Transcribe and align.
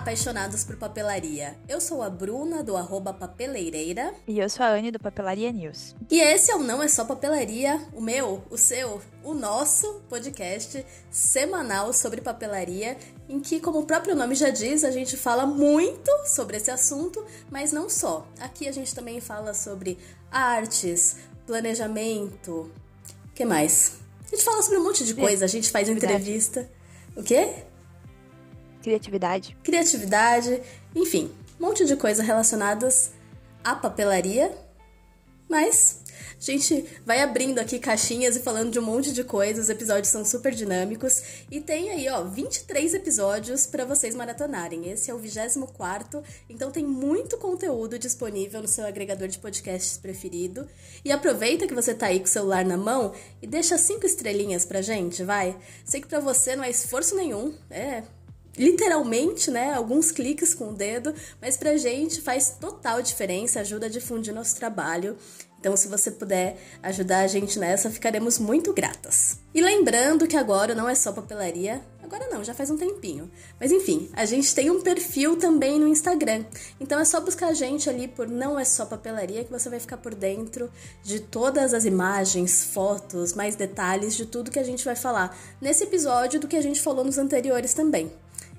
apaixonados 0.00 0.64
por 0.64 0.76
papelaria. 0.76 1.58
Eu 1.68 1.78
sou 1.78 2.02
a 2.02 2.08
Bruna, 2.08 2.62
do 2.62 2.74
arroba 2.74 3.12
papeleireira. 3.12 4.14
E 4.26 4.38
eu 4.38 4.48
sou 4.48 4.64
a 4.64 4.70
Anne, 4.70 4.90
do 4.90 4.98
Papelaria 4.98 5.52
News. 5.52 5.94
E 6.10 6.18
esse 6.18 6.50
é 6.50 6.56
o 6.56 6.62
Não 6.62 6.82
É 6.82 6.88
Só 6.88 7.04
Papelaria, 7.04 7.78
o 7.92 8.00
meu, 8.00 8.42
o 8.48 8.56
seu, 8.56 9.02
o 9.22 9.34
nosso 9.34 10.00
podcast 10.08 10.84
semanal 11.10 11.92
sobre 11.92 12.22
papelaria, 12.22 12.96
em 13.28 13.40
que, 13.40 13.60
como 13.60 13.80
o 13.80 13.84
próprio 13.84 14.16
nome 14.16 14.34
já 14.34 14.48
diz, 14.48 14.84
a 14.84 14.90
gente 14.90 15.18
fala 15.18 15.44
muito 15.44 16.10
sobre 16.24 16.56
esse 16.56 16.70
assunto, 16.70 17.22
mas 17.50 17.70
não 17.70 17.90
só. 17.90 18.26
Aqui 18.40 18.66
a 18.66 18.72
gente 18.72 18.94
também 18.94 19.20
fala 19.20 19.52
sobre 19.52 19.98
artes, 20.32 21.16
planejamento, 21.46 22.70
o 23.26 23.34
que 23.34 23.44
mais? 23.44 23.98
A 24.26 24.34
gente 24.34 24.44
fala 24.44 24.62
sobre 24.62 24.78
um 24.78 24.84
monte 24.84 25.04
de 25.04 25.12
coisa, 25.14 25.44
a 25.44 25.48
gente 25.48 25.70
faz 25.70 25.90
entrevista. 25.90 26.66
O 27.14 27.22
quê? 27.22 27.64
Criatividade. 28.82 29.56
Criatividade, 29.62 30.62
enfim, 30.94 31.30
um 31.58 31.66
monte 31.66 31.84
de 31.84 31.96
coisa 31.96 32.22
relacionadas 32.22 33.12
à 33.62 33.74
papelaria. 33.74 34.52
Mas 35.48 36.00
a 36.38 36.42
gente 36.42 36.86
vai 37.04 37.20
abrindo 37.20 37.58
aqui 37.58 37.78
caixinhas 37.78 38.36
e 38.36 38.40
falando 38.40 38.70
de 38.70 38.78
um 38.78 38.82
monte 38.82 39.12
de 39.12 39.24
coisas. 39.24 39.64
Os 39.64 39.70
episódios 39.70 40.08
são 40.08 40.24
super 40.24 40.54
dinâmicos 40.54 41.22
e 41.50 41.60
tem 41.60 41.90
aí, 41.90 42.08
ó, 42.08 42.22
23 42.22 42.94
episódios 42.94 43.66
para 43.66 43.84
vocês 43.84 44.14
maratonarem. 44.14 44.88
Esse 44.88 45.10
é 45.10 45.14
o 45.14 45.18
24, 45.18 46.22
então 46.48 46.70
tem 46.70 46.86
muito 46.86 47.36
conteúdo 47.36 47.98
disponível 47.98 48.62
no 48.62 48.68
seu 48.68 48.86
agregador 48.86 49.28
de 49.28 49.38
podcasts 49.38 49.98
preferido. 49.98 50.68
E 51.04 51.10
aproveita 51.10 51.66
que 51.66 51.74
você 51.74 51.92
tá 51.92 52.06
aí 52.06 52.20
com 52.20 52.26
o 52.26 52.28
celular 52.28 52.64
na 52.64 52.76
mão 52.76 53.12
e 53.42 53.46
deixa 53.46 53.76
cinco 53.76 54.06
estrelinhas 54.06 54.64
pra 54.64 54.80
gente, 54.80 55.24
vai. 55.24 55.56
Sei 55.84 56.00
que 56.00 56.06
para 56.06 56.20
você 56.20 56.54
não 56.54 56.64
é 56.64 56.70
esforço 56.70 57.16
nenhum, 57.16 57.52
é 57.68 58.04
literalmente, 58.60 59.50
né, 59.50 59.72
alguns 59.72 60.12
cliques 60.12 60.52
com 60.52 60.68
o 60.68 60.74
dedo, 60.74 61.14
mas 61.40 61.56
pra 61.56 61.78
gente 61.78 62.20
faz 62.20 62.56
total 62.60 63.00
diferença, 63.00 63.60
ajuda 63.60 63.86
a 63.86 63.88
difundir 63.88 64.34
nosso 64.34 64.54
trabalho. 64.56 65.16
Então, 65.58 65.76
se 65.76 65.88
você 65.88 66.10
puder 66.10 66.58
ajudar 66.82 67.20
a 67.20 67.26
gente 67.26 67.58
nessa, 67.58 67.90
ficaremos 67.90 68.38
muito 68.38 68.72
gratas. 68.72 69.38
E 69.54 69.60
lembrando 69.60 70.26
que 70.26 70.36
agora 70.36 70.74
não 70.74 70.88
é 70.88 70.94
só 70.94 71.12
papelaria, 71.12 71.82
agora 72.02 72.28
não, 72.30 72.42
já 72.42 72.54
faz 72.54 72.70
um 72.70 72.76
tempinho. 72.76 73.30
Mas 73.58 73.70
enfim, 73.70 74.10
a 74.14 74.24
gente 74.24 74.54
tem 74.54 74.70
um 74.70 74.80
perfil 74.80 75.36
também 75.36 75.78
no 75.78 75.86
Instagram. 75.86 76.44
Então 76.78 76.98
é 76.98 77.04
só 77.04 77.20
buscar 77.20 77.48
a 77.48 77.54
gente 77.54 77.90
ali 77.90 78.08
por 78.08 78.26
Não 78.26 78.58
é 78.58 78.64
só 78.64 78.86
papelaria 78.86 79.44
que 79.44 79.50
você 79.50 79.68
vai 79.68 79.80
ficar 79.80 79.98
por 79.98 80.14
dentro 80.14 80.70
de 81.02 81.20
todas 81.20 81.74
as 81.74 81.84
imagens, 81.84 82.64
fotos, 82.64 83.34
mais 83.34 83.54
detalhes 83.54 84.14
de 84.14 84.24
tudo 84.24 84.50
que 84.50 84.58
a 84.58 84.64
gente 84.64 84.84
vai 84.84 84.96
falar 84.96 85.38
nesse 85.60 85.84
episódio 85.84 86.40
do 86.40 86.48
que 86.48 86.56
a 86.56 86.62
gente 86.62 86.80
falou 86.80 87.04
nos 87.04 87.18
anteriores 87.18 87.74
também. 87.74 88.10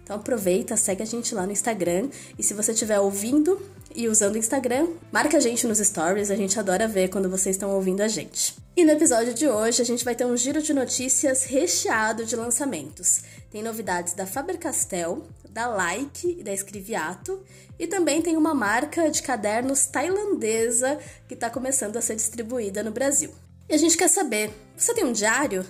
Então 0.04 0.16
aproveita, 0.16 0.76
segue 0.76 1.04
a 1.04 1.06
gente 1.06 1.34
lá 1.34 1.46
no 1.46 1.52
Instagram 1.52 2.10
e 2.38 2.44
se 2.44 2.54
você 2.54 2.72
estiver 2.72 3.00
ouvindo 3.00 3.62
e 3.96 4.08
usando 4.08 4.36
o 4.36 4.38
Instagram, 4.38 4.88
marca 5.12 5.38
a 5.38 5.40
gente 5.40 5.68
nos 5.68 5.80
stories, 5.80 6.32
a 6.32 6.36
gente 6.36 6.60
adora 6.60 6.88
ver 6.88 7.10
quando 7.10 7.30
vocês 7.30 7.56
estão 7.56 7.72
ouvindo 7.72 8.02
a 8.02 8.08
gente. 8.08 8.56
E 8.76 8.86
no 8.86 8.92
episódio 8.92 9.34
de 9.34 9.48
hoje 9.48 9.82
a 9.82 9.86
gente 9.86 10.06
vai 10.06 10.16
ter 10.16 10.26
um 10.26 10.38
giro 10.38 10.62
de 10.62 10.74
notícias 10.74 11.44
recheado 11.44 12.26
de 12.26 12.36
lançamentos. 12.36 13.24
Tem 13.50 13.62
novidades 13.62 14.14
da 14.14 14.26
Faber-Castell, 14.26 15.24
da 15.50 15.68
Like 15.68 16.38
e 16.40 16.44
da 16.44 16.54
Escriviato, 16.54 17.44
e 17.78 17.86
também 17.86 18.22
tem 18.22 18.38
uma 18.38 18.54
marca 18.54 19.10
de 19.10 19.22
cadernos 19.22 19.86
tailandesa 19.86 20.98
que 21.28 21.34
está 21.34 21.50
começando 21.50 21.98
a 21.98 22.02
ser 22.02 22.16
distribuída 22.16 22.82
no 22.82 22.92
Brasil. 22.92 23.32
E 23.68 23.74
a 23.74 23.78
gente 23.78 23.98
quer 23.98 24.08
saber, 24.08 24.52
você 24.76 24.94
tem 24.94 25.04
um 25.04 25.12
diário? 25.12 25.66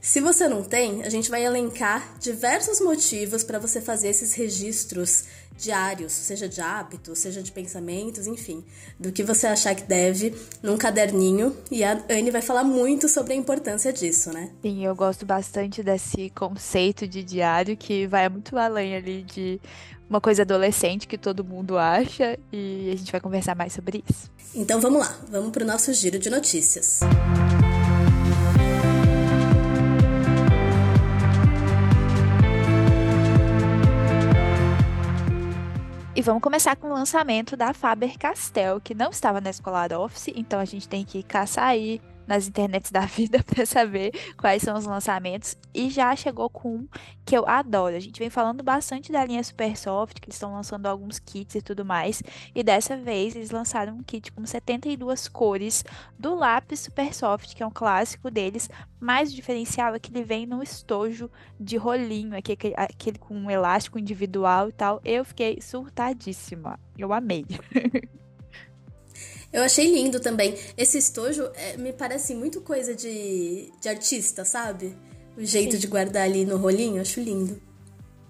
Se 0.00 0.20
você 0.20 0.48
não 0.48 0.62
tem, 0.62 1.02
a 1.02 1.10
gente 1.10 1.30
vai 1.30 1.44
elencar 1.44 2.16
diversos 2.20 2.80
motivos 2.80 3.42
para 3.42 3.58
você 3.58 3.80
fazer 3.80 4.08
esses 4.08 4.32
registros 4.32 5.24
diários, 5.56 6.12
seja 6.12 6.48
de 6.48 6.60
hábitos, 6.60 7.18
seja 7.18 7.42
de 7.42 7.50
pensamentos, 7.50 8.26
enfim, 8.28 8.64
do 8.98 9.10
que 9.10 9.24
você 9.24 9.48
achar 9.48 9.74
que 9.74 9.82
deve 9.82 10.34
num 10.62 10.76
caderninho. 10.76 11.54
E 11.70 11.82
a 11.82 12.00
Anne 12.08 12.30
vai 12.30 12.40
falar 12.40 12.62
muito 12.62 13.08
sobre 13.08 13.32
a 13.34 13.36
importância 13.36 13.92
disso, 13.92 14.32
né? 14.32 14.50
Sim, 14.62 14.84
eu 14.84 14.94
gosto 14.94 15.26
bastante 15.26 15.82
desse 15.82 16.30
conceito 16.30 17.06
de 17.06 17.24
diário 17.24 17.76
que 17.76 18.06
vai 18.06 18.28
muito 18.28 18.56
além 18.56 18.94
ali 18.94 19.24
de 19.24 19.60
uma 20.08 20.20
coisa 20.20 20.42
adolescente 20.42 21.08
que 21.08 21.18
todo 21.18 21.44
mundo 21.44 21.76
acha 21.76 22.38
e 22.52 22.90
a 22.92 22.96
gente 22.96 23.10
vai 23.10 23.20
conversar 23.20 23.56
mais 23.56 23.72
sobre 23.72 24.02
isso. 24.08 24.30
Então 24.54 24.80
vamos 24.80 25.00
lá, 25.00 25.18
vamos 25.28 25.50
para 25.50 25.64
o 25.64 25.66
nosso 25.66 25.92
giro 25.92 26.18
de 26.18 26.30
notícias. 26.30 27.00
Música 27.02 27.67
E 36.18 36.20
vamos 36.20 36.42
começar 36.42 36.74
com 36.74 36.88
o 36.88 36.92
lançamento 36.92 37.56
da 37.56 37.72
Faber-Castell, 37.72 38.80
que 38.80 38.92
não 38.92 39.10
estava 39.10 39.40
na 39.40 39.50
Escolar 39.50 39.92
Office, 39.92 40.32
então 40.34 40.58
a 40.58 40.64
gente 40.64 40.88
tem 40.88 41.04
que 41.04 41.22
caçar 41.22 41.66
aí 41.66 42.00
nas 42.28 42.46
internets 42.46 42.90
da 42.90 43.00
vida 43.08 43.42
para 43.42 43.64
saber 43.64 44.12
quais 44.36 44.62
são 44.62 44.76
os 44.76 44.84
lançamentos. 44.84 45.56
E 45.74 45.88
já 45.88 46.14
chegou 46.14 46.50
com 46.50 46.76
um 46.76 46.88
que 47.24 47.36
eu 47.36 47.48
adoro. 47.48 47.96
A 47.96 48.00
gente 48.00 48.18
vem 48.18 48.28
falando 48.28 48.62
bastante 48.62 49.10
da 49.10 49.24
linha 49.24 49.42
Supersoft, 49.42 50.20
que 50.20 50.26
eles 50.26 50.36
estão 50.36 50.52
lançando 50.52 50.86
alguns 50.86 51.18
kits 51.18 51.56
e 51.56 51.62
tudo 51.62 51.84
mais. 51.84 52.22
E 52.54 52.62
dessa 52.62 52.96
vez 52.96 53.34
eles 53.34 53.50
lançaram 53.50 53.94
um 53.94 54.02
kit 54.02 54.30
com 54.30 54.44
72 54.44 55.26
cores 55.28 55.84
do 56.18 56.34
lápis 56.34 56.80
Supersoft, 56.80 57.56
que 57.56 57.62
é 57.62 57.66
um 57.66 57.70
clássico 57.70 58.30
deles. 58.30 58.68
Mas 59.00 59.32
o 59.32 59.34
diferencial 59.34 59.94
é 59.94 59.98
que 59.98 60.10
ele 60.12 60.24
vem 60.24 60.44
no 60.44 60.62
estojo 60.62 61.30
de 61.58 61.76
rolinho, 61.76 62.36
aquele, 62.36 62.74
aquele 62.76 63.18
com 63.18 63.34
um 63.34 63.50
elástico 63.50 63.98
individual 63.98 64.68
e 64.68 64.72
tal. 64.72 65.00
Eu 65.02 65.24
fiquei 65.24 65.60
surtadíssima. 65.62 66.78
Eu 66.96 67.12
amei. 67.12 67.46
Eu 69.52 69.62
achei 69.62 69.92
lindo 69.92 70.20
também. 70.20 70.54
Esse 70.76 70.98
estojo 70.98 71.50
é, 71.54 71.76
me 71.76 71.92
parece 71.92 72.34
muito 72.34 72.60
coisa 72.60 72.94
de, 72.94 73.72
de 73.80 73.88
artista, 73.88 74.44
sabe? 74.44 74.94
O 75.36 75.44
jeito 75.44 75.72
Sim. 75.72 75.78
de 75.78 75.86
guardar 75.86 76.24
ali 76.24 76.44
no 76.44 76.56
rolinho, 76.56 77.00
acho 77.00 77.20
lindo. 77.20 77.60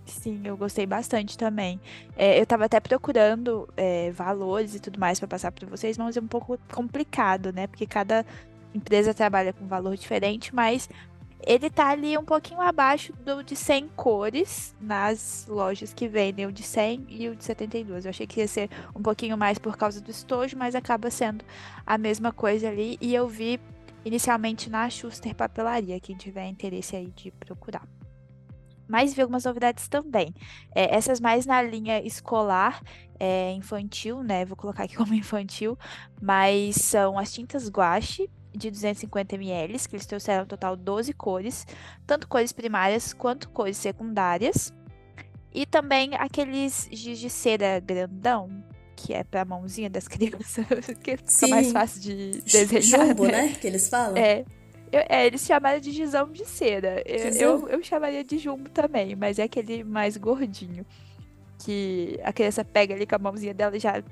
Sim, 0.07 0.41
eu 0.45 0.57
gostei 0.57 0.87
bastante 0.87 1.37
também. 1.37 1.81
É, 2.17 2.41
eu 2.41 2.47
tava 2.47 2.65
até 2.65 2.81
procurando 2.81 3.69
é, 3.77 4.11
valores 4.13 4.75
e 4.75 4.81
tudo 4.81 4.99
mais 4.99 5.19
para 5.19 5.29
passar 5.29 5.53
para 5.53 5.67
vocês, 5.67 5.99
mas 5.99 6.17
é 6.17 6.21
um 6.21 6.27
pouco 6.27 6.59
complicado, 6.73 7.53
né? 7.53 7.67
Porque 7.67 7.87
cada 7.87 8.25
empresa 8.75 9.13
trabalha 9.13 9.53
com 9.53 9.67
valor 9.67 9.97
diferente, 9.97 10.55
mas 10.55 10.89
ele 11.47 11.71
tá 11.71 11.89
ali 11.89 12.17
um 12.19 12.25
pouquinho 12.25 12.61
abaixo 12.61 13.13
do 13.13 13.43
de 13.43 13.55
100 13.55 13.89
cores 13.97 14.75
nas 14.81 15.47
lojas 15.49 15.93
que 15.93 16.09
vendem 16.09 16.47
o 16.47 16.53
de 16.53 16.63
100 16.63 17.07
e 17.09 17.29
o 17.29 17.37
de 17.37 17.45
72. 17.45 18.05
Eu 18.05 18.11
achei 18.11 18.27
que 18.27 18.41
ia 18.41 18.49
ser 18.49 18.69
um 18.95 19.03
pouquinho 19.03 19.37
mais 19.37 19.59
por 19.59 19.77
causa 19.77 20.01
do 20.01 20.11
estojo, 20.11 20.57
mas 20.57 20.75
acaba 20.75 21.11
sendo 21.11 21.45
a 21.87 21.97
mesma 21.97 22.33
coisa 22.33 22.69
ali. 22.69 22.99
E 23.01 23.15
eu 23.15 23.29
vi 23.29 23.61
inicialmente 24.05 24.69
na 24.69 24.89
Schuster 24.91 25.35
Papelaria, 25.35 26.01
quem 26.01 26.17
tiver 26.17 26.47
interesse 26.47 26.97
aí 26.97 27.11
de 27.11 27.31
procurar. 27.31 27.87
Mas 28.89 29.13
vi 29.13 29.21
algumas 29.21 29.45
novidades 29.45 29.87
também. 29.87 30.35
É, 30.75 30.95
essas 30.97 31.21
mais 31.21 31.45
na 31.45 31.61
linha 31.63 32.01
escolar, 32.01 32.83
é, 33.21 33.53
infantil, 33.53 34.23
né? 34.23 34.47
Vou 34.47 34.57
colocar 34.57 34.85
aqui 34.85 34.97
como 34.97 35.13
infantil, 35.15 35.79
mas 36.21 36.77
são 36.77 37.19
as 37.19 37.33
tintas 37.33 37.69
guache 37.69 38.31
de 38.59 38.71
250 38.71 39.37
ml, 39.37 39.79
que 39.89 39.97
eles 39.97 40.07
trouxeram 40.07 40.43
no 40.43 40.49
total 40.49 40.77
12 40.77 41.13
cores, 41.13 41.67
tanto 42.07 42.29
cores 42.29 42.53
primárias 42.53 43.13
quanto 43.15 43.49
cores 43.51 43.77
secundárias. 43.77 44.75
E 45.53 45.65
também 45.65 46.15
aqueles 46.15 46.89
giz 46.93 47.19
de 47.19 47.31
cera 47.31 47.81
grandão, 47.81 48.63
que 48.95 49.15
é 49.15 49.25
pra 49.25 49.45
mãozinha 49.45 49.89
das 49.89 50.07
crianças, 50.09 50.67
que 51.03 51.17
fica 51.17 51.23
Sim. 51.25 51.51
mais 51.51 51.73
fácil 51.73 52.01
de 52.01 52.43
desenhar. 52.43 53.07
Jumbo, 53.09 53.25
né? 53.25 53.47
né? 53.47 53.57
Que 53.59 53.67
eles 53.67 53.89
falam. 53.89 54.17
É. 54.17 54.45
Eu, 54.91 55.03
é, 55.09 55.27
eles 55.27 55.43
chamaram 55.43 55.81
de 55.81 55.91
gizão 55.93 56.31
de 56.33 56.47
cera. 56.47 57.03
Eu, 57.05 57.29
eu, 57.35 57.69
eu, 57.69 57.83
chamaria 57.83 58.25
de 58.25 58.39
jumbo 58.39 58.71
também, 58.71 59.15
mas 59.15 59.39
é 59.39 59.43
aquele 59.43 59.85
mais 59.85 60.17
gordinho. 60.17 60.85
Que 61.59 62.19
a 62.23 62.33
criança 62.33 62.65
pega 62.65 62.95
ali 62.95 63.07
com 63.07 63.17
a 63.17 63.19
mãozinha 63.19 63.53
dela 63.53 63.77
e 63.77 63.81
já 63.81 64.03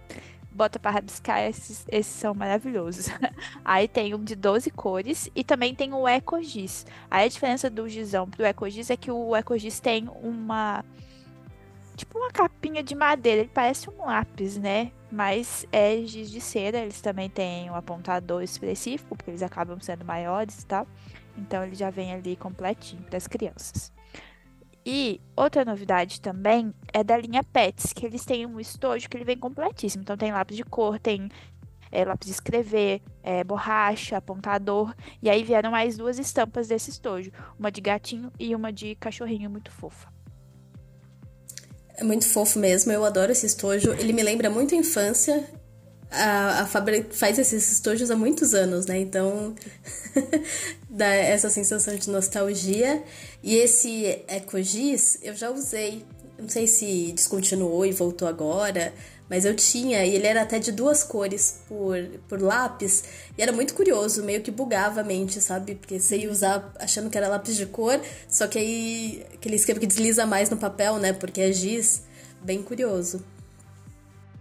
bota 0.56 0.78
para 0.78 0.90
rabiscar, 0.90 1.40
esses, 1.42 1.86
esses 1.90 2.12
são 2.12 2.34
maravilhosos. 2.34 3.08
Aí 3.64 3.86
tem 3.86 4.14
um 4.14 4.24
de 4.24 4.34
12 4.34 4.70
cores 4.70 5.30
e 5.34 5.44
também 5.44 5.74
tem 5.74 5.92
o 5.92 6.08
EcoGiz. 6.08 6.86
Aí 7.10 7.26
a 7.26 7.28
diferença 7.28 7.70
do 7.70 7.88
gizão 7.88 8.28
pro 8.28 8.44
EcoGiz 8.44 8.90
é 8.90 8.96
que 8.96 9.10
o 9.10 9.36
EcoGiz 9.36 9.78
tem 9.78 10.08
uma 10.22 10.84
tipo 11.94 12.18
uma 12.18 12.30
capinha 12.30 12.82
de 12.82 12.94
madeira, 12.94 13.40
ele 13.40 13.50
parece 13.52 13.88
um 13.88 14.04
lápis, 14.04 14.58
né? 14.58 14.92
Mas 15.10 15.66
é 15.72 16.02
giz 16.04 16.30
de 16.30 16.40
cera, 16.40 16.78
eles 16.78 17.00
também 17.00 17.30
têm 17.30 17.70
um 17.70 17.74
apontador 17.74 18.42
específico, 18.42 19.16
porque 19.16 19.30
eles 19.30 19.42
acabam 19.42 19.80
sendo 19.80 20.04
maiores 20.04 20.62
e 20.62 20.66
tal. 20.66 20.86
Então 21.38 21.62
ele 21.62 21.74
já 21.74 21.90
vem 21.90 22.12
ali 22.12 22.36
completinho 22.36 23.02
para 23.02 23.16
as 23.16 23.26
crianças. 23.26 23.95
E 24.88 25.20
outra 25.34 25.64
novidade 25.64 26.20
também 26.20 26.72
é 26.92 27.02
da 27.02 27.18
linha 27.18 27.42
Pets, 27.42 27.92
que 27.92 28.06
eles 28.06 28.24
têm 28.24 28.46
um 28.46 28.60
estojo 28.60 29.08
que 29.08 29.16
ele 29.16 29.24
vem 29.24 29.36
completíssimo. 29.36 30.04
Então 30.04 30.16
tem 30.16 30.30
lápis 30.30 30.56
de 30.56 30.62
cor, 30.62 31.00
tem 31.00 31.28
é, 31.90 32.04
lápis 32.04 32.28
de 32.28 32.34
escrever, 32.34 33.02
é, 33.20 33.42
borracha, 33.42 34.16
apontador. 34.16 34.94
E 35.20 35.28
aí 35.28 35.42
vieram 35.42 35.72
mais 35.72 35.96
duas 35.96 36.20
estampas 36.20 36.68
desse 36.68 36.90
estojo. 36.90 37.32
Uma 37.58 37.72
de 37.72 37.80
gatinho 37.80 38.30
e 38.38 38.54
uma 38.54 38.72
de 38.72 38.94
cachorrinho 38.94 39.50
muito 39.50 39.72
fofa. 39.72 40.08
É 41.96 42.04
muito 42.04 42.24
fofo 42.24 42.60
mesmo, 42.60 42.92
eu 42.92 43.04
adoro 43.04 43.32
esse 43.32 43.46
estojo. 43.46 43.90
Ele 43.90 44.12
me 44.12 44.22
lembra 44.22 44.48
muito 44.48 44.72
a 44.72 44.78
infância. 44.78 45.50
A, 46.10 46.60
a 46.60 46.66
faz 47.10 47.38
esses 47.38 47.72
estojos 47.72 48.10
há 48.10 48.16
muitos 48.16 48.54
anos, 48.54 48.86
né? 48.86 48.98
Então 48.98 49.54
dá 50.88 51.06
essa 51.06 51.50
sensação 51.50 51.94
de 51.96 52.08
nostalgia. 52.10 53.02
E 53.42 53.56
esse 53.56 54.22
EcoGiz 54.28 55.18
eu 55.22 55.34
já 55.34 55.50
usei. 55.50 56.04
Não 56.38 56.48
sei 56.48 56.66
se 56.66 57.12
descontinuou 57.12 57.86
e 57.86 57.92
voltou 57.92 58.28
agora, 58.28 58.92
mas 59.28 59.44
eu 59.44 59.54
tinha, 59.54 60.04
e 60.04 60.14
ele 60.14 60.26
era 60.26 60.42
até 60.42 60.58
de 60.58 60.70
duas 60.70 61.02
cores 61.02 61.60
por, 61.68 61.96
por 62.28 62.40
lápis, 62.40 63.04
e 63.36 63.42
era 63.42 63.52
muito 63.52 63.74
curioso, 63.74 64.22
meio 64.22 64.40
que 64.40 64.50
bugava 64.50 65.00
a 65.00 65.04
mente, 65.04 65.40
sabe? 65.40 65.74
Porque 65.74 65.98
você 65.98 66.18
ia 66.18 66.30
usar 66.30 66.72
achando 66.78 67.10
que 67.10 67.18
era 67.18 67.28
lápis 67.28 67.56
de 67.56 67.66
cor, 67.66 68.00
só 68.28 68.46
que 68.46 68.58
aí 68.58 69.26
aquele 69.34 69.56
esquema 69.56 69.80
que 69.80 69.86
desliza 69.86 70.26
mais 70.26 70.48
no 70.48 70.56
papel, 70.56 70.98
né? 70.98 71.12
Porque 71.12 71.40
é 71.40 71.52
giz, 71.52 72.02
bem 72.42 72.62
curioso. 72.62 73.24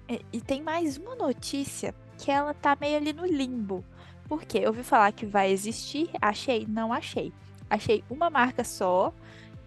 E, 0.09 0.25
e 0.33 0.41
tem 0.41 0.61
mais 0.61 0.97
uma 0.97 1.15
notícia 1.15 1.93
que 2.17 2.31
ela 2.31 2.53
tá 2.53 2.77
meio 2.79 2.97
ali 2.97 3.13
no 3.13 3.25
limbo. 3.25 3.83
Porque 4.27 4.57
eu 4.57 4.69
ouvi 4.69 4.83
falar 4.83 5.11
que 5.11 5.25
vai 5.25 5.51
existir, 5.51 6.09
achei, 6.21 6.65
não 6.67 6.91
achei. 6.91 7.31
Achei 7.69 8.03
uma 8.09 8.29
marca 8.29 8.63
só 8.63 9.13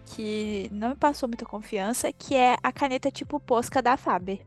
que 0.05 0.69
não 0.71 0.89
me 0.89 0.95
passou 0.95 1.29
muita 1.29 1.45
confiança, 1.45 2.11
que 2.11 2.35
é 2.35 2.57
a 2.63 2.71
caneta 2.71 3.11
tipo 3.11 3.39
Posca 3.39 3.81
da 3.81 3.95
Faber 3.95 4.43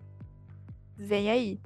vem 0.97 1.31
aí. 1.31 1.61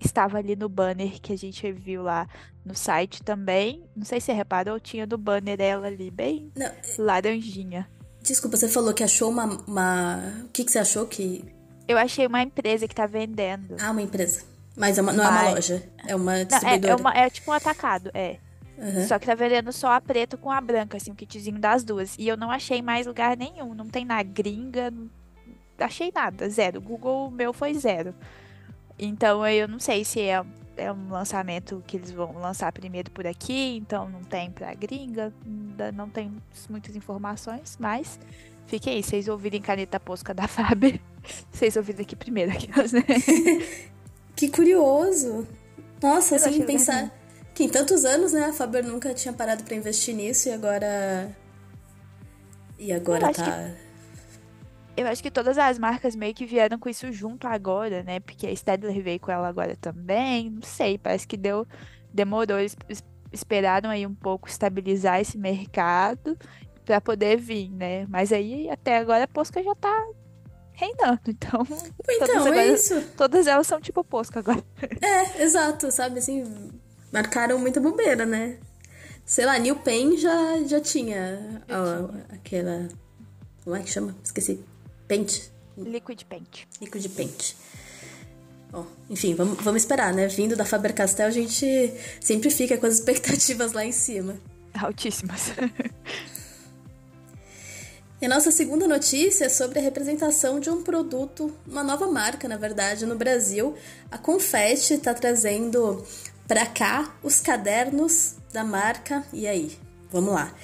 Estava 0.00 0.38
ali 0.38 0.54
no 0.54 0.68
banner 0.68 1.20
que 1.20 1.32
a 1.32 1.38
gente 1.38 1.70
viu 1.72 2.02
lá 2.02 2.28
no 2.64 2.74
site 2.74 3.22
também. 3.22 3.88
Não 3.96 4.04
sei 4.04 4.20
se 4.20 4.26
você 4.26 4.32
reparou, 4.32 4.78
tinha 4.78 5.06
no 5.06 5.16
banner 5.16 5.56
dela 5.56 5.86
ali, 5.86 6.10
bem 6.10 6.52
Não, 6.54 6.70
laranjinha. 6.98 7.88
Desculpa, 8.20 8.56
você 8.56 8.68
falou 8.68 8.92
que 8.92 9.04
achou 9.04 9.30
uma. 9.30 9.44
uma... 9.66 10.44
O 10.44 10.48
que, 10.48 10.64
que 10.64 10.70
você 10.70 10.78
achou 10.78 11.06
que. 11.06 11.44
Eu 11.86 11.98
achei 11.98 12.26
uma 12.26 12.42
empresa 12.42 12.88
que 12.88 12.94
tá 12.94 13.06
vendendo. 13.06 13.76
Ah, 13.80 13.90
uma 13.90 14.02
empresa. 14.02 14.44
Mas 14.76 14.98
é 14.98 15.02
uma, 15.02 15.12
não 15.12 15.24
é 15.24 15.28
uma 15.28 15.50
loja, 15.50 15.82
é 16.06 16.14
uma 16.16 16.44
distribuidora. 16.44 16.96
Não, 17.02 17.10
é, 17.10 17.18
é, 17.18 17.20
uma, 17.20 17.26
é 17.26 17.30
tipo 17.30 17.50
um 17.50 17.54
atacado, 17.54 18.10
é. 18.12 18.38
Uhum. 18.76 19.06
Só 19.06 19.18
que 19.18 19.24
tá 19.24 19.34
vendendo 19.34 19.72
só 19.72 19.92
a 19.92 20.00
preta 20.00 20.36
com 20.36 20.50
a 20.50 20.60
branca, 20.60 20.98
assim, 20.98 21.10
o 21.10 21.14
kitzinho 21.14 21.58
das 21.58 21.82
duas. 21.82 22.14
E 22.18 22.28
eu 22.28 22.36
não 22.36 22.50
achei 22.50 22.82
mais 22.82 23.06
lugar 23.06 23.36
nenhum. 23.36 23.74
Não 23.74 23.86
tem 23.86 24.04
na 24.04 24.22
gringa, 24.22 24.90
não 24.90 25.08
achei 25.78 26.12
nada, 26.14 26.48
zero. 26.48 26.80
Google 26.80 27.30
meu 27.30 27.52
foi 27.52 27.74
zero. 27.74 28.14
Então 28.98 29.46
eu 29.46 29.68
não 29.68 29.78
sei 29.78 30.04
se 30.04 30.20
é, 30.20 30.44
é 30.76 30.92
um 30.92 31.10
lançamento 31.10 31.82
que 31.86 31.96
eles 31.96 32.10
vão 32.10 32.38
lançar 32.38 32.72
primeiro 32.72 33.10
por 33.10 33.26
aqui, 33.26 33.76
então 33.76 34.08
não 34.08 34.22
tem 34.22 34.50
pra 34.50 34.74
gringa, 34.74 35.32
ainda 35.44 35.92
não 35.92 36.08
tem 36.08 36.34
muitas 36.68 36.96
informações, 36.96 37.76
mas 37.78 38.18
fique 38.66 38.88
aí, 38.88 39.02
vocês 39.02 39.28
ouvirem 39.28 39.60
caneta 39.60 40.00
posca 40.00 40.32
da 40.32 40.48
Faber, 40.48 40.98
vocês 41.50 41.76
ouviram 41.76 42.00
aqui 42.00 42.16
primeiro 42.16 42.52
aquelas, 42.52 42.92
né? 42.92 43.02
que 44.36 44.48
curioso! 44.48 45.46
Nossa, 46.02 46.38
sem 46.38 46.62
pensar 46.62 47.10
que 47.54 47.64
em 47.64 47.68
tantos 47.68 48.04
anos, 48.04 48.32
né, 48.32 48.44
a 48.44 48.52
Faber 48.52 48.84
nunca 48.84 49.14
tinha 49.14 49.32
parado 49.32 49.64
para 49.64 49.74
investir 49.74 50.14
nisso 50.14 50.48
e 50.48 50.52
agora. 50.52 51.34
E 52.78 52.92
agora 52.92 53.32
tá. 53.32 53.42
Que 53.42 53.86
eu 54.96 55.06
acho 55.06 55.22
que 55.22 55.30
todas 55.30 55.58
as 55.58 55.78
marcas 55.78 56.16
meio 56.16 56.34
que 56.34 56.46
vieram 56.46 56.78
com 56.78 56.88
isso 56.88 57.12
junto 57.12 57.46
agora, 57.46 58.02
né? 58.02 58.18
Porque 58.20 58.46
a 58.46 58.56
Stedler 58.56 59.02
veio 59.02 59.20
com 59.20 59.30
ela 59.30 59.46
agora 59.46 59.76
também. 59.76 60.50
Não 60.50 60.62
sei, 60.62 60.96
parece 60.96 61.26
que 61.26 61.36
deu. 61.36 61.66
Demorou. 62.12 62.58
Eles 62.58 62.74
esperaram 63.30 63.90
aí 63.90 64.06
um 64.06 64.14
pouco 64.14 64.48
estabilizar 64.48 65.20
esse 65.20 65.36
mercado 65.36 66.36
para 66.84 67.00
poder 67.00 67.36
vir, 67.36 67.70
né? 67.70 68.06
Mas 68.08 68.32
aí 68.32 68.70
até 68.70 68.96
agora 68.96 69.24
a 69.24 69.28
Posca 69.28 69.62
já 69.62 69.74
tá 69.74 70.08
reinando. 70.76 71.20
Então, 71.26 71.66
então 72.08 72.40
agora, 72.40 72.62
é 72.62 72.72
isso. 72.72 73.00
Todas 73.16 73.46
elas 73.46 73.66
são 73.66 73.80
tipo 73.80 74.04
Posca 74.04 74.38
agora. 74.38 74.62
É, 75.02 75.42
exato, 75.42 75.90
sabe? 75.90 76.18
Assim, 76.18 76.70
marcaram 77.12 77.58
muita 77.58 77.80
bobeira, 77.80 78.24
né? 78.24 78.58
Sei 79.24 79.44
lá, 79.44 79.58
New 79.58 79.76
Pen 79.76 80.16
já, 80.16 80.62
já 80.64 80.80
tinha, 80.80 81.62
ó, 81.68 82.34
aquela. 82.34 82.88
Como 83.64 83.74
é 83.74 83.82
que 83.82 83.90
chama? 83.90 84.14
Esqueci. 84.22 84.64
Paint. 85.08 85.50
Liquid 85.76 86.22
Paint. 86.24 86.66
Liquid 86.80 87.08
Paint. 87.08 87.54
Bom, 88.70 88.86
enfim, 89.10 89.34
vamos, 89.34 89.62
vamos 89.62 89.82
esperar, 89.82 90.12
né? 90.12 90.28
Vindo 90.28 90.54
da 90.54 90.64
Faber-Castell, 90.64 91.26
a 91.26 91.30
gente 91.30 91.92
sempre 92.20 92.50
fica 92.50 92.76
com 92.76 92.86
as 92.86 92.94
expectativas 93.00 93.72
lá 93.72 93.84
em 93.84 93.92
cima. 93.92 94.36
Altíssimas. 94.74 95.52
E 98.20 98.26
nossa 98.26 98.50
segunda 98.50 98.88
notícia 98.88 99.44
é 99.44 99.48
sobre 99.48 99.78
a 99.78 99.82
representação 99.82 100.58
de 100.58 100.70
um 100.70 100.82
produto, 100.82 101.54
uma 101.66 101.84
nova 101.84 102.06
marca, 102.06 102.48
na 102.48 102.56
verdade, 102.56 103.04
no 103.04 103.14
Brasil. 103.14 103.74
A 104.10 104.16
Confetti 104.16 104.94
está 104.94 105.12
trazendo 105.12 106.02
para 106.48 106.64
cá 106.64 107.14
os 107.22 107.40
cadernos 107.40 108.36
da 108.54 108.64
marca. 108.64 109.22
E 109.34 109.46
aí? 109.46 109.78
Vamos 110.10 110.32
lá. 110.32 110.54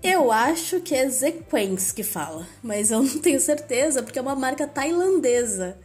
Eu 0.00 0.30
acho 0.30 0.80
que 0.80 0.94
é 0.94 1.08
Zequens 1.08 1.90
que 1.90 2.04
fala, 2.04 2.46
mas 2.62 2.92
eu 2.92 3.02
não 3.02 3.18
tenho 3.18 3.40
certeza 3.40 4.00
porque 4.00 4.20
é 4.20 4.22
uma 4.22 4.36
marca 4.36 4.64
tailandesa. 4.64 5.76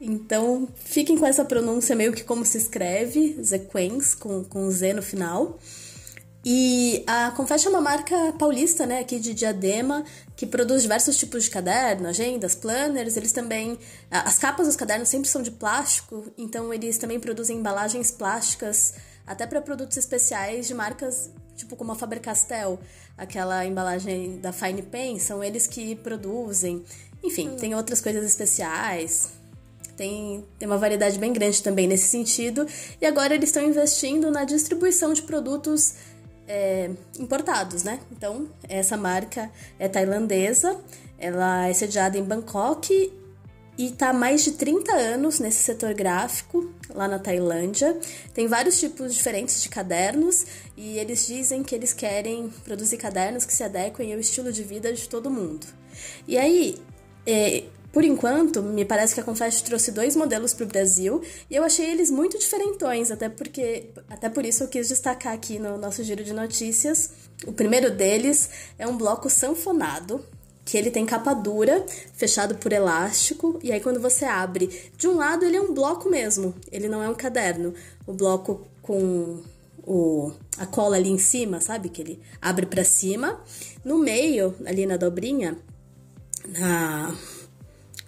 Então, 0.00 0.68
fiquem 0.76 1.18
com 1.18 1.26
essa 1.26 1.44
pronúncia 1.44 1.96
meio 1.96 2.12
que 2.12 2.22
como 2.22 2.44
se 2.44 2.58
escreve, 2.58 3.36
Zequens, 3.42 4.14
com, 4.14 4.44
com 4.44 4.70
Z 4.70 4.92
no 4.92 5.02
final. 5.02 5.58
E 6.50 7.04
a 7.06 7.30
Confesh 7.32 7.66
é 7.66 7.68
uma 7.68 7.80
marca 7.82 8.32
paulista, 8.38 8.86
né, 8.86 9.00
aqui 9.00 9.20
de 9.20 9.34
Diadema, 9.34 10.02
que 10.34 10.46
produz 10.46 10.80
diversos 10.80 11.18
tipos 11.18 11.44
de 11.44 11.50
caderno, 11.50 12.08
agendas, 12.08 12.54
planners. 12.54 13.18
Eles 13.18 13.32
também. 13.32 13.78
As 14.10 14.38
capas 14.38 14.66
dos 14.66 14.74
cadernos 14.74 15.10
sempre 15.10 15.28
são 15.28 15.42
de 15.42 15.50
plástico, 15.50 16.24
então 16.38 16.72
eles 16.72 16.96
também 16.96 17.20
produzem 17.20 17.58
embalagens 17.58 18.10
plásticas, 18.10 18.94
até 19.26 19.46
para 19.46 19.60
produtos 19.60 19.98
especiais 19.98 20.66
de 20.66 20.72
marcas 20.72 21.30
tipo 21.54 21.76
como 21.76 21.92
a 21.92 21.94
Faber-Castell, 21.94 22.80
aquela 23.18 23.66
embalagem 23.66 24.38
da 24.38 24.50
Fine 24.50 24.80
Pen, 24.80 25.18
são 25.18 25.44
eles 25.44 25.66
que 25.66 25.96
produzem. 25.96 26.82
Enfim, 27.22 27.50
hum. 27.50 27.56
tem 27.56 27.74
outras 27.74 28.00
coisas 28.00 28.24
especiais. 28.24 29.36
Tem, 29.98 30.44
tem 30.56 30.68
uma 30.68 30.78
variedade 30.78 31.18
bem 31.18 31.32
grande 31.32 31.60
também 31.60 31.88
nesse 31.88 32.06
sentido. 32.06 32.64
E 33.00 33.04
agora 33.04 33.34
eles 33.34 33.48
estão 33.48 33.62
investindo 33.62 34.30
na 34.30 34.44
distribuição 34.44 35.12
de 35.12 35.22
produtos 35.22 35.94
é, 36.48 36.90
importados, 37.18 37.84
né? 37.84 38.00
Então, 38.10 38.48
essa 38.68 38.96
marca 38.96 39.50
é 39.78 39.86
tailandesa, 39.86 40.80
ela 41.18 41.68
é 41.68 41.72
sediada 41.74 42.16
em 42.16 42.24
Bangkok 42.24 43.12
e 43.76 43.86
está 43.86 44.08
há 44.08 44.12
mais 44.12 44.42
de 44.42 44.52
30 44.52 44.92
anos 44.92 45.38
nesse 45.38 45.62
setor 45.62 45.94
gráfico, 45.94 46.72
lá 46.92 47.06
na 47.06 47.18
Tailândia. 47.18 47.96
Tem 48.34 48.48
vários 48.48 48.80
tipos 48.80 49.14
diferentes 49.14 49.62
de 49.62 49.68
cadernos 49.68 50.46
e 50.76 50.98
eles 50.98 51.26
dizem 51.26 51.62
que 51.62 51.74
eles 51.74 51.92
querem 51.92 52.48
produzir 52.64 52.96
cadernos 52.96 53.44
que 53.44 53.52
se 53.52 53.62
adequem 53.62 54.12
ao 54.12 54.18
estilo 54.18 54.50
de 54.50 54.64
vida 54.64 54.92
de 54.92 55.08
todo 55.08 55.30
mundo. 55.30 55.66
E 56.26 56.36
aí, 56.36 56.76
é, 57.24 57.64
por 57.92 58.04
enquanto, 58.04 58.62
me 58.62 58.84
parece 58.84 59.14
que 59.14 59.20
a 59.20 59.24
Confetti 59.24 59.64
trouxe 59.64 59.90
dois 59.90 60.14
modelos 60.14 60.52
para 60.52 60.64
o 60.64 60.68
Brasil 60.68 61.22
e 61.50 61.56
eu 61.56 61.64
achei 61.64 61.90
eles 61.90 62.10
muito 62.10 62.38
diferentões, 62.38 63.10
até 63.10 63.28
porque 63.28 63.90
até 64.08 64.28
por 64.28 64.44
isso 64.44 64.62
eu 64.62 64.68
quis 64.68 64.88
destacar 64.88 65.32
aqui 65.32 65.58
no 65.58 65.78
nosso 65.78 66.02
giro 66.04 66.22
de 66.22 66.32
notícias. 66.32 67.10
O 67.46 67.52
primeiro 67.52 67.90
deles 67.90 68.50
é 68.78 68.86
um 68.86 68.96
bloco 68.96 69.30
sanfonado, 69.30 70.24
que 70.64 70.76
ele 70.76 70.90
tem 70.90 71.06
capa 71.06 71.32
dura, 71.32 71.84
fechado 72.12 72.56
por 72.56 72.72
elástico, 72.72 73.58
e 73.62 73.72
aí 73.72 73.80
quando 73.80 74.00
você 74.00 74.26
abre, 74.26 74.90
de 74.96 75.08
um 75.08 75.16
lado 75.16 75.46
ele 75.46 75.56
é 75.56 75.60
um 75.60 75.72
bloco 75.72 76.10
mesmo, 76.10 76.54
ele 76.70 76.88
não 76.88 77.02
é 77.02 77.08
um 77.08 77.14
caderno. 77.14 77.72
O 78.06 78.12
bloco 78.12 78.66
com 78.82 79.42
o, 79.82 80.30
a 80.58 80.66
cola 80.66 80.96
ali 80.96 81.08
em 81.08 81.18
cima, 81.18 81.60
sabe? 81.62 81.88
Que 81.88 82.02
ele 82.02 82.20
abre 82.40 82.66
para 82.66 82.84
cima. 82.84 83.40
No 83.82 83.96
meio, 83.98 84.54
ali 84.66 84.84
na 84.84 84.98
dobrinha, 84.98 85.56
na 86.46 87.16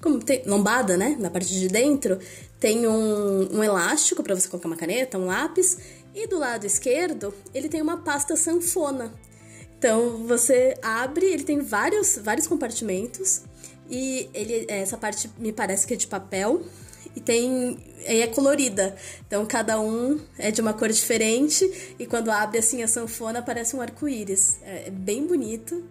como 0.00 0.18
tem 0.18 0.42
lombada, 0.46 0.96
né? 0.96 1.16
Na 1.18 1.30
parte 1.30 1.48
de 1.48 1.68
dentro, 1.68 2.18
tem 2.58 2.86
um, 2.86 3.56
um 3.56 3.64
elástico 3.64 4.22
para 4.22 4.34
você 4.34 4.48
colocar 4.48 4.68
uma 4.68 4.76
caneta, 4.76 5.18
um 5.18 5.26
lápis, 5.26 5.78
e 6.14 6.26
do 6.26 6.38
lado 6.38 6.66
esquerdo 6.66 7.32
ele 7.54 7.68
tem 7.68 7.80
uma 7.80 7.98
pasta 7.98 8.34
sanfona 8.34 9.12
então 9.80 10.26
você 10.26 10.76
abre, 10.82 11.24
ele 11.24 11.42
tem 11.42 11.60
vários, 11.60 12.18
vários 12.18 12.46
compartimentos 12.46 13.44
e 13.88 14.28
ele 14.34 14.66
essa 14.68 14.98
parte 14.98 15.30
me 15.38 15.54
parece 15.54 15.86
que 15.86 15.94
é 15.94 15.96
de 15.96 16.06
papel 16.06 16.62
e 17.16 17.20
tem 17.20 17.78
e 18.06 18.20
é 18.20 18.26
colorida. 18.26 18.94
Então 19.26 19.46
cada 19.46 19.80
um 19.80 20.20
é 20.36 20.50
de 20.50 20.60
uma 20.60 20.74
cor 20.74 20.90
diferente 20.90 21.94
e 21.98 22.04
quando 22.04 22.30
abre 22.30 22.58
assim 22.58 22.82
a 22.82 22.86
sanfona 22.86 23.40
parece 23.40 23.74
um 23.74 23.80
arco-íris. 23.80 24.58
É, 24.62 24.88
é 24.88 24.90
bem 24.90 25.26
bonito. 25.26 25.82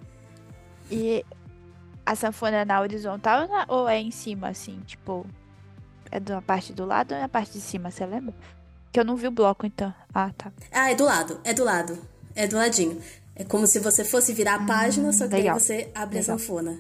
E 0.91 1.25
a 2.09 2.15
sanfona 2.15 2.57
é 2.57 2.65
na 2.65 2.81
horizontal 2.81 3.47
ou, 3.67 3.87
é 3.87 3.99
em 3.99 4.09
cima 4.09 4.49
assim, 4.49 4.79
tipo 4.87 5.27
é 6.11 6.19
na 6.19 6.41
parte 6.41 6.73
do 6.73 6.83
lado 6.83 7.11
ou 7.11 7.17
é 7.17 7.21
na 7.21 7.29
parte 7.29 7.53
de 7.53 7.61
cima, 7.61 7.91
você 7.91 8.03
lembra? 8.03 8.33
Que 8.91 8.99
eu 8.99 9.05
não 9.05 9.15
vi 9.15 9.27
o 9.27 9.31
bloco 9.31 9.63
então. 9.63 9.93
Ah, 10.11 10.31
tá. 10.35 10.51
Ah, 10.71 10.89
é 10.89 10.95
do 10.95 11.05
lado, 11.05 11.39
é 11.43 11.53
do 11.53 11.63
lado. 11.63 11.99
É 12.35 12.47
do 12.47 12.55
ladinho. 12.55 12.99
É 13.35 13.43
como 13.43 13.67
se 13.67 13.77
você 13.77 14.03
fosse 14.03 14.33
virar 14.33 14.55
a 14.55 14.65
página, 14.65 15.09
hum, 15.09 15.13
só 15.13 15.27
que 15.27 15.35
legal. 15.35 15.57
aí 15.57 15.61
você 15.61 15.91
abre 15.93 16.17
legal. 16.17 16.35
a 16.35 16.39
sanfona. 16.39 16.79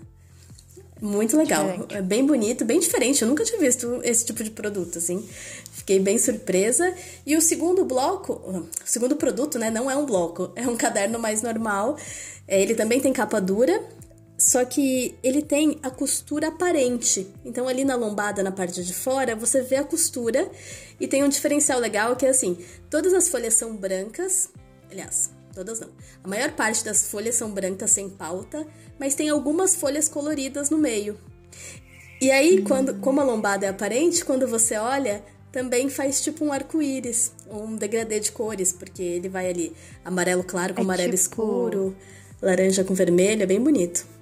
Muito 0.99 1.37
legal. 1.37 1.63
Diferente. 1.63 1.95
É 1.95 2.01
bem 2.01 2.25
bonito, 2.25 2.65
bem 2.65 2.79
diferente. 2.79 3.21
Eu 3.21 3.27
nunca 3.27 3.43
tinha 3.43 3.59
visto 3.59 4.01
esse 4.03 4.25
tipo 4.25 4.43
de 4.43 4.49
produto, 4.49 4.97
assim. 4.97 5.23
Fiquei 5.71 5.99
bem 5.99 6.17
surpresa. 6.17 6.91
E 7.23 7.37
o 7.37 7.41
segundo 7.41 7.85
bloco, 7.85 8.33
o 8.33 8.67
segundo 8.83 9.15
produto, 9.15 9.59
né? 9.59 9.69
Não 9.69 9.91
é 9.91 9.95
um 9.95 10.07
bloco, 10.07 10.51
é 10.55 10.67
um 10.67 10.75
caderno 10.75 11.19
mais 11.19 11.43
normal. 11.43 11.97
É, 12.47 12.59
ele 12.59 12.73
também 12.73 12.99
tem 12.99 13.13
capa 13.13 13.39
dura, 13.39 13.79
só 14.39 14.63
que 14.63 15.17
ele 15.21 15.41
tem 15.41 15.77
a 15.83 15.89
costura 15.89 16.47
aparente. 16.47 17.27
Então, 17.43 17.67
ali 17.67 17.83
na 17.83 17.95
lombada, 17.95 18.41
na 18.41 18.53
parte 18.53 18.81
de 18.81 18.93
fora, 18.93 19.35
você 19.35 19.61
vê 19.61 19.75
a 19.75 19.83
costura. 19.83 20.49
E 20.97 21.09
tem 21.09 21.25
um 21.25 21.27
diferencial 21.27 21.77
legal 21.77 22.15
que 22.15 22.25
é 22.25 22.29
assim: 22.29 22.57
todas 22.89 23.13
as 23.13 23.27
folhas 23.27 23.55
são 23.55 23.75
brancas. 23.75 24.49
Aliás, 24.89 25.29
todas 25.53 25.81
não. 25.81 25.89
A 26.23 26.27
maior 26.27 26.51
parte 26.53 26.85
das 26.85 27.11
folhas 27.11 27.35
são 27.35 27.51
brancas 27.51 27.91
sem 27.91 28.09
pauta, 28.09 28.65
mas 28.97 29.13
tem 29.13 29.27
algumas 29.27 29.75
folhas 29.75 30.07
coloridas 30.07 30.69
no 30.69 30.77
meio. 30.77 31.19
E 32.21 32.31
aí, 32.31 32.61
quando, 32.61 32.95
como 33.01 33.19
a 33.19 33.25
lombada 33.25 33.65
é 33.65 33.69
aparente, 33.69 34.23
quando 34.23 34.47
você 34.47 34.77
olha, 34.77 35.21
também 35.51 35.89
faz 35.89 36.21
tipo 36.21 36.45
um 36.45 36.53
arco-íris, 36.53 37.33
um 37.51 37.75
degradê 37.75 38.21
de 38.21 38.31
cores, 38.31 38.71
porque 38.71 39.03
ele 39.03 39.27
vai 39.27 39.49
ali 39.49 39.73
amarelo 40.05 40.45
claro 40.45 40.73
com 40.73 40.79
é 40.79 40.83
amarelo 40.83 41.11
tipo... 41.11 41.21
escuro, 41.21 41.95
laranja 42.41 42.85
com 42.85 42.93
vermelho, 42.93 43.43
é 43.43 43.45
bem 43.45 43.59
bonito. 43.59 44.18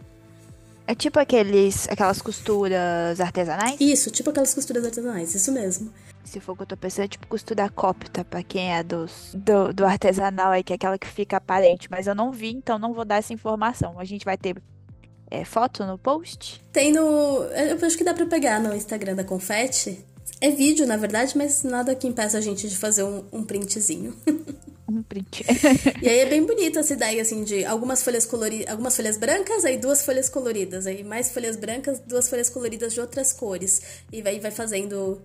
É 0.87 0.95
tipo 0.95 1.19
aqueles, 1.19 1.85
aquelas 1.89 2.21
costuras 2.21 3.19
artesanais? 3.19 3.75
Isso, 3.79 4.09
tipo 4.09 4.29
aquelas 4.29 4.53
costuras 4.53 4.85
artesanais, 4.85 5.35
isso 5.35 5.51
mesmo. 5.51 5.93
Se 6.23 6.39
for 6.39 6.53
o 6.53 6.55
que 6.55 6.61
eu 6.63 6.67
tô 6.67 6.77
pensando, 6.77 7.05
é 7.05 7.07
tipo 7.09 7.27
costura 7.27 7.69
copta, 7.69 8.23
pra 8.23 8.41
quem 8.41 8.73
é 8.73 8.81
dos, 8.83 9.31
do, 9.33 9.73
do 9.73 9.85
artesanal 9.85 10.51
aí, 10.51 10.63
que 10.63 10.71
é 10.71 10.77
aquela 10.77 10.97
que 10.97 11.07
fica 11.07 11.37
aparente. 11.37 11.89
Mas 11.91 12.07
eu 12.07 12.15
não 12.15 12.31
vi, 12.31 12.51
então 12.51 12.79
não 12.79 12.93
vou 12.93 13.03
dar 13.03 13.17
essa 13.17 13.33
informação. 13.33 13.99
A 13.99 14.05
gente 14.05 14.23
vai 14.23 14.37
ter 14.37 14.55
é, 15.29 15.43
foto 15.43 15.85
no 15.85 15.97
post? 15.97 16.61
Tem 16.71 16.93
no. 16.93 17.43
Eu 17.43 17.85
acho 17.85 17.97
que 17.97 18.03
dá 18.03 18.13
pra 18.13 18.25
pegar 18.25 18.59
no 18.61 18.73
Instagram 18.73 19.15
da 19.15 19.25
Confete. 19.25 20.05
É 20.39 20.51
vídeo, 20.51 20.85
na 20.85 20.97
verdade, 20.97 21.35
mas 21.37 21.63
nada 21.63 21.95
que 21.95 22.07
impeça 22.07 22.37
a 22.37 22.41
gente 22.41 22.69
de 22.69 22.77
fazer 22.77 23.03
um, 23.03 23.23
um 23.31 23.43
printzinho. 23.43 24.15
Um 24.89 25.03
print. 25.03 25.43
e 26.01 26.07
aí 26.07 26.19
é 26.19 26.25
bem 26.25 26.45
bonita 26.45 26.79
essa 26.79 26.93
ideia, 26.93 27.21
assim, 27.21 27.43
de 27.43 27.65
algumas 27.65 28.01
folhas 28.01 28.25
coloridas, 28.25 28.69
algumas 28.69 28.95
folhas 28.95 29.17
brancas, 29.17 29.65
aí 29.65 29.77
duas 29.77 30.05
folhas 30.05 30.29
coloridas, 30.29 30.87
aí 30.87 31.03
mais 31.03 31.29
folhas 31.29 31.57
brancas, 31.57 31.99
duas 31.99 32.29
folhas 32.29 32.49
coloridas 32.49 32.93
de 32.93 33.01
outras 33.01 33.33
cores. 33.33 33.81
E 34.13 34.25
aí 34.25 34.39
vai 34.39 34.49
fazendo. 34.49 35.21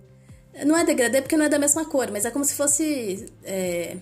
Não 0.65 0.77
é 0.77 0.83
degradê 0.83 1.21
porque 1.21 1.37
não 1.37 1.45
é 1.45 1.49
da 1.49 1.57
mesma 1.57 1.85
cor, 1.85 2.11
mas 2.11 2.25
é 2.25 2.31
como 2.31 2.43
se 2.43 2.55
fosse. 2.55 3.25
É... 3.41 3.95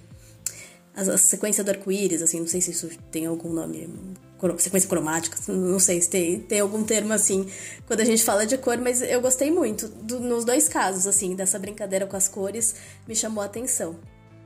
A, 0.96 1.02
a 1.02 1.18
sequência 1.18 1.64
do 1.64 1.70
arco-íris, 1.70 2.24
assim, 2.24 2.40
não 2.40 2.48
sei 2.48 2.60
se 2.60 2.72
isso 2.72 2.90
tem 3.12 3.28
algum 3.28 3.54
nome 3.54 3.88
sequência 4.58 4.90
cromática, 4.90 5.38
não 5.52 5.80
sei 5.80 6.02
se 6.02 6.10
tem, 6.10 6.40
tem 6.40 6.60
algum 6.60 6.84
termo 6.84 7.14
assim 7.14 7.48
quando 7.86 8.02
a 8.02 8.06
gente 8.06 8.24
fala 8.24 8.46
de 8.46 8.58
cor, 8.58 8.78
mas 8.78 9.02
eu 9.02 9.22
gostei 9.22 9.52
muito. 9.52 9.88
Do, 9.88 10.20
nos 10.20 10.46
dois 10.46 10.68
casos, 10.68 11.08
assim, 11.08 11.36
dessa 11.36 11.60
brincadeira 11.60 12.06
com 12.06 12.16
as 12.18 12.28
cores, 12.28 12.76
me 13.08 13.16
chamou 13.16 13.42
a 13.42 13.46
atenção. 13.46 13.98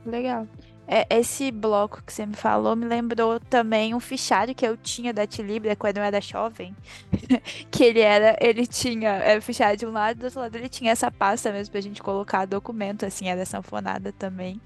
Legal. 0.04 0.46
É, 0.88 1.04
esse 1.18 1.50
bloco 1.50 2.00
que 2.06 2.12
você 2.12 2.24
me 2.24 2.36
falou 2.36 2.76
me 2.76 2.86
lembrou 2.86 3.40
também 3.40 3.92
um 3.92 3.98
fichário 3.98 4.54
que 4.54 4.64
eu 4.64 4.76
tinha 4.76 5.12
da 5.12 5.26
Tilibra 5.26 5.74
quando 5.74 5.96
eu 5.96 6.04
era 6.04 6.20
jovem. 6.20 6.76
que 7.72 7.82
ele 7.82 8.00
era, 8.00 8.36
ele 8.40 8.66
tinha, 8.66 9.10
era 9.10 9.40
fichário 9.40 9.76
de 9.76 9.84
um 9.84 9.90
lado, 9.90 10.18
do 10.18 10.24
outro 10.26 10.40
lado 10.40 10.54
ele 10.54 10.68
tinha 10.68 10.92
essa 10.92 11.10
pasta 11.10 11.50
mesmo 11.50 11.72
pra 11.72 11.80
gente 11.80 12.00
colocar 12.00 12.46
documento, 12.46 13.04
assim, 13.04 13.28
era 13.28 13.44
sanfonada 13.44 14.12
também. 14.12 14.60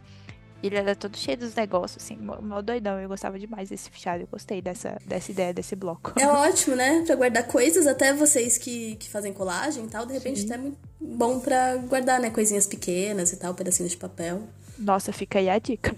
Ele 0.62 0.76
era 0.76 0.94
todo 0.94 1.16
cheio 1.16 1.38
dos 1.38 1.54
negócios, 1.54 2.04
assim, 2.04 2.16
mó 2.16 2.60
doidão. 2.60 3.00
Eu 3.00 3.08
gostava 3.08 3.38
demais 3.38 3.70
desse 3.70 3.90
fichário. 3.90 4.24
Eu 4.24 4.28
gostei 4.30 4.60
dessa, 4.60 4.98
dessa 5.06 5.30
ideia, 5.30 5.54
desse 5.54 5.74
bloco. 5.74 6.12
É 6.18 6.26
ótimo, 6.26 6.76
né? 6.76 7.02
Pra 7.06 7.16
guardar 7.16 7.46
coisas, 7.46 7.86
até 7.86 8.12
vocês 8.12 8.58
que, 8.58 8.96
que 8.96 9.08
fazem 9.08 9.32
colagem 9.32 9.84
e 9.84 9.88
tal, 9.88 10.04
de 10.04 10.12
repente 10.12 10.40
Sim. 10.40 10.46
até 10.46 10.54
é 10.54 10.58
muito 10.58 10.78
bom 11.00 11.40
pra 11.40 11.76
guardar, 11.76 12.20
né? 12.20 12.28
Coisinhas 12.30 12.66
pequenas 12.66 13.32
e 13.32 13.36
tal, 13.36 13.54
pedacinhos 13.54 13.92
de 13.92 13.96
papel. 13.96 14.42
Nossa, 14.78 15.12
fica 15.12 15.38
aí 15.38 15.48
a 15.48 15.58
dica. 15.58 15.94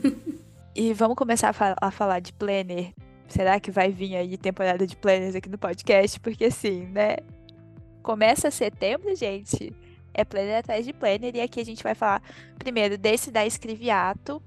e 0.74 0.92
vamos 0.92 1.16
começar 1.16 1.54
a, 1.58 1.86
a 1.86 1.90
falar 1.90 2.20
de 2.20 2.34
planner. 2.34 2.92
Será 3.26 3.58
que 3.58 3.70
vai 3.70 3.90
vir 3.90 4.16
aí 4.16 4.36
temporada 4.36 4.86
de 4.86 4.94
planners 4.96 5.34
aqui 5.34 5.48
no 5.48 5.58
podcast? 5.58 6.20
Porque 6.20 6.44
assim, 6.44 6.86
né? 6.88 7.16
Começa 8.02 8.50
setembro, 8.50 9.16
gente 9.16 9.74
é 10.16 10.24
planner 10.24 10.58
atrás 10.58 10.84
de 10.84 10.92
planner. 10.92 11.36
E 11.36 11.40
aqui 11.40 11.60
a 11.60 11.64
gente 11.64 11.82
vai 11.82 11.94
falar 11.94 12.22
primeiro 12.58 12.96
desse 12.96 13.30
da 13.30 13.46
Escriviato, 13.46 14.42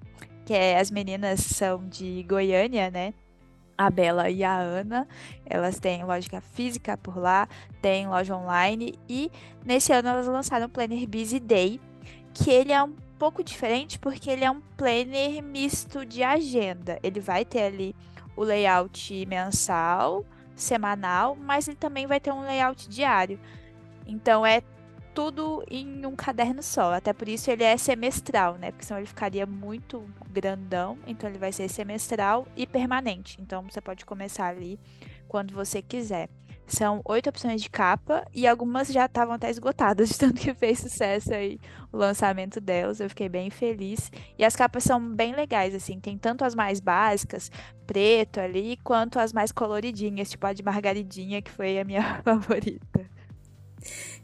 que 0.46 0.54
é 0.54 0.80
as 0.80 0.90
meninas 0.90 1.40
são 1.42 1.88
de 1.88 2.24
Goiânia, 2.24 2.90
né? 2.90 3.14
A 3.78 3.90
Bela 3.90 4.30
e 4.30 4.44
a 4.44 4.58
Ana, 4.58 5.08
elas 5.46 5.80
têm 5.80 6.04
lógica 6.04 6.42
física 6.42 6.98
por 6.98 7.18
lá, 7.18 7.48
tem 7.82 8.08
loja 8.08 8.36
online 8.36 9.00
e 9.08 9.32
nesse 9.64 9.94
ano 9.94 10.10
elas 10.10 10.28
lançaram 10.28 10.66
o 10.66 10.70
Planner 10.70 11.08
Busy 11.08 11.40
Day, 11.40 11.80
que 12.34 12.50
ele 12.50 12.74
é 12.74 12.84
um 12.84 12.94
pouco 13.18 13.42
diferente 13.42 13.98
porque 13.98 14.30
ele 14.30 14.44
é 14.44 14.52
um 14.52 14.60
planner 14.76 15.42
misto 15.42 16.06
de 16.06 16.24
agenda. 16.24 17.00
Ele 17.02 17.22
vai 17.22 17.46
ter 17.46 17.62
ali 17.62 17.96
o 18.36 18.44
layout 18.44 19.26
mensal, 19.28 20.26
semanal, 20.56 21.38
mas 21.38 21.68
ele 21.68 21.78
também 21.78 22.06
vai 22.06 22.20
ter 22.20 22.34
um 22.34 22.42
layout 22.42 22.90
diário. 22.90 23.40
Então 24.06 24.46
é 24.46 24.62
tudo 25.20 25.62
em 25.70 26.06
um 26.06 26.16
caderno 26.16 26.64
só. 26.64 26.94
Até 26.94 27.12
por 27.12 27.28
isso 27.28 27.52
ele 27.52 27.62
é 27.62 27.76
semestral, 27.76 28.54
né? 28.58 28.72
Porque 28.72 28.86
senão 28.86 29.02
ele 29.02 29.06
ficaria 29.06 29.46
muito 29.46 30.10
grandão. 30.32 30.98
Então 31.06 31.30
ele 31.30 31.38
vai 31.38 31.52
ser 31.52 31.68
semestral 31.68 32.48
e 32.56 32.66
permanente. 32.66 33.38
Então 33.42 33.62
você 33.64 33.82
pode 33.82 34.06
começar 34.06 34.46
ali 34.46 34.80
quando 35.28 35.54
você 35.54 35.82
quiser. 35.82 36.30
São 36.66 37.02
oito 37.04 37.30
opções 37.30 37.62
de 37.62 37.70
capa 37.70 38.26
e 38.34 38.48
algumas 38.48 38.88
já 38.88 39.08
estavam 39.08 39.34
até 39.34 39.50
esgotadas, 39.50 40.08
de 40.08 40.18
tanto 40.18 40.40
que 40.40 40.54
fez 40.54 40.80
sucesso 40.80 41.34
aí 41.34 41.60
o 41.92 41.98
lançamento 41.98 42.62
delas. 42.62 43.02
Eu 43.02 43.10
fiquei 43.10 43.28
bem 43.28 43.50
feliz. 43.50 44.10
E 44.38 44.46
as 44.46 44.56
capas 44.56 44.86
são 44.86 45.06
bem 45.06 45.36
legais, 45.36 45.76
assim. 45.76 46.00
Tem 46.00 46.18
tanto 46.18 46.46
as 46.46 46.56
mais 46.56 46.80
básicas, 46.80 47.52
preto 47.86 48.40
ali, 48.40 48.78
quanto 48.86 49.20
as 49.20 49.34
mais 49.34 49.52
coloridinhas, 49.52 50.30
tipo 50.30 50.48
a 50.48 50.54
de 50.54 50.64
margaridinha, 50.64 51.42
que 51.42 51.52
foi 51.52 51.78
a 51.78 51.84
minha 51.84 52.22
favorita. 52.24 53.20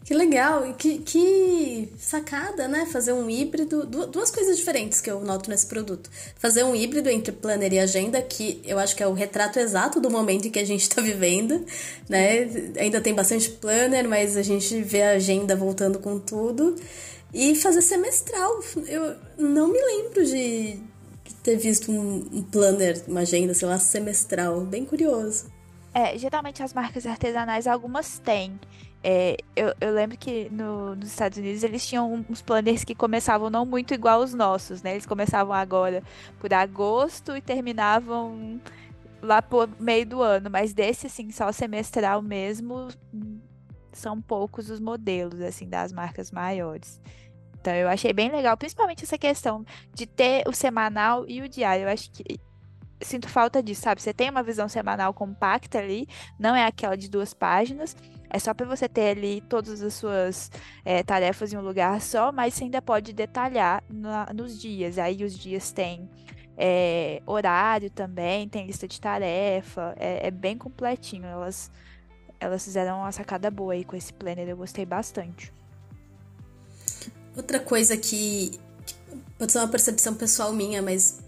Que 0.06 0.14
legal, 0.14 0.70
e 0.70 0.74
que, 0.74 1.00
que 1.00 1.92
sacada, 1.98 2.68
né? 2.68 2.86
Fazer 2.86 3.12
um 3.12 3.28
híbrido, 3.28 3.88
duas 3.88 4.30
coisas 4.30 4.56
diferentes 4.56 5.02
que 5.02 5.10
eu 5.10 5.20
noto 5.20 5.50
nesse 5.50 5.66
produto. 5.66 6.12
Fazer 6.36 6.64
um 6.64 6.76
híbrido 6.76 7.10
entre 7.10 7.32
planner 7.32 7.74
e 7.74 7.80
agenda, 7.80 8.22
que 8.22 8.62
eu 8.64 8.78
acho 8.78 8.96
que 8.96 9.02
é 9.02 9.08
o 9.08 9.14
retrato 9.14 9.58
exato 9.58 10.00
do 10.00 10.12
momento 10.12 10.48
em 10.48 10.52
que 10.52 10.60
a 10.60 10.66
gente 10.66 10.82
está 10.82 11.02
vivendo, 11.02 11.66
né? 12.08 12.48
Ainda 12.80 13.02
tem 13.02 13.16
bastante 13.16 13.50
planner, 13.50 14.08
mas 14.08 14.38
a 14.38 14.44
gente 14.44 14.80
vê 14.80 15.02
a 15.02 15.12
agenda 15.14 15.56
voltando 15.56 15.98
com 15.98 16.20
tudo. 16.20 16.76
E 17.34 17.56
fazer 17.56 17.82
semestral. 17.82 18.60
Eu 18.88 19.16
não 19.40 19.70
me 19.70 19.82
lembro 19.82 20.24
de 20.24 20.78
ter 21.42 21.58
visto 21.58 21.92
um 21.92 22.44
planner, 22.44 23.02
uma 23.08 23.22
agenda, 23.22 23.56
sei 23.56 23.68
lá, 23.68 23.80
semestral. 23.80 24.62
Bem 24.62 24.86
curioso. 24.86 25.46
É, 25.96 26.18
geralmente 26.18 26.62
as 26.62 26.74
marcas 26.74 27.08
artesanais, 27.08 27.66
algumas 27.66 28.20
têm. 28.20 28.60
É, 29.08 29.38
eu, 29.56 29.72
eu, 29.80 29.94
lembro 29.94 30.18
que 30.18 30.50
no, 30.50 30.96
nos 30.96 31.10
Estados 31.10 31.38
Unidos 31.38 31.62
eles 31.62 31.86
tinham 31.86 32.26
uns 32.28 32.42
planners 32.42 32.84
que 32.84 32.96
começavam 32.96 33.52
não 33.52 33.64
muito 33.64 33.94
igual 33.94 34.20
os 34.20 34.34
nossos, 34.34 34.82
né? 34.82 34.94
Eles 34.94 35.06
começavam 35.06 35.54
agora 35.54 36.02
por 36.40 36.52
agosto 36.52 37.38
e 37.38 37.40
terminavam 37.40 38.60
lá 39.22 39.44
por 39.44 39.70
meio 39.80 40.08
do 40.08 40.24
ano, 40.24 40.50
mas 40.50 40.74
desse 40.74 41.06
assim 41.06 41.30
só 41.30 41.52
semestral 41.52 42.20
mesmo 42.24 42.88
são 43.94 44.20
poucos 44.20 44.72
os 44.72 44.80
modelos 44.80 45.40
assim 45.40 45.70
das 45.70 45.94
marcas 45.94 46.32
maiores. 46.32 47.00
Então 47.62 47.76
eu 47.76 47.88
achei 47.88 48.12
bem 48.12 48.32
legal, 48.32 48.58
principalmente 48.58 49.04
essa 49.04 49.20
questão 49.20 49.64
de 49.94 50.08
ter 50.08 50.48
o 50.48 50.52
semanal 50.52 51.26
e 51.28 51.44
o 51.44 51.48
diário. 51.48 51.84
Eu 51.84 51.90
acho 51.90 52.10
que 52.10 52.40
sinto 53.02 53.30
falta 53.30 53.62
disso, 53.62 53.82
sabe? 53.82 54.02
Você 54.02 54.16
tem 54.16 54.32
uma 54.32 54.42
visão 54.42 54.68
semanal 54.68 55.14
compacta 55.14 55.78
ali, 55.78 56.08
não 56.40 56.56
é 56.56 56.66
aquela 56.66 56.98
de 56.98 57.08
duas 57.08 57.36
páginas. 57.36 57.96
É 58.30 58.40
só 58.40 58.54
para 58.54 58.66
você 58.66 58.88
ter 58.88 59.18
ali 59.18 59.42
todas 59.42 59.82
as 59.82 59.94
suas 59.94 60.52
é, 60.84 61.04
tarefas 61.04 61.54
em 61.54 61.58
um 61.58 61.62
lugar 61.62 62.02
só, 62.02 62.32
mas 62.32 62.54
você 62.54 62.66
ainda 62.66 62.82
pode 62.82 63.14
detalhar 63.14 63.84
na, 63.90 64.32
nos 64.34 64.60
dias. 64.60 64.98
Aí 64.98 65.24
os 65.24 65.38
dias 65.38 65.72
têm 65.72 66.10
é, 66.58 67.22
horário 67.26 67.90
também, 67.90 68.48
tem 68.48 68.66
lista 68.66 68.88
de 68.88 69.00
tarefa, 69.00 69.94
é, 69.98 70.28
é, 70.28 70.32
bem 70.32 70.58
completinho. 70.58 71.26
Elas, 71.26 71.72
elas 72.40 72.64
fizeram 72.64 73.00
uma 73.00 73.12
sacada 73.12 73.52
boa 73.52 73.74
aí 73.74 73.84
com 73.84 73.96
esse 73.96 74.14
planner, 74.14 74.48
eu 74.48 74.58
gostei 74.58 74.86
bastante. 74.86 75.54
Outra 77.36 77.60
coisa 77.60 77.98
que 77.98 78.60
pode 79.38 79.52
ser 79.52 79.60
uma 79.60 79.68
percepção 79.68 80.16
pessoal 80.16 80.54
minha, 80.54 80.82
mas 80.82 81.20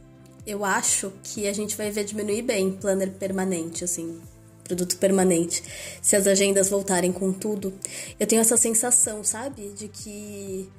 eu 0.45 0.63
acho 0.63 1.11
que 1.23 1.47
a 1.47 1.53
gente 1.53 1.75
vai 1.75 1.91
ver 1.91 2.05
diminuir 2.05 2.41
bem 2.41 2.71
planner 2.71 3.11
permanente, 3.11 3.83
assim, 3.83 4.21
produto 4.67 4.97
permanente. 4.97 5.63
Se 6.01 6.15
as 6.15 6.27
agendas 6.27 6.69
voltarem 6.69 7.11
com 7.11 7.31
tudo, 7.31 7.73
eu 8.19 8.27
tenho 8.27 8.41
essa 8.41 8.57
sensação, 8.57 9.23
sabe, 9.23 9.69
de 9.69 9.87
que 9.87 10.69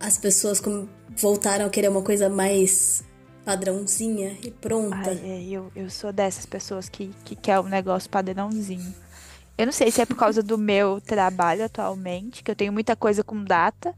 as 0.00 0.16
pessoas 0.16 0.62
voltaram 1.16 1.66
a 1.66 1.70
querer 1.70 1.88
uma 1.88 2.02
coisa 2.02 2.28
mais 2.28 3.04
padrãozinha 3.44 4.36
e 4.44 4.50
pronta. 4.50 5.10
Ai, 5.10 5.20
é, 5.24 5.42
eu, 5.44 5.72
eu 5.74 5.88
sou 5.88 6.12
dessas 6.12 6.46
pessoas 6.46 6.88
que, 6.88 7.10
que 7.24 7.34
quer 7.34 7.58
um 7.60 7.68
negócio 7.68 8.08
padrãozinho. 8.10 8.94
Eu 9.56 9.66
não 9.66 9.72
sei 9.72 9.90
se 9.90 10.00
é 10.00 10.06
por 10.06 10.16
causa 10.16 10.42
do 10.42 10.56
meu 10.56 11.00
trabalho 11.00 11.64
atualmente, 11.64 12.44
que 12.44 12.50
eu 12.50 12.54
tenho 12.54 12.72
muita 12.72 12.94
coisa 12.94 13.24
com 13.24 13.42
data. 13.42 13.94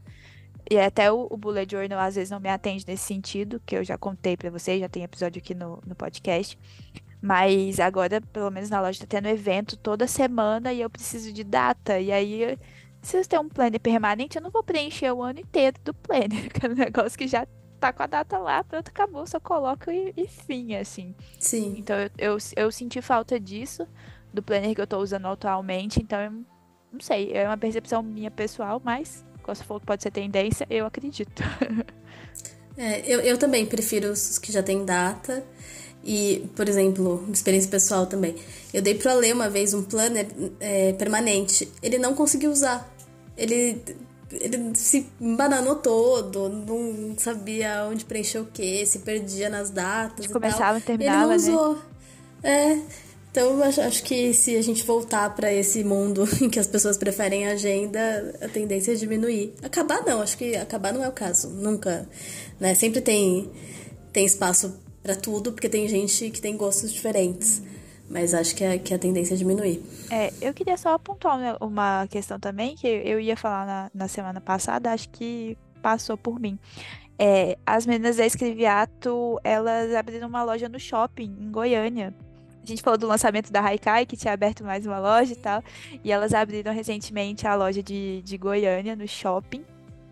E 0.69 0.79
até 0.79 1.11
o, 1.11 1.27
o 1.29 1.35
Bullet 1.35 1.69
Journal 1.69 1.99
às 1.99 2.15
vezes 2.15 2.31
não 2.31 2.39
me 2.39 2.49
atende 2.49 2.85
nesse 2.87 3.03
sentido, 3.03 3.61
que 3.65 3.75
eu 3.75 3.83
já 3.83 3.97
contei 3.97 4.37
para 4.37 4.49
vocês, 4.49 4.79
já 4.79 4.87
tem 4.87 5.03
episódio 5.03 5.39
aqui 5.39 5.53
no, 5.53 5.83
no 5.85 5.95
podcast. 5.95 6.57
Mas 7.21 7.79
agora, 7.79 8.19
pelo 8.19 8.49
menos 8.49 8.69
na 8.69 8.81
loja, 8.81 8.99
tá 8.99 9.05
tendo 9.07 9.27
evento 9.27 9.77
toda 9.77 10.07
semana 10.07 10.73
e 10.73 10.81
eu 10.81 10.89
preciso 10.89 11.31
de 11.31 11.43
data. 11.43 11.99
E 11.99 12.11
aí, 12.11 12.57
se 13.01 13.17
eu 13.17 13.25
ter 13.25 13.39
um 13.39 13.47
planner 13.47 13.79
permanente, 13.79 14.37
eu 14.37 14.41
não 14.41 14.49
vou 14.49 14.63
preencher 14.63 15.11
o 15.11 15.21
ano 15.21 15.39
inteiro 15.39 15.77
do 15.83 15.93
planner, 15.93 16.49
que 16.51 16.65
é 16.65 16.69
um 16.69 16.73
negócio 16.73 17.17
que 17.17 17.27
já 17.27 17.45
tá 17.79 17.91
com 17.91 18.03
a 18.03 18.07
data 18.07 18.37
lá, 18.37 18.63
pronto, 18.63 18.89
acabou, 18.89 19.25
só 19.25 19.39
coloco 19.39 19.89
e, 19.89 20.13
e 20.15 20.27
fim, 20.27 20.75
assim. 20.75 21.15
Sim. 21.39 21.75
Então 21.77 21.95
eu, 21.97 22.09
eu, 22.17 22.37
eu 22.55 22.71
senti 22.71 23.01
falta 23.01 23.39
disso 23.39 23.87
do 24.31 24.41
planner 24.41 24.75
que 24.75 24.81
eu 24.81 24.87
tô 24.87 24.99
usando 24.99 25.25
atualmente, 25.27 25.99
então 26.01 26.19
eu 26.21 26.31
não 26.91 26.99
sei, 26.99 27.31
é 27.33 27.47
uma 27.47 27.57
percepção 27.57 28.03
minha 28.03 28.29
pessoal, 28.29 28.79
mas, 28.83 29.25
como 29.41 29.55
você 29.55 29.63
falou 29.63 29.79
que 29.79 29.85
pode 29.85 30.03
ser 30.03 30.11
tendência, 30.11 30.65
eu 30.69 30.85
acredito. 30.85 31.43
É, 32.77 33.01
eu, 33.05 33.19
eu 33.19 33.37
também 33.37 33.65
prefiro 33.65 34.09
os 34.09 34.39
que 34.39 34.49
já 34.49 34.63
tem 34.63 34.85
data. 34.85 35.45
E, 36.03 36.49
por 36.55 36.67
exemplo, 36.67 37.23
experiência 37.31 37.69
pessoal 37.69 38.05
também. 38.07 38.35
Eu 38.73 38.81
dei 38.81 38.95
pro 38.95 39.11
Ale 39.11 39.31
uma 39.33 39.49
vez 39.49 39.73
um 39.73 39.83
planner 39.83 40.27
é, 40.59 40.93
permanente. 40.93 41.71
Ele 41.81 41.99
não 41.99 42.15
conseguiu 42.15 42.51
usar. 42.51 42.91
Ele, 43.37 43.81
ele 44.31 44.75
se 44.75 45.07
bananou 45.19 45.75
todo, 45.75 46.49
não 46.49 47.15
sabia 47.17 47.87
onde 47.89 48.05
preencher 48.05 48.39
o 48.39 48.45
que, 48.45 48.85
se 48.85 48.99
perdia 48.99 49.49
nas 49.49 49.69
datas. 49.69 50.25
Começava 50.27 50.79
e 50.79 50.81
terminava, 50.81 51.35
ele 51.35 51.45
não 51.45 51.55
usou. 51.55 51.75
Né? 51.75 51.81
É. 52.43 52.81
Então, 53.31 53.57
eu 53.57 53.63
acho 53.63 54.03
que 54.03 54.33
se 54.33 54.57
a 54.57 54.61
gente 54.61 54.83
voltar 54.83 55.33
para 55.33 55.53
esse 55.53 55.85
mundo 55.85 56.27
em 56.41 56.49
que 56.49 56.59
as 56.59 56.67
pessoas 56.67 56.97
preferem 56.97 57.47
agenda, 57.47 58.35
a 58.41 58.47
tendência 58.49 58.91
é 58.91 58.95
diminuir. 58.95 59.53
Acabar 59.63 60.03
não, 60.03 60.21
acho 60.21 60.37
que 60.37 60.55
acabar 60.55 60.91
não 60.91 61.03
é 61.03 61.07
o 61.07 61.13
caso. 61.13 61.47
Nunca. 61.47 62.09
Né? 62.59 62.73
Sempre 62.73 62.99
tem, 62.99 63.49
tem 64.11 64.25
espaço 64.25 64.80
para 65.01 65.15
tudo, 65.15 65.51
porque 65.51 65.69
tem 65.69 65.87
gente 65.87 66.29
que 66.29 66.41
tem 66.41 66.55
gostos 66.55 66.91
diferentes. 66.91 67.61
Mas 68.09 68.33
acho 68.33 68.53
que 68.55 68.63
a, 68.63 68.77
que 68.77 68.93
a 68.93 68.99
tendência 68.99 69.35
é 69.35 69.37
diminuir. 69.37 69.81
É, 70.09 70.33
eu 70.41 70.53
queria 70.53 70.75
só 70.75 70.93
apontar 70.93 71.57
uma 71.61 72.05
questão 72.07 72.37
também, 72.37 72.75
que 72.75 72.85
eu 72.85 73.19
ia 73.19 73.37
falar 73.37 73.65
na, 73.65 73.91
na 73.93 74.07
semana 74.09 74.41
passada, 74.41 74.91
acho 74.91 75.07
que 75.09 75.57
passou 75.81 76.17
por 76.17 76.37
mim. 76.37 76.59
É, 77.17 77.57
as 77.65 77.85
meninas 77.85 78.17
da 78.17 78.25
Escreviato, 78.25 79.39
elas 79.43 79.93
abriram 79.93 80.27
uma 80.27 80.43
loja 80.43 80.67
no 80.67 80.79
shopping, 80.79 81.33
em 81.39 81.51
Goiânia. 81.51 82.13
A 82.63 82.65
gente 82.65 82.81
falou 82.81 82.97
do 82.97 83.07
lançamento 83.07 83.51
da 83.51 83.61
Haikai, 83.61 84.05
que 84.05 84.17
tinha 84.17 84.33
aberto 84.33 84.63
mais 84.63 84.85
uma 84.85 84.99
loja 84.99 85.33
e 85.33 85.35
tal. 85.35 85.63
E 86.03 86.11
elas 86.11 86.33
abriram 86.33 86.73
recentemente 86.73 87.47
a 87.47 87.55
loja 87.55 87.81
de, 87.81 88.21
de 88.23 88.37
Goiânia, 88.37 88.95
no 88.95 89.07
shopping. 89.07 89.63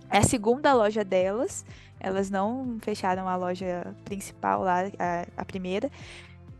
É 0.10 0.20
a 0.20 0.24
segunda 0.24 0.74
loja 0.74 1.04
delas. 1.04 1.66
Elas 2.00 2.30
não 2.30 2.78
fecharam 2.82 3.28
a 3.28 3.36
loja 3.36 3.96
principal 4.06 4.64
lá, 4.64 4.84
a, 4.98 5.26
a 5.38 5.46
primeira. 5.46 5.92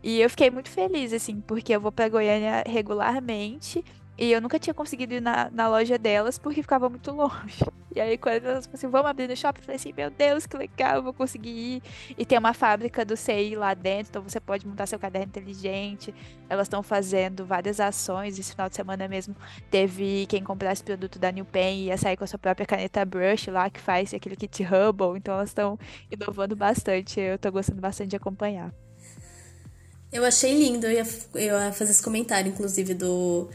E 0.02 0.20
eu 0.20 0.30
fiquei 0.30 0.50
muito 0.50 0.70
feliz, 0.70 1.12
assim, 1.12 1.40
porque 1.40 1.74
eu 1.74 1.80
vou 1.80 1.92
para 1.92 2.08
Goiânia 2.08 2.64
regularmente 2.66 3.84
e 4.20 4.32
eu 4.32 4.40
nunca 4.42 4.58
tinha 4.58 4.74
conseguido 4.74 5.14
ir 5.14 5.22
na, 5.22 5.50
na 5.50 5.66
loja 5.66 5.96
delas 5.96 6.38
porque 6.38 6.60
ficava 6.60 6.90
muito 6.90 7.10
longe. 7.10 7.64
E 7.96 7.98
aí, 7.98 8.18
quando 8.18 8.44
elas 8.44 8.66
falaram 8.66 8.70
assim, 8.74 8.86
vamos 8.86 9.10
abrir 9.10 9.26
no 9.26 9.34
shopping, 9.34 9.60
eu 9.60 9.64
falei 9.64 9.76
assim, 9.76 9.94
meu 9.96 10.10
Deus, 10.10 10.46
que 10.46 10.56
legal, 10.58 10.96
eu 10.96 11.02
vou 11.02 11.14
conseguir 11.14 11.48
ir. 11.48 11.82
E 12.18 12.26
tem 12.26 12.38
uma 12.38 12.52
fábrica 12.52 13.02
do 13.02 13.16
CI 13.16 13.56
lá 13.56 13.72
dentro, 13.72 14.10
então 14.10 14.22
você 14.22 14.38
pode 14.38 14.68
montar 14.68 14.86
seu 14.86 14.98
caderno 14.98 15.28
inteligente. 15.28 16.14
Elas 16.50 16.66
estão 16.66 16.82
fazendo 16.82 17.46
várias 17.46 17.80
ações. 17.80 18.38
Esse 18.38 18.52
final 18.52 18.68
de 18.68 18.76
semana 18.76 19.08
mesmo 19.08 19.34
teve 19.70 20.26
quem 20.28 20.44
comprasse 20.44 20.84
produto 20.84 21.18
da 21.18 21.32
New 21.32 21.46
Pen 21.46 21.78
e 21.78 21.84
ia 21.86 21.96
sair 21.96 22.18
com 22.18 22.24
a 22.24 22.26
sua 22.26 22.38
própria 22.38 22.66
caneta 22.66 23.02
brush 23.06 23.48
lá, 23.48 23.70
que 23.70 23.80
faz 23.80 24.12
aquele 24.12 24.36
kit 24.36 24.62
Hubble. 24.62 25.16
Então 25.16 25.32
elas 25.32 25.48
estão 25.48 25.78
inovando 26.10 26.54
bastante. 26.54 27.18
Eu 27.18 27.38
tô 27.38 27.50
gostando 27.50 27.80
bastante 27.80 28.10
de 28.10 28.16
acompanhar. 28.16 28.70
Eu 30.12 30.24
achei 30.26 30.52
lindo, 30.58 30.86
eu 30.86 30.92
ia, 30.92 31.06
eu 31.34 31.58
ia 31.58 31.72
fazer 31.72 31.92
esse 31.92 32.02
comentário, 32.02 32.50
inclusive, 32.50 32.92
do 32.92 33.48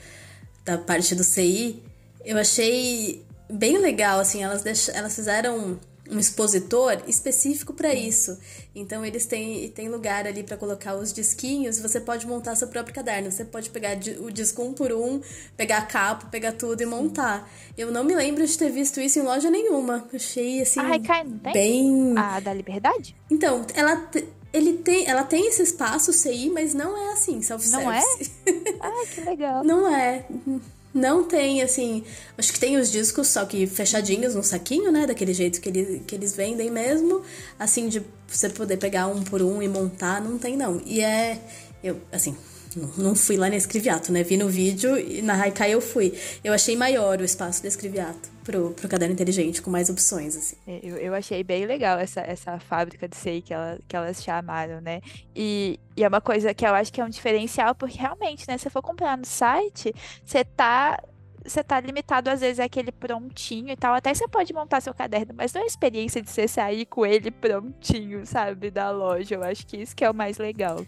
da 0.65 0.78
parte 0.78 1.13
do 1.13 1.23
CI, 1.23 1.82
eu 2.25 2.38
achei 2.38 3.23
bem 3.49 3.78
legal, 3.78 4.19
assim, 4.19 4.43
elas, 4.43 4.63
deix... 4.63 4.89
elas 4.89 5.15
fizeram 5.15 5.80
um 6.10 6.19
expositor 6.19 7.01
específico 7.08 7.73
para 7.73 7.93
isso. 7.93 8.38
Então 8.75 9.04
eles 9.04 9.25
têm, 9.25 9.69
têm 9.69 9.89
lugar 9.89 10.28
ali 10.28 10.43
para 10.43 10.58
colocar 10.58 10.95
os 10.95 11.12
disquinhos, 11.12 11.80
você 11.80 11.99
pode 11.99 12.28
montar 12.28 12.56
seu 12.56 12.67
próprio 12.67 12.93
caderno. 12.93 13.32
Você 13.32 13.43
pode 13.43 13.69
pegar 13.69 13.97
o 14.19 14.32
disco 14.32 14.62
um 14.63 14.73
por 14.73 14.91
um, 14.91 15.21
pegar 15.58 15.80
a 15.80 15.82
capa, 15.82 16.28
pegar 16.28 16.51
tudo 16.51 16.82
e 16.82 16.86
montar. 16.86 17.49
Eu 17.78 17.91
não 17.91 18.04
me 18.04 18.15
lembro 18.15 18.45
de 18.45 18.58
ter 18.58 18.69
visto 18.69 18.99
isso 18.99 19.19
em 19.19 19.23
loja 19.23 19.49
nenhuma. 19.49 20.08
Achei 20.13 20.62
assim. 20.62 20.80
A 20.80 20.88
Haikai 20.88 21.23
não 21.23 21.39
tem? 21.39 21.54
Bem. 21.54 22.17
A 22.17 22.39
da 22.39 22.54
Liberdade? 22.54 23.15
Então, 23.30 23.65
ela. 23.73 24.10
Ele 24.55 24.73
tem, 24.77 25.05
ela 25.05 25.23
tem 25.23 25.49
esse 25.49 25.61
espaço 25.61 26.13
CI, 26.13 26.49
mas 26.49 26.73
não 26.73 26.95
é 26.97 27.11
assim, 27.11 27.41
self-service. 27.41 27.83
Não 27.83 27.91
é? 27.91 28.77
ah, 28.79 29.05
que 29.13 29.21
legal. 29.21 29.63
não 29.65 29.93
é. 29.93 30.25
Não 30.93 31.25
tem, 31.25 31.61
assim. 31.61 32.05
Acho 32.37 32.53
que 32.53 32.59
tem 32.59 32.77
os 32.77 32.89
discos, 32.89 33.27
só 33.27 33.43
que 33.43 33.67
fechadinhos 33.67 34.33
no 34.33 34.41
saquinho, 34.41 34.93
né? 34.93 35.05
Daquele 35.05 35.33
jeito 35.33 35.59
que, 35.59 35.67
ele, 35.67 36.01
que 36.07 36.15
eles 36.15 36.33
vendem 36.33 36.71
mesmo. 36.71 37.21
Assim, 37.59 37.89
de 37.89 38.01
você 38.25 38.47
poder 38.47 38.77
pegar 38.77 39.07
um 39.07 39.21
por 39.25 39.41
um 39.41 39.61
e 39.61 39.67
montar, 39.67 40.21
não 40.21 40.37
tem, 40.37 40.55
não. 40.55 40.81
E 40.85 41.01
é. 41.01 41.37
Eu, 41.83 41.99
assim, 42.09 42.33
não 42.97 43.13
fui 43.13 43.35
lá 43.35 43.49
na 43.49 43.57
Escriviato, 43.57 44.09
né? 44.09 44.23
Vi 44.23 44.37
no 44.37 44.47
vídeo 44.47 44.97
e 44.97 45.21
na 45.21 45.33
Haikai 45.33 45.73
eu 45.73 45.81
fui. 45.81 46.13
Eu 46.41 46.53
achei 46.53 46.77
maior 46.77 47.19
o 47.19 47.25
espaço 47.25 47.61
da 47.61 47.67
Escriviato 47.67 48.35
pro, 48.45 48.71
pro 48.71 48.88
caderno 48.88 49.13
inteligente, 49.13 49.62
com 49.62 49.71
mais 49.71 49.89
opções, 49.89 50.38
assim. 50.38 50.55
É, 50.67 50.79
eu, 50.81 50.95
eu 50.97 51.13
achei 51.13 51.43
bem 51.43 51.65
legal 51.65 51.97
essa, 51.97 52.21
essa 52.21 52.60
fábrica 52.60 53.08
de 53.08 53.15
SEI 53.17 53.41
que, 53.41 53.53
ela, 53.53 53.79
que 53.88 53.95
elas 53.95 54.23
chamaram, 54.23 54.79
né? 54.79 55.01
E, 55.36 55.79
e 55.97 56.03
é 56.03 56.08
uma 56.08 56.21
coisa 56.21 56.53
que 56.53 56.65
eu 56.65 56.73
acho 56.73 56.93
que 56.93 57.01
é 57.01 57.03
um 57.03 57.10
diferencial, 57.10 57.73
porque 57.73 57.97
realmente, 57.97 58.47
né? 58.47 58.58
Se 58.58 58.69
for 58.69 58.84
comprar 58.84 59.17
no 59.17 59.25
site, 59.25 59.93
você 60.23 60.45
tá 60.45 60.97
você 61.43 61.63
tá 61.63 61.79
limitado 61.79 62.27
às 62.27 62.39
vezes 62.41 62.60
àquele 62.60 62.91
prontinho 62.91 63.69
e 63.69 63.75
tal. 63.75 63.93
Até 63.93 64.13
você 64.13 64.27
pode 64.27 64.51
montar 64.51 64.81
seu 64.81 64.93
caderno, 64.95 65.34
mas 65.36 65.53
não 65.53 65.62
é 65.62 65.63
a 65.63 65.67
experiência 65.67 66.21
de 66.21 66.29
você 66.29 66.47
sair 66.47 66.88
com 66.88 67.05
ele 67.05 67.29
prontinho, 67.29 68.25
sabe, 68.25 68.71
da 68.71 68.89
loja. 68.89 69.36
Eu 69.36 69.43
acho 69.43 69.65
que 69.67 69.77
isso 69.77 69.95
que 69.95 70.03
é 70.03 70.10
o 70.10 70.13
mais 70.13 70.39
legal. 70.39 70.84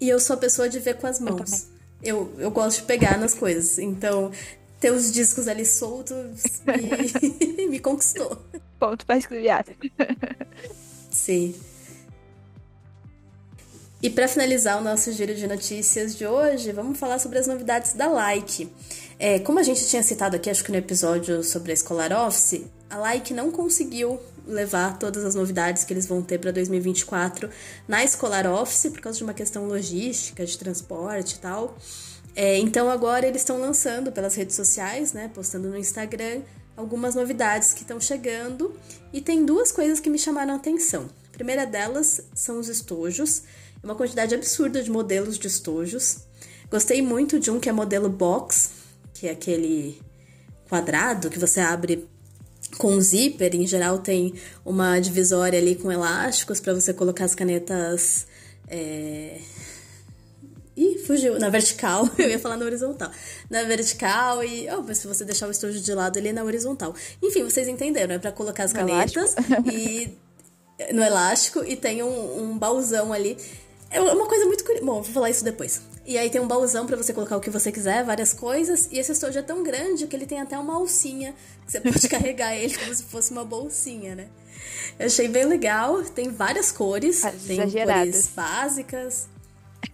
E 0.00 0.08
eu 0.08 0.18
sou 0.18 0.34
a 0.34 0.38
pessoa 0.38 0.68
de 0.68 0.80
ver 0.80 0.96
com 0.96 1.06
as 1.06 1.20
mãos. 1.20 1.70
Eu, 2.02 2.32
eu, 2.34 2.40
eu 2.40 2.50
gosto 2.50 2.80
de 2.80 2.86
pegar 2.86 3.16
nas 3.16 3.32
coisas. 3.32 3.78
Então, 3.78 4.32
ter 4.80 4.90
os 4.90 5.12
discos 5.12 5.48
ali 5.48 5.64
soltos 5.64 6.60
me, 6.66 7.66
me 7.68 7.78
conquistou. 7.78 8.42
Ponto 8.78 9.06
para 9.06 9.16
escrever. 9.16 9.64
Sim. 11.10 11.54
E 14.02 14.10
para 14.10 14.28
finalizar 14.28 14.78
o 14.78 14.84
nosso 14.84 15.10
giro 15.10 15.34
de 15.34 15.46
notícias 15.46 16.14
de 16.14 16.26
hoje, 16.26 16.70
vamos 16.70 16.98
falar 16.98 17.18
sobre 17.18 17.38
as 17.38 17.46
novidades 17.46 17.94
da 17.94 18.06
Like. 18.06 18.70
É, 19.18 19.38
como 19.38 19.58
a 19.58 19.62
gente 19.62 19.86
tinha 19.86 20.02
citado 20.02 20.36
aqui, 20.36 20.50
acho 20.50 20.62
que 20.62 20.70
no 20.70 20.76
episódio 20.76 21.42
sobre 21.42 21.72
a 21.72 21.76
Scholar 21.76 22.12
Office, 22.12 22.60
a 22.90 22.98
Like 22.98 23.32
não 23.32 23.50
conseguiu 23.50 24.20
levar 24.46 24.98
todas 24.98 25.24
as 25.24 25.34
novidades 25.34 25.82
que 25.82 25.92
eles 25.92 26.06
vão 26.06 26.22
ter 26.22 26.38
para 26.38 26.52
2024 26.52 27.50
na 27.88 28.06
Scholar 28.06 28.46
Office, 28.46 28.90
por 28.90 29.00
causa 29.00 29.18
de 29.18 29.24
uma 29.24 29.34
questão 29.34 29.66
logística, 29.66 30.44
de 30.44 30.56
transporte 30.56 31.32
e 31.32 31.38
tal. 31.38 31.76
É, 32.36 32.58
então 32.58 32.90
agora 32.90 33.26
eles 33.26 33.40
estão 33.40 33.58
lançando 33.58 34.12
pelas 34.12 34.34
redes 34.34 34.54
sociais, 34.54 35.14
né, 35.14 35.30
postando 35.32 35.70
no 35.70 35.78
Instagram, 35.78 36.42
algumas 36.76 37.14
novidades 37.14 37.72
que 37.72 37.80
estão 37.80 37.98
chegando. 37.98 38.78
E 39.10 39.22
tem 39.22 39.46
duas 39.46 39.72
coisas 39.72 39.98
que 39.98 40.10
me 40.10 40.18
chamaram 40.18 40.52
a 40.52 40.56
atenção. 40.56 41.08
A 41.28 41.32
primeira 41.32 41.64
delas 41.64 42.20
são 42.34 42.60
os 42.60 42.68
estojos, 42.68 43.42
é 43.82 43.86
uma 43.86 43.94
quantidade 43.94 44.34
absurda 44.34 44.82
de 44.82 44.90
modelos 44.90 45.38
de 45.38 45.46
estojos. 45.48 46.18
Gostei 46.70 47.00
muito 47.00 47.40
de 47.40 47.50
um 47.50 47.58
que 47.58 47.70
é 47.70 47.72
modelo 47.72 48.10
box, 48.10 48.70
que 49.14 49.26
é 49.26 49.30
aquele 49.30 49.98
quadrado 50.68 51.30
que 51.30 51.38
você 51.38 51.60
abre 51.60 52.06
com 52.76 53.00
zíper, 53.00 53.54
em 53.54 53.66
geral 53.66 53.98
tem 53.98 54.34
uma 54.64 54.98
divisória 54.98 55.58
ali 55.58 55.76
com 55.76 55.90
elásticos 55.90 56.60
para 56.60 56.74
você 56.74 56.92
colocar 56.92 57.24
as 57.24 57.34
canetas. 57.34 58.26
É... 58.68 59.40
Ih, 60.76 60.98
fugiu. 60.98 61.38
Na 61.38 61.48
vertical. 61.48 62.08
Eu 62.18 62.28
ia 62.28 62.38
falar 62.38 62.56
na 62.56 62.64
horizontal. 62.64 63.10
Na 63.48 63.62
vertical 63.62 64.44
e. 64.44 64.68
Oh, 64.70 64.82
mas 64.82 64.98
se 64.98 65.06
você 65.06 65.24
deixar 65.24 65.48
o 65.48 65.50
estojo 65.50 65.80
de 65.80 65.94
lado, 65.94 66.18
ele 66.18 66.28
é 66.28 66.32
na 66.32 66.44
horizontal. 66.44 66.94
Enfim, 67.22 67.42
vocês 67.44 67.66
entenderam. 67.66 68.14
É 68.14 68.18
para 68.18 68.32
colocar 68.32 68.64
as 68.64 68.72
canetas 68.72 69.34
e. 69.72 70.10
No 70.92 71.02
elástico 71.02 71.64
e 71.64 71.74
tem 71.74 72.02
um, 72.02 72.42
um 72.42 72.58
baúzão 72.58 73.10
ali. 73.10 73.38
É 73.90 73.98
uma 74.00 74.26
coisa 74.26 74.44
muito 74.44 74.62
curiosa. 74.62 74.84
Bom, 74.84 75.00
vou 75.00 75.12
falar 75.12 75.30
isso 75.30 75.42
depois. 75.42 75.80
E 76.04 76.18
aí 76.18 76.28
tem 76.28 76.40
um 76.40 76.46
baúzão 76.46 76.86
para 76.86 76.96
você 76.96 77.14
colocar 77.14 77.36
o 77.36 77.40
que 77.40 77.48
você 77.48 77.72
quiser, 77.72 78.04
várias 78.04 78.34
coisas. 78.34 78.88
E 78.92 78.98
esse 78.98 79.10
estojo 79.10 79.38
é 79.38 79.42
tão 79.42 79.62
grande 79.62 80.06
que 80.06 80.14
ele 80.14 80.26
tem 80.26 80.38
até 80.38 80.58
uma 80.58 80.74
alcinha. 80.74 81.34
Que 81.64 81.72
você 81.72 81.80
pode 81.80 82.06
carregar 82.10 82.54
ele 82.54 82.76
como 82.76 82.94
se 82.94 83.02
fosse 83.04 83.32
uma 83.32 83.44
bolsinha, 83.44 84.14
né? 84.14 84.28
Eu 84.98 85.06
achei 85.06 85.28
bem 85.28 85.46
legal. 85.46 86.02
Tem 86.02 86.30
várias 86.30 86.70
cores. 86.70 87.24
As 87.24 87.42
tem 87.42 87.58
exageradas. 87.58 88.06
cores 88.06 88.30
básicas. 88.34 89.28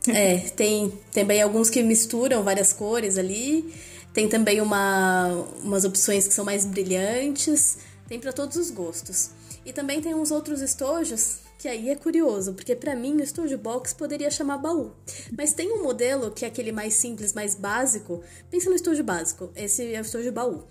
É, 0.08 0.38
tem 0.50 0.92
também 1.12 1.40
alguns 1.40 1.70
que 1.70 1.82
misturam 1.82 2.42
várias 2.42 2.72
cores 2.72 3.18
ali. 3.18 3.72
Tem 4.12 4.28
também 4.28 4.60
uma, 4.60 5.28
umas 5.62 5.84
opções 5.84 6.26
que 6.26 6.34
são 6.34 6.44
mais 6.44 6.64
brilhantes. 6.64 7.78
Tem 8.08 8.18
para 8.18 8.32
todos 8.32 8.56
os 8.56 8.70
gostos. 8.70 9.30
E 9.64 9.72
também 9.72 10.00
tem 10.00 10.14
uns 10.14 10.30
outros 10.30 10.60
estojos 10.60 11.42
que 11.62 11.68
aí 11.68 11.90
é 11.90 11.94
curioso, 11.94 12.54
porque 12.54 12.74
para 12.74 12.96
mim 12.96 13.14
o 13.18 13.22
estojo 13.22 13.56
box 13.56 13.94
poderia 13.94 14.28
chamar 14.32 14.58
baú. 14.58 14.90
Mas 15.38 15.54
tem 15.54 15.70
um 15.72 15.80
modelo 15.84 16.32
que 16.32 16.44
é 16.44 16.48
aquele 16.48 16.72
mais 16.72 16.94
simples, 16.94 17.32
mais 17.32 17.54
básico. 17.54 18.20
Pensa 18.50 18.68
no 18.68 18.74
estojo 18.74 19.04
básico. 19.04 19.48
Esse 19.54 19.94
é 19.94 20.00
o 20.00 20.02
estojo 20.02 20.32
baú. 20.32 20.64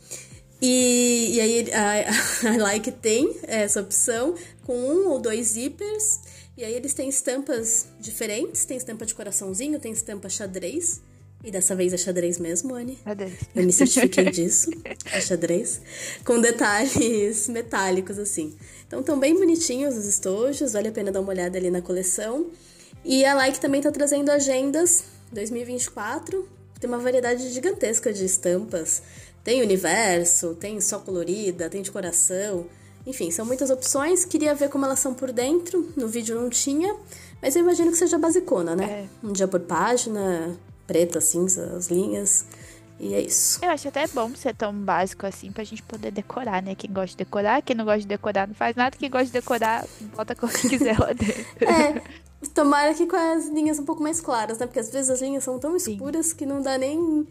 E, 0.62 1.30
e 1.32 1.40
aí 1.40 1.72
a, 1.72 2.50
a 2.50 2.58
Like 2.62 2.92
tem 2.92 3.34
essa 3.44 3.80
opção 3.80 4.36
com 4.66 4.78
um 4.78 5.08
ou 5.08 5.18
dois 5.18 5.48
zippers. 5.48 6.20
E 6.62 6.64
aí 6.64 6.76
eles 6.76 6.94
têm 6.94 7.10
estampas 7.10 7.88
diferentes. 8.00 8.66
Tem 8.66 8.78
estampa 8.78 9.04
de 9.04 9.16
coraçãozinho, 9.16 9.80
tem 9.80 9.92
estampa 9.92 10.30
xadrez. 10.30 11.02
E 11.44 11.50
dessa 11.50 11.76
vez 11.76 11.92
é 11.92 11.98
xadrez 11.98 12.38
mesmo, 12.38 12.76
Anne. 12.76 13.00
Xadrez. 13.04 13.34
Eu 13.56 13.64
me 13.64 13.74
certifiquei 13.74 14.26
disso. 14.30 14.70
É 15.12 15.20
xadrez. 15.20 15.82
Com 16.24 16.40
detalhes 16.40 17.50
metálicos, 17.50 18.20
assim. 18.20 18.56
Então 18.86 19.00
estão 19.00 19.20
bem 19.20 19.34
bonitinhos 19.34 19.98
os 19.98 20.06
estojos. 20.06 20.74
Vale 20.74 20.90
a 20.90 20.92
pena 20.92 21.12
dar 21.12 21.22
uma 21.22 21.32
olhada 21.32 21.58
ali 21.58 21.72
na 21.72 21.82
coleção. 21.82 22.52
E 23.04 23.26
a 23.26 23.34
Like 23.34 23.60
também 23.60 23.80
está 23.80 23.92
trazendo 23.92 24.30
agendas 24.30 25.06
2024. 25.32 26.48
Tem 26.80 26.88
uma 26.88 27.00
variedade 27.00 27.50
gigantesca 27.50 28.14
de 28.14 28.24
estampas. 28.24 29.02
Tem 29.44 29.64
universo, 29.64 30.54
tem 30.54 30.80
só 30.80 31.00
colorida, 31.00 31.72
tem 31.72 31.82
de 31.82 31.90
coração. 31.90 32.68
Enfim, 33.06 33.32
são 33.32 33.46
muitas 33.46 33.70
opções. 33.70 34.26
Queria 34.26 34.54
ver 34.54 34.70
como 34.70 34.86
elas 34.86 35.00
são 35.00 35.14
por 35.14 35.32
dentro. 35.32 35.92
No 35.96 36.08
vídeo 36.08 36.40
não 36.40 36.50
tinha. 36.50 36.96
Mas 37.42 37.56
eu 37.56 37.64
imagino 37.64 37.92
que 37.92 37.98
seja 37.98 38.18
basicona, 38.18 38.76
né? 38.76 39.08
É. 39.24 39.28
Um 39.28 39.32
dia 39.32 39.48
por 39.48 39.60
página, 39.62 40.56
preta, 40.86 41.20
cinza, 41.20 41.74
as 41.76 41.88
linhas. 41.88 42.46
E 43.00 43.16
é 43.16 43.22
isso. 43.22 43.60
Eu 43.64 43.72
acho 43.72 43.88
até 43.88 44.06
bom 44.08 44.34
ser 44.36 44.54
tão 44.54 44.72
básico 44.72 45.26
assim 45.26 45.52
pra 45.52 45.64
gente 45.64 45.82
poder 45.82 46.12
decorar, 46.12 46.62
né? 46.62 46.76
Quem 46.76 46.92
gosta 46.94 47.08
de 47.08 47.18
decorar, 47.18 47.64
quem 47.64 47.76
não 47.76 47.84
gosta 47.84 48.02
de 48.02 48.08
decorar 48.08 48.48
não 48.48 48.54
faz 48.54 48.76
nada. 48.76 48.96
Quem 48.96 49.10
gosta 49.10 49.26
de 49.26 49.32
decorar, 49.32 49.88
bota 50.16 50.38
o 50.40 50.48
que 50.48 50.70
quiser 50.70 51.00
lá 51.00 51.12
dentro. 51.12 51.46
É. 51.62 52.02
Tomara 52.54 52.94
que 52.94 53.08
com 53.08 53.16
as 53.16 53.48
linhas 53.48 53.80
um 53.80 53.86
pouco 53.86 54.04
mais 54.04 54.22
claras, 54.22 54.60
né? 54.60 54.68
Porque 54.68 54.80
às 54.80 54.92
vezes 54.92 55.10
as 55.10 55.22
linhas 55.22 55.44
são 55.44 55.58
tão 55.58 55.76
escuras 55.76 56.28
Sim. 56.28 56.36
que 56.36 56.46
não 56.46 56.62
dá 56.62 56.78
nem 56.78 57.28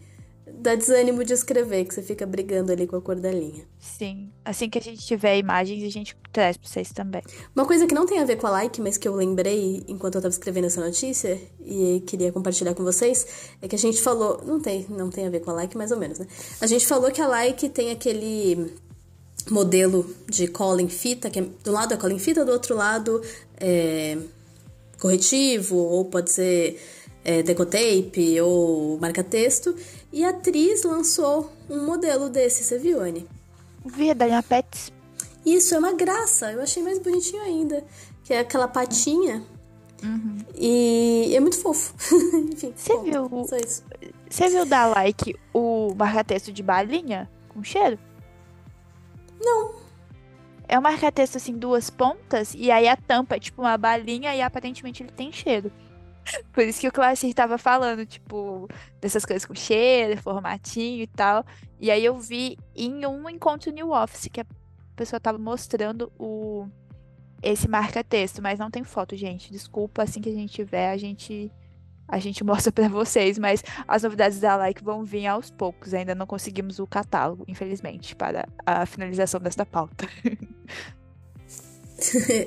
dá 0.59 0.75
desânimo 0.75 1.23
de 1.23 1.33
escrever, 1.33 1.85
que 1.85 1.93
você 1.93 2.01
fica 2.01 2.25
brigando 2.25 2.71
ali 2.71 2.87
com 2.87 2.95
a 2.95 3.01
cor 3.01 3.15
da 3.15 3.31
linha. 3.31 3.63
Sim. 3.79 4.29
Assim 4.43 4.69
que 4.69 4.77
a 4.77 4.81
gente 4.81 5.05
tiver 5.05 5.37
imagens, 5.37 5.83
a 5.83 5.89
gente 5.89 6.15
traz 6.31 6.57
pra 6.57 6.67
vocês 6.67 6.91
também. 6.91 7.21
Uma 7.55 7.65
coisa 7.65 7.87
que 7.87 7.93
não 7.93 8.05
tem 8.05 8.19
a 8.19 8.25
ver 8.25 8.37
com 8.37 8.47
a 8.47 8.51
like, 8.51 8.81
mas 8.81 8.97
que 8.97 9.07
eu 9.07 9.15
lembrei 9.15 9.83
enquanto 9.87 10.15
eu 10.15 10.21
tava 10.21 10.31
escrevendo 10.31 10.65
essa 10.65 10.83
notícia 10.83 11.39
e 11.63 12.03
queria 12.05 12.31
compartilhar 12.31 12.73
com 12.73 12.83
vocês, 12.83 13.25
é 13.61 13.67
que 13.67 13.75
a 13.75 13.79
gente 13.79 14.01
falou. 14.01 14.41
Não 14.45 14.59
tem, 14.59 14.85
não 14.89 15.09
tem 15.09 15.27
a 15.27 15.29
ver 15.29 15.39
com 15.39 15.51
a 15.51 15.53
like, 15.53 15.77
mais 15.77 15.91
ou 15.91 15.97
menos, 15.97 16.19
né? 16.19 16.27
A 16.59 16.67
gente 16.67 16.85
falou 16.85 17.11
que 17.11 17.21
a 17.21 17.27
like 17.27 17.69
tem 17.69 17.91
aquele 17.91 18.73
modelo 19.49 20.05
de 20.29 20.47
cola 20.47 20.81
em 20.81 20.89
fita, 20.89 21.29
que 21.29 21.39
é, 21.39 21.45
do 21.63 21.71
lado 21.71 21.93
é 21.93 21.97
cola 21.97 22.13
em 22.13 22.19
fita, 22.19 22.45
do 22.45 22.51
outro 22.51 22.75
lado 22.75 23.21
é 23.59 24.17
corretivo, 24.99 25.77
ou 25.77 26.05
pode 26.05 26.31
ser 26.31 26.79
é, 27.23 27.41
decotape 27.41 28.39
ou 28.41 28.99
marca-texto. 28.99 29.75
E 30.11 30.25
a 30.25 30.29
atriz 30.29 30.83
lançou 30.83 31.51
um 31.69 31.85
modelo 31.85 32.29
desse, 32.29 32.63
você 32.63 32.77
viu, 32.77 33.01
Anne? 33.01 33.27
Vi, 33.85 34.13
da 34.13 34.43
Pets. 34.43 34.91
Isso, 35.45 35.73
é 35.73 35.79
uma 35.79 35.93
graça. 35.93 36.51
Eu 36.51 36.61
achei 36.61 36.83
mais 36.83 36.99
bonitinho 36.99 37.41
ainda. 37.41 37.83
Que 38.23 38.33
é 38.33 38.39
aquela 38.39 38.67
patinha. 38.67 39.43
Uhum. 40.03 40.37
E 40.55 41.33
é 41.35 41.39
muito 41.39 41.59
fofo. 41.59 41.93
Enfim, 42.51 42.73
você 42.75 42.97
viu? 43.01 43.45
Só 43.47 43.57
isso. 43.57 43.83
Você 44.29 44.49
viu 44.49 44.65
da 44.65 44.85
like 44.87 45.35
o 45.53 45.93
marca-texto 45.95 46.51
de 46.51 46.63
balinha 46.63 47.29
com 47.49 47.63
cheiro? 47.63 47.97
Não. 49.39 49.75
É 50.67 50.77
um 50.79 50.81
marca-texto 50.81 51.35
assim, 51.35 51.53
duas 51.53 51.89
pontas, 51.89 52.53
e 52.55 52.71
aí 52.71 52.87
a 52.87 52.95
tampa 52.95 53.35
é 53.35 53.39
tipo 53.39 53.61
uma 53.61 53.77
balinha 53.77 54.33
e 54.33 54.41
aparentemente 54.41 55.03
ele 55.03 55.11
tem 55.11 55.31
cheiro. 55.31 55.71
Por 56.53 56.63
isso 56.63 56.79
que 56.79 56.87
o 56.87 56.91
Classir 56.91 57.33
tava 57.33 57.57
falando, 57.57 58.05
tipo, 58.05 58.67
dessas 58.99 59.25
coisas 59.25 59.45
com 59.45 59.55
cheiro, 59.55 60.21
formatinho 60.21 61.03
e 61.03 61.07
tal. 61.07 61.45
E 61.79 61.89
aí 61.89 62.03
eu 62.03 62.17
vi 62.19 62.57
em 62.75 63.05
um 63.05 63.29
encontro 63.29 63.71
New 63.71 63.91
Office 63.91 64.29
que 64.31 64.41
a 64.41 64.45
pessoa 64.95 65.19
tava 65.19 65.37
mostrando 65.37 66.11
o 66.17 66.67
esse 67.41 67.67
marca-texto, 67.67 68.41
mas 68.41 68.59
não 68.59 68.69
tem 68.69 68.83
foto, 68.83 69.15
gente. 69.15 69.51
Desculpa, 69.51 70.03
assim 70.03 70.21
que 70.21 70.29
a 70.29 70.33
gente 70.33 70.53
tiver, 70.53 70.91
a 70.91 70.97
gente 70.97 71.51
a 72.07 72.19
gente 72.19 72.43
mostra 72.45 72.71
para 72.71 72.87
vocês, 72.87 73.39
mas 73.39 73.63
as 73.87 74.03
novidades 74.03 74.39
da 74.39 74.55
Like 74.55 74.83
vão 74.83 75.03
vir 75.03 75.25
aos 75.25 75.49
poucos. 75.49 75.93
Ainda 75.93 76.13
não 76.13 76.27
conseguimos 76.27 76.77
o 76.77 76.85
catálogo, 76.85 77.45
infelizmente, 77.47 78.15
para 78.15 78.47
a 78.65 78.85
finalização 78.85 79.39
desta 79.39 79.65
pauta. 79.65 80.07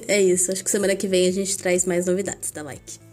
é 0.06 0.22
isso. 0.22 0.52
Acho 0.52 0.62
que 0.62 0.70
semana 0.70 0.94
que 0.94 1.08
vem 1.08 1.26
a 1.26 1.32
gente 1.32 1.56
traz 1.56 1.86
mais 1.86 2.06
novidades 2.06 2.50
da 2.50 2.62
Like. 2.62 3.03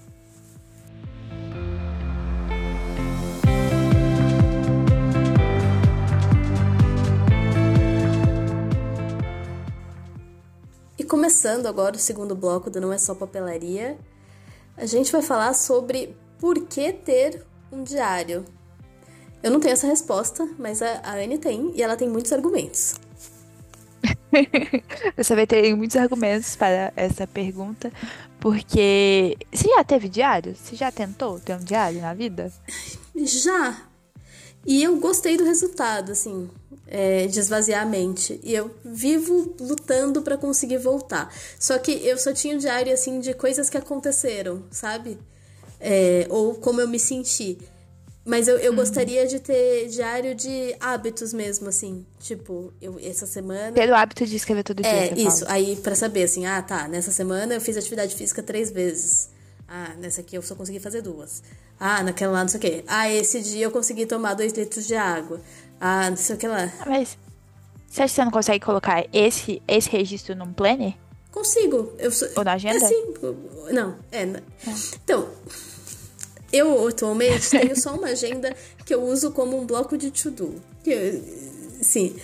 Começando 11.11 11.65
agora 11.65 11.97
o 11.97 11.99
segundo 11.99 12.33
bloco 12.33 12.69
do 12.69 12.79
Não 12.79 12.93
é 12.93 12.97
Só 12.97 13.13
Papelaria, 13.13 13.97
a 14.77 14.85
gente 14.85 15.11
vai 15.11 15.21
falar 15.21 15.53
sobre 15.53 16.15
por 16.39 16.57
que 16.67 16.93
ter 16.93 17.45
um 17.69 17.83
diário. 17.83 18.45
Eu 19.43 19.51
não 19.51 19.59
tenho 19.59 19.73
essa 19.73 19.87
resposta, 19.87 20.47
mas 20.57 20.81
a, 20.81 21.01
a 21.03 21.15
Anne 21.15 21.37
tem, 21.37 21.73
e 21.75 21.83
ela 21.83 21.97
tem 21.97 22.07
muitos 22.07 22.31
argumentos. 22.31 22.95
Você 25.17 25.35
vai 25.35 25.45
ter 25.45 25.75
muitos 25.75 25.97
argumentos 25.97 26.55
para 26.55 26.93
essa 26.95 27.27
pergunta, 27.27 27.91
porque 28.39 29.37
você 29.51 29.67
já 29.67 29.83
teve 29.83 30.07
diário? 30.07 30.55
Você 30.55 30.77
já 30.77 30.93
tentou 30.93 31.41
ter 31.41 31.55
um 31.55 31.63
diário 31.63 31.99
na 31.99 32.13
vida? 32.13 32.49
Já. 33.13 33.81
E 34.65 34.81
eu 34.81 34.95
gostei 34.95 35.35
do 35.35 35.43
resultado, 35.43 36.13
assim 36.13 36.49
é, 36.91 37.25
de 37.25 37.39
esvaziar 37.39 37.81
a 37.81 37.85
mente. 37.85 38.39
E 38.43 38.53
eu 38.53 38.69
vivo 38.83 39.55
lutando 39.59 40.21
para 40.21 40.37
conseguir 40.37 40.77
voltar. 40.77 41.33
Só 41.57 41.77
que 41.79 41.91
eu 42.05 42.17
só 42.17 42.33
tinha 42.33 42.53
um 42.53 42.57
diário, 42.59 42.93
assim, 42.93 43.21
de 43.21 43.33
coisas 43.33 43.69
que 43.69 43.77
aconteceram, 43.77 44.63
sabe? 44.69 45.17
É, 45.79 46.27
ou 46.29 46.55
como 46.55 46.81
eu 46.81 46.87
me 46.87 46.99
senti. 46.99 47.57
Mas 48.23 48.47
eu, 48.47 48.57
eu 48.57 48.71
uhum. 48.71 48.77
gostaria 48.77 49.25
de 49.25 49.39
ter 49.39 49.87
diário 49.87 50.35
de 50.35 50.75
hábitos 50.79 51.33
mesmo, 51.33 51.69
assim. 51.69 52.05
Tipo, 52.19 52.71
eu, 52.79 52.99
essa 53.01 53.25
semana. 53.25 53.71
Ter 53.71 53.89
o 53.89 53.95
hábito 53.95 54.25
de 54.25 54.35
escrever 54.35 54.63
todo 54.63 54.83
dia. 54.83 54.91
É, 54.91 55.13
isso. 55.13 55.39
Fala. 55.39 55.53
Aí, 55.53 55.77
para 55.77 55.95
saber, 55.95 56.23
assim, 56.23 56.45
ah, 56.45 56.61
tá, 56.61 56.87
nessa 56.87 57.09
semana 57.09 57.55
eu 57.55 57.61
fiz 57.61 57.77
atividade 57.77 58.13
física 58.13 58.43
três 58.43 58.69
vezes. 58.69 59.29
Ah, 59.67 59.95
nessa 59.97 60.19
aqui 60.19 60.35
eu 60.35 60.41
só 60.41 60.53
consegui 60.53 60.81
fazer 60.81 61.01
duas. 61.01 61.41
Ah, 61.79 62.03
naquela 62.03 62.33
lá 62.33 62.41
não 62.41 62.49
sei 62.49 62.57
o 62.57 62.61
quê. 62.61 62.83
Ah, 62.85 63.09
esse 63.09 63.41
dia 63.41 63.63
eu 63.63 63.71
consegui 63.71 64.05
tomar 64.05 64.33
dois 64.33 64.51
litros 64.51 64.85
de 64.85 64.95
água. 64.95 65.41
Ah, 65.81 66.09
não 66.11 66.15
sei 66.17 66.35
o 66.35 66.39
que 66.39 66.47
lá. 66.47 66.71
Mas 66.85 67.17
você 67.87 68.03
acha 68.03 68.11
que 68.11 68.15
você 68.15 68.23
não 68.23 68.31
consegue 68.31 68.63
colocar 68.63 69.03
esse, 69.11 69.61
esse 69.67 69.89
registro 69.89 70.35
num 70.35 70.53
planner? 70.53 70.93
Consigo. 71.31 71.93
Eu 71.97 72.11
sou... 72.11 72.29
Ou 72.37 72.43
na 72.43 72.53
agenda? 72.53 72.77
É 72.77 72.87
sim. 72.87 73.13
Não, 73.71 73.95
é. 74.11 74.21
é. 74.21 74.43
Então, 75.03 75.27
eu 76.53 76.87
atualmente 76.87 77.49
tenho 77.49 77.75
só 77.75 77.95
uma 77.95 78.07
agenda 78.07 78.55
que 78.85 78.93
eu 78.93 79.03
uso 79.03 79.31
como 79.31 79.59
um 79.59 79.65
bloco 79.65 79.97
de 79.97 80.11
to-do. 80.11 80.61
Sim. 81.81 82.15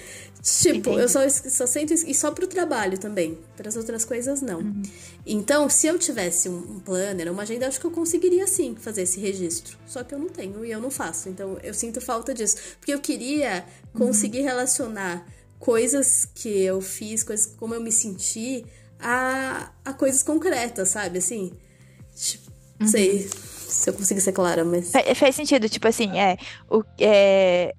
Tipo, 0.48 0.92
Entendi. 0.92 1.02
eu 1.02 1.10
só, 1.10 1.28
só 1.28 1.68
sento 1.68 1.94
e 1.94 2.14
só 2.16 2.32
pro 2.32 2.48
trabalho 2.48 2.98
também. 2.98 3.38
Para 3.58 3.68
as 3.68 3.76
outras 3.76 4.06
coisas, 4.06 4.42
não. 4.42 4.60
Uhum. 4.60 4.82
Então, 5.26 5.70
se 5.70 5.88
eu 5.88 6.00
tivesse 6.00 6.48
um, 6.48 6.80
planner, 6.80 7.30
uma 7.30 7.42
agenda, 7.44 7.68
acho 7.68 7.82
que 7.82 7.86
eu 7.86 7.92
conseguiria 7.92 8.48
sim 8.48 8.74
fazer 8.80 9.02
esse 9.02 9.20
registro. 9.20 9.78
Só 9.86 10.06
que 10.06 10.16
eu 10.16 10.20
não 10.20 10.30
tenho 10.30 10.64
e 10.64 10.72
eu 10.72 10.80
não 10.80 10.90
faço. 10.90 11.28
Então, 11.28 11.58
eu 11.62 11.74
sinto 11.74 12.00
falta 12.00 12.34
disso. 12.34 12.56
Porque 12.80 12.94
eu 12.94 13.00
queria 13.00 13.66
uhum. 13.94 14.08
conseguir 14.08 14.40
relacionar 14.40 15.28
coisas 15.60 16.26
que 16.34 16.48
eu 16.48 16.80
fiz, 16.80 17.26
coisas 17.26 17.46
como 17.46 17.76
eu 17.76 17.82
me 17.82 17.92
senti, 17.92 18.66
a, 18.98 19.70
a 19.84 19.92
coisas 19.92 20.24
concretas, 20.24 20.88
sabe? 20.88 21.18
Assim. 21.18 21.52
Tipo, 22.16 22.50
uhum. 22.80 22.88
sei 22.88 23.30
se 23.68 23.90
eu 23.90 23.94
conseguir 23.94 24.22
ser 24.22 24.32
clara, 24.32 24.64
mas. 24.64 24.92
Faz, 24.92 25.18
faz 25.18 25.36
sentido, 25.36 25.68
tipo 25.68 25.90
assim, 25.90 26.18
é. 26.18 26.38
O, 26.70 26.86
é 26.98 27.74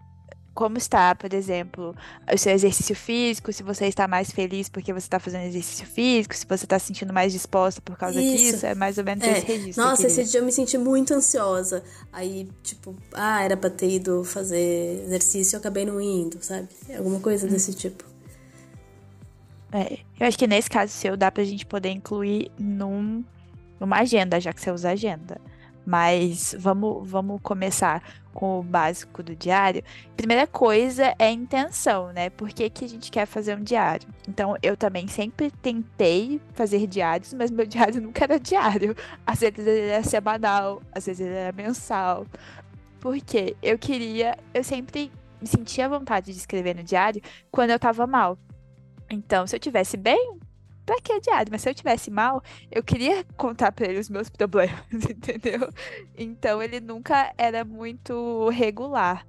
como 0.59 0.77
está, 0.77 1.15
por 1.15 1.33
exemplo, 1.33 1.95
o 2.35 2.37
seu 2.37 2.53
exercício 2.53 2.97
físico, 2.97 3.53
se 3.53 3.63
você 3.63 3.87
está 3.87 4.09
mais 4.09 4.33
feliz 4.33 4.69
porque 4.69 4.93
você 4.93 5.07
está 5.07 5.21
fazendo 5.21 5.45
exercício 5.45 5.87
físico, 5.87 6.35
se 6.35 6.45
você 6.45 6.65
está 6.65 6.77
se 6.81 6.87
sentindo 6.87 7.13
mais 7.13 7.33
disposta 7.33 7.81
por 7.81 7.97
causa 7.97 8.21
Isso. 8.21 8.37
disso, 8.37 8.67
é 8.67 8.75
mais 8.75 8.99
ou 8.99 9.05
menos 9.05 9.23
é. 9.23 9.39
esse 9.39 9.47
registro. 9.47 9.85
Nossa, 9.85 10.09
esse 10.09 10.25
dia 10.25 10.41
eu 10.41 10.45
me 10.45 10.51
senti 10.51 10.77
muito 10.77 11.15
ansiosa. 11.15 11.85
Aí, 12.13 12.49
tipo, 12.61 12.93
ah, 13.15 13.41
era 13.41 13.57
pra 13.57 13.71
ter 13.71 13.89
ido 13.89 14.25
fazer 14.25 15.05
exercício 15.05 15.55
e 15.55 15.57
eu 15.57 15.61
acabei 15.61 15.87
não 15.87 16.01
indo, 16.01 16.39
sabe? 16.41 16.67
Alguma 16.97 17.21
coisa 17.21 17.47
hum. 17.47 17.51
desse 17.51 17.73
tipo. 17.75 18.03
É, 19.71 20.01
eu 20.19 20.27
acho 20.27 20.37
que 20.37 20.49
nesse 20.49 20.69
caso 20.69 20.91
seu 20.91 21.17
dá 21.17 21.31
pra 21.31 21.45
gente 21.45 21.65
poder 21.67 21.91
incluir 21.91 22.51
num, 22.59 23.23
numa 23.79 23.99
agenda, 24.01 24.41
já 24.41 24.53
que 24.53 24.61
você 24.61 24.73
usa 24.73 24.91
agenda. 24.91 25.41
Mas 25.89 26.55
vamos, 26.59 27.09
vamos 27.09 27.41
começar 27.43 28.03
com 28.35 28.61
o 28.61 28.63
básico 28.63 29.23
do 29.23 29.35
diário. 29.35 29.83
Primeira 30.15 30.47
coisa 30.47 31.15
é 31.19 31.29
a 31.29 31.31
intenção, 31.31 32.13
né? 32.13 32.29
Por 32.29 32.51
que, 32.51 32.69
que 32.69 32.85
a 32.85 32.89
gente 32.89 33.11
quer 33.11 33.25
fazer 33.25 33.57
um 33.57 33.63
diário? 33.63 34.07
Então, 34.29 34.55
eu 34.63 34.77
também 34.77 35.09
sempre 35.09 35.51
tentei 35.51 36.43
fazer 36.53 36.87
diários, 36.87 37.33
mas 37.33 37.51
meu 37.51 37.65
diário 37.67 38.03
nunca 38.03 38.25
era 38.25 38.39
diário. 38.39 38.95
Às 39.27 39.41
vezes 39.41 39.67
ele 39.67 39.89
era 39.89 40.03
semanal, 40.03 40.83
às 40.93 41.07
vezes 41.07 41.27
ele 41.27 41.35
era 41.35 41.57
mensal. 41.57 42.27
Porque 43.01 43.57
eu 43.63 43.79
queria, 43.79 44.37
eu 44.53 44.63
sempre 44.63 45.11
me 45.41 45.49
sentia 45.49 45.89
vontade 45.89 46.35
de 46.35 46.39
escrever 46.39 46.77
no 46.77 46.83
diário 46.83 47.23
quando 47.51 47.71
eu 47.71 47.79
tava 47.79 48.07
mal. 48.07 48.37
Então, 49.09 49.47
se 49.47 49.57
eu 49.57 49.61
tivesse 49.61 49.97
bem, 49.97 50.39
pra 50.89 50.97
que 51.03 51.21
diário? 51.21 51.53
Mas 51.53 51.61
se 51.61 51.69
eu 51.69 51.75
tivesse 51.75 52.11
mal, 52.11 52.43
eu 52.73 52.83
queria 52.83 53.23
contar 53.37 53.71
pra 53.73 53.87
ele 53.87 53.99
os 53.99 54.09
meus 54.09 54.31
problemas, 54.31 54.81
entendeu? 55.07 55.71
Então 56.17 56.63
ele 56.63 56.81
nunca 56.81 57.31
era 57.37 57.63
muito 57.63 58.49
regular. 58.49 59.27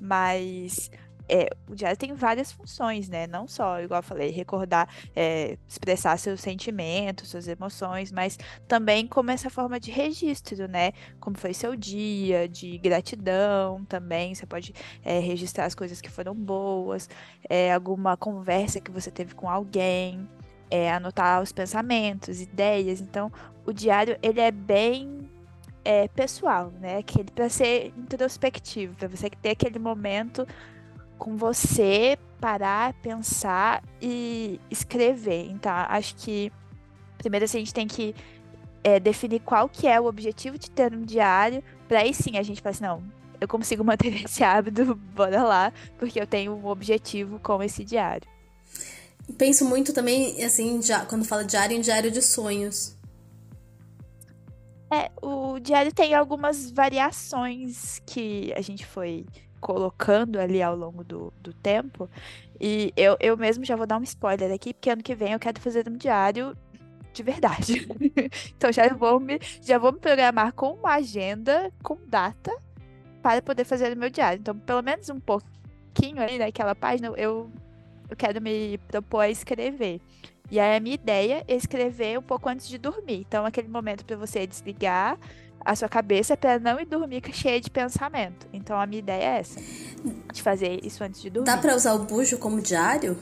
Mas 0.00 0.88
é, 1.28 1.50
o 1.68 1.74
diário 1.74 1.98
tem 1.98 2.14
várias 2.14 2.52
funções, 2.52 3.08
né? 3.08 3.26
Não 3.26 3.48
só, 3.48 3.80
igual 3.80 3.98
eu 3.98 4.04
falei, 4.04 4.30
recordar, 4.30 4.88
é, 5.14 5.58
expressar 5.66 6.16
seus 6.16 6.40
sentimentos, 6.40 7.28
suas 7.28 7.48
emoções, 7.48 8.12
mas 8.12 8.38
também 8.68 9.04
como 9.08 9.32
essa 9.32 9.50
forma 9.50 9.80
de 9.80 9.90
registro, 9.90 10.68
né? 10.68 10.92
Como 11.18 11.36
foi 11.36 11.52
seu 11.52 11.74
dia, 11.74 12.48
de 12.48 12.78
gratidão 12.78 13.84
também. 13.84 14.32
Você 14.32 14.46
pode 14.46 14.72
é, 15.04 15.18
registrar 15.18 15.64
as 15.64 15.74
coisas 15.74 16.00
que 16.00 16.08
foram 16.08 16.34
boas, 16.36 17.08
é, 17.48 17.72
alguma 17.72 18.16
conversa 18.16 18.80
que 18.80 18.92
você 18.92 19.10
teve 19.10 19.34
com 19.34 19.50
alguém, 19.50 20.28
é, 20.70 20.92
anotar 20.92 21.42
os 21.42 21.52
pensamentos, 21.52 22.40
ideias. 22.40 23.00
Então, 23.00 23.30
o 23.66 23.72
diário 23.72 24.16
ele 24.22 24.40
é 24.40 24.50
bem 24.50 25.28
é, 25.84 26.08
pessoal, 26.08 26.72
né? 26.80 26.98
Aquele 26.98 27.30
para 27.30 27.48
ser 27.48 27.92
introspectivo, 27.96 28.94
para 28.96 29.08
você 29.08 29.28
ter 29.30 29.50
aquele 29.50 29.78
momento 29.78 30.46
com 31.18 31.36
você 31.36 32.18
parar, 32.40 32.94
pensar 32.94 33.82
e 34.00 34.60
escrever. 34.70 35.50
Então, 35.50 35.72
acho 35.88 36.14
que 36.16 36.52
primeiro 37.18 37.44
assim, 37.44 37.58
a 37.58 37.60
gente 37.60 37.74
tem 37.74 37.86
que 37.86 38.14
é, 38.82 38.98
definir 38.98 39.40
qual 39.40 39.68
que 39.68 39.86
é 39.86 40.00
o 40.00 40.06
objetivo 40.06 40.58
de 40.58 40.70
ter 40.70 40.92
um 40.94 41.02
diário, 41.02 41.62
para 41.86 42.00
aí 42.00 42.14
sim 42.14 42.38
a 42.38 42.42
gente 42.42 42.62
falar 42.62 42.70
assim, 42.70 42.84
não, 42.84 43.02
eu 43.40 43.46
consigo 43.46 43.82
manter 43.84 44.24
esse 44.24 44.42
hábito, 44.42 44.94
bora 44.94 45.42
lá, 45.42 45.72
porque 45.98 46.20
eu 46.20 46.26
tenho 46.26 46.54
um 46.54 46.66
objetivo 46.66 47.38
com 47.40 47.62
esse 47.62 47.84
diário. 47.84 48.28
Penso 49.38 49.64
muito 49.64 49.92
também, 49.92 50.42
assim, 50.44 50.80
quando 51.08 51.24
fala 51.24 51.44
diário, 51.44 51.76
em 51.76 51.80
diário 51.80 52.10
de 52.10 52.20
sonhos. 52.20 52.96
É, 54.92 55.10
o 55.22 55.60
diário 55.60 55.94
tem 55.94 56.14
algumas 56.14 56.70
variações 56.70 58.00
que 58.04 58.52
a 58.56 58.60
gente 58.60 58.84
foi 58.84 59.24
colocando 59.60 60.40
ali 60.40 60.60
ao 60.60 60.74
longo 60.74 61.04
do, 61.04 61.32
do 61.40 61.52
tempo. 61.52 62.10
E 62.60 62.92
eu, 62.96 63.16
eu 63.20 63.36
mesmo 63.36 63.64
já 63.64 63.76
vou 63.76 63.86
dar 63.86 63.98
um 63.98 64.02
spoiler 64.02 64.52
aqui, 64.52 64.74
porque 64.74 64.90
ano 64.90 65.02
que 65.02 65.14
vem 65.14 65.32
eu 65.32 65.38
quero 65.38 65.60
fazer 65.60 65.88
um 65.88 65.96
diário 65.96 66.56
de 67.12 67.22
verdade. 67.22 67.86
então 68.56 68.72
já 68.72 68.88
vou 68.92 69.20
me 69.20 69.38
já 69.62 69.78
vou 69.78 69.92
me 69.92 69.98
programar 69.98 70.52
com 70.52 70.72
uma 70.72 70.94
agenda 70.94 71.72
com 71.82 71.96
data 72.06 72.52
para 73.22 73.42
poder 73.42 73.64
fazer 73.64 73.92
o 73.92 73.98
meu 73.98 74.10
diário. 74.10 74.40
Então, 74.40 74.58
pelo 74.58 74.82
menos 74.82 75.08
um 75.08 75.20
pouquinho 75.20 76.20
ali 76.20 76.38
naquela 76.38 76.74
página 76.74 77.12
eu 77.16 77.50
eu 78.10 78.16
quero 78.16 78.40
me 78.40 78.78
propor 78.88 79.20
a 79.20 79.30
escrever. 79.30 80.00
E 80.50 80.58
aí 80.58 80.76
a 80.76 80.80
minha 80.80 80.96
ideia 80.96 81.44
é 81.46 81.54
escrever 81.54 82.18
um 82.18 82.22
pouco 82.22 82.48
antes 82.48 82.68
de 82.68 82.76
dormir. 82.76 83.24
Então, 83.26 83.46
aquele 83.46 83.68
momento 83.68 84.04
para 84.04 84.16
você 84.16 84.46
desligar 84.46 85.16
a 85.64 85.76
sua 85.76 85.88
cabeça 85.88 86.36
para 86.36 86.58
não 86.58 86.80
ir 86.80 86.86
dormir 86.86 87.22
cheia 87.32 87.60
de 87.60 87.70
pensamento. 87.70 88.46
Então 88.52 88.80
a 88.80 88.86
minha 88.86 88.98
ideia 88.98 89.22
é 89.22 89.38
essa, 89.40 89.60
de 90.32 90.42
fazer 90.42 90.80
isso 90.84 91.04
antes 91.04 91.20
de 91.20 91.30
dormir. 91.30 91.46
Dá 91.46 91.58
para 91.58 91.74
usar 91.74 91.94
o 91.94 92.00
bujo 92.00 92.38
como 92.38 92.60
diário? 92.60 93.16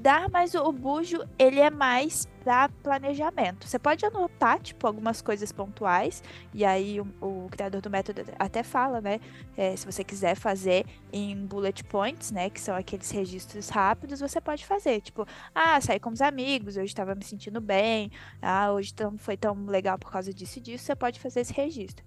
Dá, 0.00 0.28
mas 0.30 0.54
o 0.54 0.70
bujo, 0.70 1.24
ele 1.36 1.58
é 1.58 1.70
mais 1.70 2.24
para 2.44 2.68
planejamento. 2.68 3.66
Você 3.66 3.80
pode 3.80 4.06
anotar, 4.06 4.60
tipo, 4.60 4.86
algumas 4.86 5.20
coisas 5.20 5.50
pontuais, 5.50 6.22
e 6.54 6.64
aí 6.64 7.00
o, 7.00 7.06
o 7.20 7.48
criador 7.50 7.80
do 7.80 7.90
método 7.90 8.22
até 8.38 8.62
fala, 8.62 9.00
né? 9.00 9.18
É, 9.56 9.74
se 9.74 9.84
você 9.84 10.04
quiser 10.04 10.36
fazer 10.36 10.86
em 11.12 11.44
bullet 11.44 11.82
points, 11.82 12.30
né? 12.30 12.48
Que 12.48 12.60
são 12.60 12.76
aqueles 12.76 13.10
registros 13.10 13.68
rápidos, 13.70 14.20
você 14.20 14.40
pode 14.40 14.64
fazer. 14.64 15.00
Tipo, 15.00 15.26
ah, 15.52 15.80
saí 15.80 15.98
com 15.98 16.10
os 16.10 16.22
amigos, 16.22 16.76
hoje 16.76 16.86
estava 16.86 17.16
me 17.16 17.24
sentindo 17.24 17.60
bem, 17.60 18.12
ah, 18.40 18.70
hoje 18.70 18.94
não 19.00 19.18
foi 19.18 19.36
tão 19.36 19.66
legal 19.66 19.98
por 19.98 20.12
causa 20.12 20.32
disso 20.32 20.60
e 20.60 20.62
disso, 20.62 20.84
você 20.84 20.94
pode 20.94 21.18
fazer 21.18 21.40
esse 21.40 21.52
registro. 21.52 22.04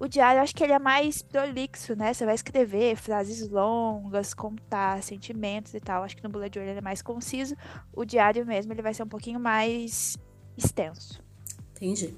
O 0.00 0.08
diário, 0.08 0.40
acho 0.40 0.56
que 0.56 0.64
ele 0.64 0.72
é 0.72 0.78
mais 0.78 1.20
prolixo, 1.20 1.94
né? 1.94 2.14
Você 2.14 2.24
vai 2.24 2.34
escrever 2.34 2.96
frases 2.96 3.46
longas, 3.50 4.32
contar 4.32 5.02
sentimentos 5.02 5.74
e 5.74 5.80
tal. 5.80 6.02
Acho 6.02 6.16
que 6.16 6.24
no 6.24 6.30
bullet 6.30 6.54
journal 6.54 6.70
ele 6.70 6.78
é 6.78 6.82
mais 6.82 7.02
conciso. 7.02 7.54
O 7.92 8.02
diário 8.06 8.46
mesmo, 8.46 8.72
ele 8.72 8.80
vai 8.80 8.94
ser 8.94 9.02
um 9.02 9.08
pouquinho 9.08 9.38
mais 9.38 10.16
extenso. 10.56 11.22
Entendi. 11.76 12.14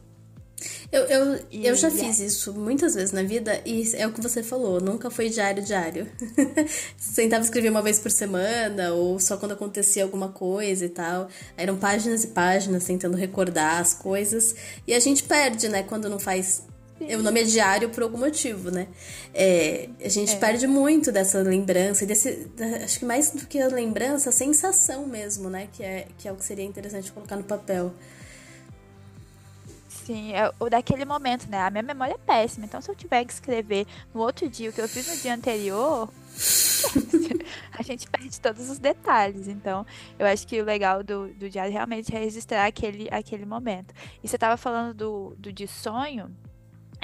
Eu, 0.92 1.02
eu, 1.06 1.40
e, 1.50 1.66
eu 1.66 1.74
já 1.74 1.90
fiz 1.90 2.20
é. 2.20 2.26
isso 2.26 2.54
muitas 2.54 2.94
vezes 2.94 3.10
na 3.10 3.24
vida 3.24 3.60
e 3.66 3.82
é 3.96 4.06
o 4.06 4.12
que 4.12 4.20
você 4.20 4.44
falou, 4.44 4.80
nunca 4.80 5.10
foi 5.10 5.28
diário 5.28 5.60
diário. 5.60 6.06
Sentava 6.96 7.42
escrever 7.42 7.68
uma 7.68 7.82
vez 7.82 7.98
por 7.98 8.12
semana 8.12 8.92
ou 8.92 9.18
só 9.18 9.36
quando 9.36 9.52
acontecia 9.52 10.04
alguma 10.04 10.28
coisa 10.28 10.84
e 10.84 10.88
tal. 10.88 11.26
Eram 11.56 11.76
páginas 11.76 12.22
e 12.22 12.28
páginas 12.28 12.84
tentando 12.84 13.16
recordar 13.16 13.80
as 13.80 13.92
coisas 13.92 14.54
e 14.86 14.94
a 14.94 15.00
gente 15.00 15.24
perde, 15.24 15.68
né, 15.68 15.82
quando 15.82 16.08
não 16.08 16.20
faz 16.20 16.62
o 17.16 17.22
nome 17.22 17.40
é 17.40 17.44
diário 17.44 17.90
por 17.90 18.02
algum 18.02 18.18
motivo, 18.18 18.70
né? 18.70 18.88
É, 19.34 19.88
a 20.04 20.08
gente 20.08 20.34
é. 20.34 20.38
perde 20.38 20.66
muito 20.66 21.10
dessa 21.10 21.38
lembrança, 21.40 22.06
desse, 22.06 22.50
acho 22.82 22.98
que 22.98 23.04
mais 23.04 23.30
do 23.30 23.46
que 23.46 23.60
a 23.60 23.68
lembrança, 23.68 24.30
a 24.30 24.32
sensação 24.32 25.06
mesmo, 25.06 25.50
né? 25.50 25.68
Que 25.72 25.82
é, 25.82 26.06
que 26.18 26.28
é 26.28 26.32
o 26.32 26.36
que 26.36 26.44
seria 26.44 26.64
interessante 26.64 27.10
colocar 27.12 27.36
no 27.36 27.44
papel. 27.44 27.92
Sim, 29.88 30.32
é 30.32 30.50
o 30.58 30.68
daquele 30.68 31.04
momento, 31.04 31.48
né? 31.48 31.58
A 31.58 31.70
minha 31.70 31.82
memória 31.82 32.14
é 32.14 32.18
péssima, 32.18 32.66
então 32.66 32.80
se 32.80 32.90
eu 32.90 32.94
tiver 32.94 33.24
que 33.24 33.32
escrever 33.32 33.86
no 34.12 34.20
outro 34.20 34.48
dia 34.48 34.70
o 34.70 34.72
que 34.72 34.80
eu 34.80 34.88
fiz 34.88 35.06
no 35.06 35.16
dia 35.16 35.32
anterior, 35.32 36.08
a 37.72 37.82
gente 37.82 38.08
perde 38.08 38.40
todos 38.40 38.68
os 38.68 38.78
detalhes. 38.78 39.46
Então, 39.46 39.86
eu 40.18 40.26
acho 40.26 40.46
que 40.46 40.60
o 40.60 40.64
legal 40.64 41.02
do, 41.02 41.28
do 41.34 41.48
diário 41.48 41.72
realmente 41.72 42.14
é 42.14 42.18
registrar 42.18 42.66
aquele, 42.66 43.08
aquele 43.10 43.46
momento. 43.46 43.94
E 44.22 44.28
você 44.28 44.36
estava 44.36 44.56
falando 44.56 44.94
do, 44.94 45.36
do 45.38 45.52
de 45.52 45.66
sonho, 45.68 46.34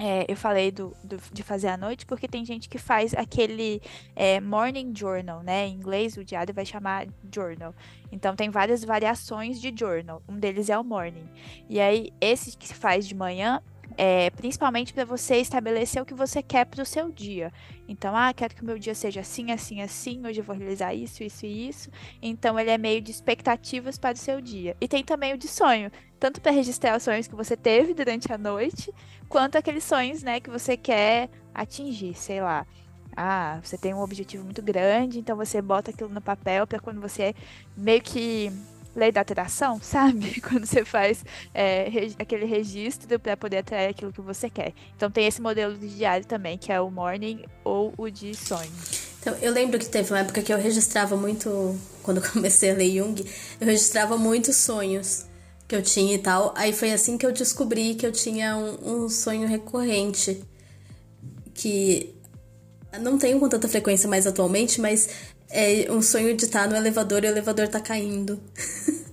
é, 0.01 0.25
eu 0.29 0.37
falei 0.37 0.71
do, 0.71 0.97
do, 1.03 1.17
de 1.33 1.43
fazer 1.43 1.67
à 1.67 1.77
noite 1.77 2.07
porque 2.07 2.29
tem 2.29 2.45
gente 2.45 2.69
que 2.69 2.79
faz 2.79 3.13
aquele 3.15 3.83
é, 4.15 4.41
morning 4.41 4.93
journal, 4.95 5.43
né? 5.43 5.67
Em 5.67 5.75
inglês, 5.75 6.17
o 6.17 6.25
diário 6.25 6.55
vai 6.55 6.65
chamar 6.65 7.09
journal. 7.35 7.75
Então, 8.13 8.37
tem 8.37 8.49
várias 8.49 8.85
variações 8.85 9.61
de 9.61 9.75
journal. 9.77 10.23
Um 10.29 10.39
deles 10.39 10.71
é 10.71 10.79
o 10.79 10.85
morning. 10.85 11.29
E 11.69 11.81
aí, 11.81 12.13
esse 12.21 12.57
que 12.57 12.69
se 12.69 12.75
faz 12.75 13.09
de 13.09 13.15
manhã 13.15 13.61
é, 13.99 14.31
principalmente 14.31 14.95
para 14.95 15.05
você 15.05 15.39
estabelecer 15.39 16.01
o 16.01 16.07
que 16.07 16.15
você 16.15 16.41
quer 16.41 16.65
para 16.65 16.81
o 16.81 16.87
seu 16.87 17.11
dia. 17.11 17.53
Então, 17.89 18.17
ah, 18.17 18.33
quero 18.33 18.55
que 18.55 18.63
o 18.63 18.65
meu 18.65 18.79
dia 18.79 18.95
seja 18.95 19.23
assim, 19.23 19.51
assim, 19.51 19.83
assim, 19.83 20.25
hoje 20.25 20.39
eu 20.39 20.45
vou 20.45 20.55
realizar 20.55 20.95
isso, 20.95 21.25
isso 21.25 21.45
e 21.45 21.69
isso. 21.69 21.91
Então, 22.23 22.57
ele 22.61 22.71
é 22.71 22.79
meio 22.79 23.03
de 23.03 23.11
expectativas 23.11 23.99
para 23.99 24.15
o 24.15 24.19
seu 24.19 24.41
dia. 24.41 24.77
E 24.81 24.87
tem 24.87 25.03
também 25.03 25.35
o 25.35 25.37
de 25.37 25.49
sonho, 25.49 25.91
tanto 26.21 26.41
para 26.41 26.53
registrar 26.53 26.97
os 26.97 27.03
sonhos 27.03 27.27
que 27.27 27.35
você 27.35 27.57
teve 27.57 27.93
durante 27.93 28.33
a 28.33 28.39
noite, 28.39 28.95
quanto 29.29 29.59
aqueles 29.59 29.83
sonhos, 29.83 30.23
né, 30.23 30.39
que 30.39 30.49
você 30.49 30.77
quer 30.77 31.29
atingir, 31.53 32.15
sei 32.15 32.41
lá. 32.41 32.65
Ah, 33.17 33.59
você 33.61 33.77
tem 33.77 33.93
um 33.93 34.01
objetivo 34.01 34.45
muito 34.45 34.63
grande, 34.63 35.19
então 35.19 35.37
você 35.37 35.61
bota 35.61 35.91
aquilo 35.91 36.09
no 36.09 36.21
papel 36.21 36.69
para 36.69 36.79
quando 36.79 37.01
você 37.01 37.35
meio 37.77 38.01
que 38.01 38.53
lei 38.95 39.13
da 39.13 39.21
atração, 39.21 39.81
sabe? 39.83 40.41
Quando 40.41 40.67
você 40.67 40.85
faz 40.85 41.25
é, 41.55 41.89
aquele 42.19 42.45
registro 42.45 43.19
para 43.19 43.37
poder 43.37 43.59
atrair 43.59 43.91
aquilo 43.91 44.13
que 44.13 44.21
você 44.21 44.49
quer. 44.51 44.73
Então 44.97 45.11
tem 45.11 45.27
esse 45.27 45.41
modelo 45.41 45.77
de 45.77 45.89
diário 45.89 46.27
também, 46.27 46.59
que 46.59 46.73
é 46.73 46.81
o 46.81 46.91
morning 46.91 47.45
ou 47.65 47.93
o 47.97 48.11
de 48.11 48.35
sonho. 48.35 48.71
Então, 49.21 49.35
eu 49.43 49.53
lembro 49.53 49.79
que 49.79 49.87
teve 49.87 50.13
uma 50.13 50.21
época 50.21 50.43
que 50.43 50.53
eu 50.53 50.59
registrava 50.59 51.17
muito, 51.17 51.79
quando 52.03 52.19
eu 52.19 52.31
comecei 52.31 52.71
a 52.71 52.75
ler 52.75 52.91
Jung, 52.97 53.25
eu 53.61 53.67
registrava 53.67 54.17
muitos 54.17 54.57
sonhos 54.57 55.27
que 55.67 55.77
eu 55.77 55.83
tinha 55.83 56.15
e 56.15 56.19
tal. 56.19 56.55
Aí 56.57 56.73
foi 56.73 56.93
assim 56.93 57.19
que 57.19 57.27
eu 57.27 57.33
descobri 57.33 57.95
que 57.95 58.07
eu 58.07 58.13
tinha 58.13 58.57
um, 58.57 59.05
um 59.05 59.09
sonho 59.09 59.47
recorrente. 59.47 60.43
Que 61.53 62.15
não 63.01 63.19
tenho 63.19 63.39
com 63.39 63.49
tanta 63.49 63.69
frequência 63.69 64.09
mais 64.09 64.27
atualmente, 64.27 64.81
mas 64.81 65.09
é 65.51 65.91
um 65.91 66.03
sonho 66.03 66.37
de 66.37 66.45
estar 66.45 66.69
no 66.69 66.77
elevador 66.77 67.25
e 67.25 67.29
o 67.29 67.31
elevador 67.31 67.69
tá 67.69 67.81
caindo. 67.81 68.41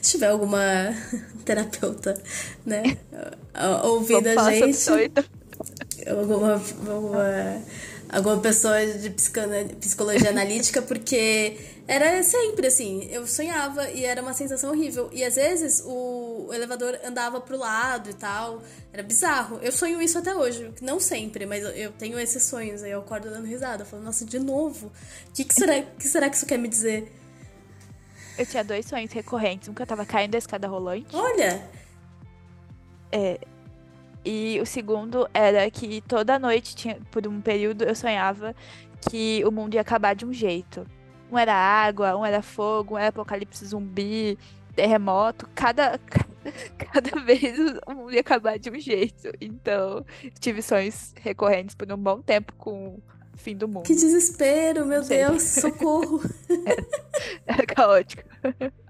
Se 0.00 0.12
tiver 0.12 0.28
alguma 0.28 0.60
terapeuta, 1.44 2.14
né, 2.64 2.96
ouvindo 3.84 4.28
a 4.28 4.50
gente. 4.52 4.90
Alguma, 6.06 6.62
alguma 6.88 7.62
alguma 8.12 8.38
pessoa 8.38 8.86
de 8.86 9.08
psicologia 9.10 10.28
analítica, 10.28 10.82
porque 10.82 11.58
era 11.88 12.22
sempre 12.22 12.66
assim, 12.66 13.08
eu 13.10 13.26
sonhava 13.26 13.90
e 13.90 14.04
era 14.04 14.20
uma 14.20 14.34
sensação 14.34 14.70
horrível. 14.70 15.08
E 15.12 15.24
às 15.24 15.36
vezes 15.36 15.82
o 15.84 16.50
elevador 16.52 17.00
andava 17.02 17.40
pro 17.40 17.56
lado 17.56 18.10
e 18.10 18.14
tal, 18.14 18.62
era 18.92 19.02
bizarro. 19.02 19.58
Eu 19.62 19.72
sonho 19.72 20.00
isso 20.00 20.18
até 20.18 20.34
hoje, 20.36 20.72
não 20.82 21.00
sempre, 21.00 21.46
mas 21.46 21.64
eu 21.74 21.90
tenho 21.92 22.20
esses 22.20 22.42
sonhos, 22.42 22.82
aí 22.82 22.90
eu 22.90 23.00
acordo 23.00 23.30
dando 23.30 23.46
risada, 23.46 23.84
falando, 23.84 24.04
nossa, 24.04 24.26
de 24.26 24.38
novo, 24.38 24.92
o 25.30 25.32
que, 25.32 25.44
que, 25.44 25.54
será, 25.54 25.80
que 25.80 26.06
será 26.06 26.28
que 26.28 26.36
isso 26.36 26.46
quer 26.46 26.58
me 26.58 26.68
dizer? 26.68 27.10
Eu 28.38 28.44
tinha 28.44 28.62
dois 28.62 28.84
sonhos 28.86 29.10
recorrentes, 29.10 29.68
um 29.68 29.74
que 29.74 29.80
eu 29.80 29.86
tava 29.86 30.04
caindo 30.04 30.32
da 30.32 30.38
escada 30.38 30.68
rolante. 30.68 31.14
Olha! 31.14 31.62
É, 33.10 33.40
e 34.24 34.58
o 34.60 34.66
segundo 34.66 35.28
era 35.34 35.68
que 35.70 36.00
toda 36.02 36.38
noite, 36.38 36.76
tinha, 36.76 36.98
por 37.10 37.26
um 37.26 37.40
período, 37.40 37.84
eu 37.84 37.94
sonhava 37.94 38.54
que 39.08 39.42
o 39.44 39.50
mundo 39.50 39.74
ia 39.74 39.80
acabar 39.80 40.14
de 40.14 40.24
um 40.24 40.32
jeito. 40.32 40.86
Um 41.30 41.38
era 41.38 41.54
água, 41.54 42.16
um 42.16 42.24
era 42.24 42.42
fogo, 42.42 42.94
um 42.94 42.98
era 42.98 43.08
apocalipse 43.08 43.64
zumbi, 43.66 44.38
terremoto. 44.76 45.48
Cada, 45.54 45.98
cada 46.78 47.20
vez 47.20 47.58
o 47.86 47.94
mundo 47.94 48.12
ia 48.12 48.20
acabar 48.20 48.58
de 48.58 48.70
um 48.70 48.78
jeito. 48.78 49.32
Então, 49.40 50.04
tive 50.38 50.62
sonhos 50.62 51.12
recorrentes 51.20 51.74
por 51.74 51.90
um 51.90 51.96
bom 51.96 52.20
tempo 52.20 52.52
com 52.56 53.00
o 53.34 53.38
fim 53.38 53.56
do 53.56 53.66
mundo. 53.66 53.84
Que 53.84 53.94
desespero, 53.94 54.86
meu 54.86 55.02
Deus, 55.02 55.42
socorro. 55.42 56.20
Era, 56.48 56.86
era 57.58 57.66
caótico. 57.66 58.22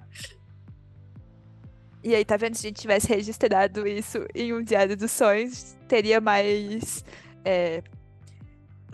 E 2.05 2.15
aí, 2.15 2.25
tá 2.25 2.37
vendo? 2.37 2.57
Se 2.57 2.67
a 2.67 2.69
gente 2.69 2.81
tivesse 2.81 3.07
registrado 3.09 3.87
isso 3.87 4.27
em 4.35 4.53
um 4.53 4.63
diário 4.63 4.97
dos 4.97 5.13
sonhos, 5.13 5.77
teria 5.87 6.21
mais 6.21 7.05
é, 7.45 7.83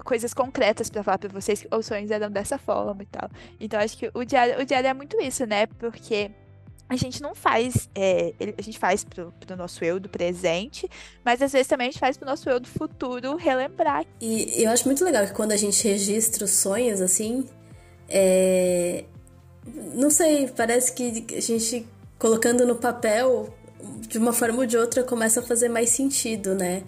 coisas 0.04 0.34
concretas 0.34 0.90
para 0.90 1.02
falar 1.02 1.18
para 1.18 1.28
vocês 1.30 1.62
que 1.62 1.68
os 1.74 1.86
sonhos 1.86 2.10
eram 2.10 2.30
dessa 2.30 2.58
forma 2.58 3.02
e 3.02 3.06
tal. 3.06 3.30
Então, 3.58 3.80
acho 3.80 3.96
que 3.96 4.10
o 4.12 4.24
diário, 4.24 4.60
o 4.60 4.64
diário 4.64 4.88
é 4.88 4.94
muito 4.94 5.18
isso, 5.20 5.46
né? 5.46 5.66
Porque 5.66 6.30
a 6.88 6.96
gente 6.96 7.20
não 7.20 7.34
faz, 7.34 7.88
é, 7.94 8.32
a 8.56 8.62
gente 8.62 8.78
faz 8.78 9.04
pro, 9.04 9.32
pro 9.40 9.56
nosso 9.56 9.84
eu 9.84 10.00
do 10.00 10.08
presente, 10.08 10.88
mas 11.24 11.42
às 11.42 11.52
vezes 11.52 11.66
também 11.66 11.88
a 11.88 11.90
gente 11.90 12.00
faz 12.00 12.16
pro 12.16 12.26
nosso 12.26 12.48
eu 12.48 12.58
do 12.58 12.68
futuro 12.68 13.36
relembrar. 13.36 14.04
E 14.20 14.62
eu 14.62 14.70
acho 14.70 14.86
muito 14.86 15.04
legal 15.04 15.26
que 15.26 15.32
quando 15.32 15.52
a 15.52 15.56
gente 15.56 15.86
registra 15.86 16.44
os 16.44 16.52
sonhos, 16.52 17.00
assim, 17.00 17.46
é... 18.08 19.04
não 19.94 20.08
sei, 20.08 20.48
parece 20.48 20.92
que 20.94 21.26
a 21.36 21.40
gente 21.40 21.86
colocando 22.18 22.66
no 22.66 22.76
papel, 22.76 23.54
de 24.08 24.18
uma 24.18 24.32
forma 24.32 24.60
ou 24.60 24.66
de 24.66 24.76
outra, 24.76 25.02
começa 25.02 25.40
a 25.40 25.42
fazer 25.42 25.68
mais 25.68 25.90
sentido, 25.90 26.54
né? 26.54 26.82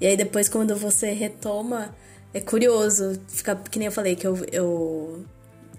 E 0.00 0.06
aí 0.06 0.16
depois, 0.16 0.48
quando 0.48 0.76
você 0.76 1.12
retoma, 1.12 1.94
é 2.32 2.40
curioso. 2.40 3.20
Fica, 3.28 3.56
que 3.56 3.78
nem 3.78 3.86
eu 3.86 3.92
falei, 3.92 4.16
que 4.16 4.26
eu, 4.26 4.36
eu 4.52 5.24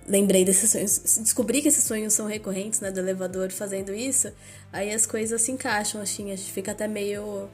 lembrei 0.07 0.43
desses 0.45 0.71
sonhos. 0.71 1.17
Descobri 1.19 1.61
que 1.61 1.67
esses 1.67 1.83
sonhos 1.83 2.13
são 2.13 2.27
recorrentes, 2.27 2.79
né? 2.79 2.91
Do 2.91 2.99
elevador 2.99 3.51
fazendo 3.51 3.93
isso. 3.93 4.31
Aí 4.71 4.91
as 4.93 5.05
coisas 5.05 5.41
se 5.41 5.51
encaixam, 5.51 6.01
assim. 6.01 6.31
A 6.31 6.35
gente 6.35 6.51
fica 6.51 6.71
até 6.71 6.87
meio 6.87 7.49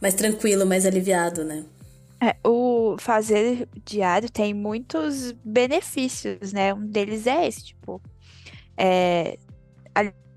mais 0.00 0.14
tranquilo, 0.14 0.66
mais 0.66 0.84
aliviado, 0.84 1.44
né? 1.44 1.64
É, 2.20 2.36
o 2.46 2.96
fazer 2.98 3.68
diário 3.84 4.30
tem 4.30 4.54
muitos 4.54 5.32
benefícios, 5.44 6.52
né? 6.52 6.72
Um 6.72 6.86
deles 6.86 7.26
é 7.26 7.46
esse, 7.46 7.66
tipo, 7.66 8.00
é, 8.76 9.38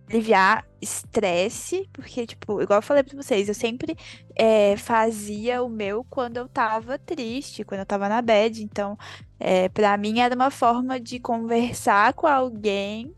aliviar 0.09 0.65
estresse, 0.81 1.89
porque, 1.91 2.25
tipo, 2.25 2.61
igual 2.61 2.79
eu 2.79 2.83
falei 2.83 3.03
pra 3.03 3.15
vocês, 3.15 3.47
eu 3.47 3.53
sempre 3.53 3.95
é, 4.35 4.77
fazia 4.77 5.63
o 5.63 5.69
meu 5.69 6.03
quando 6.09 6.37
eu 6.37 6.47
tava 6.47 6.97
triste, 6.97 7.63
quando 7.63 7.81
eu 7.81 7.85
tava 7.85 8.07
na 8.07 8.21
bad. 8.21 8.63
Então, 8.63 8.97
é, 9.39 9.69
para 9.69 9.95
mim 9.97 10.19
era 10.19 10.35
uma 10.35 10.51
forma 10.51 10.99
de 10.99 11.19
conversar 11.19 12.13
com 12.13 12.27
alguém 12.27 13.13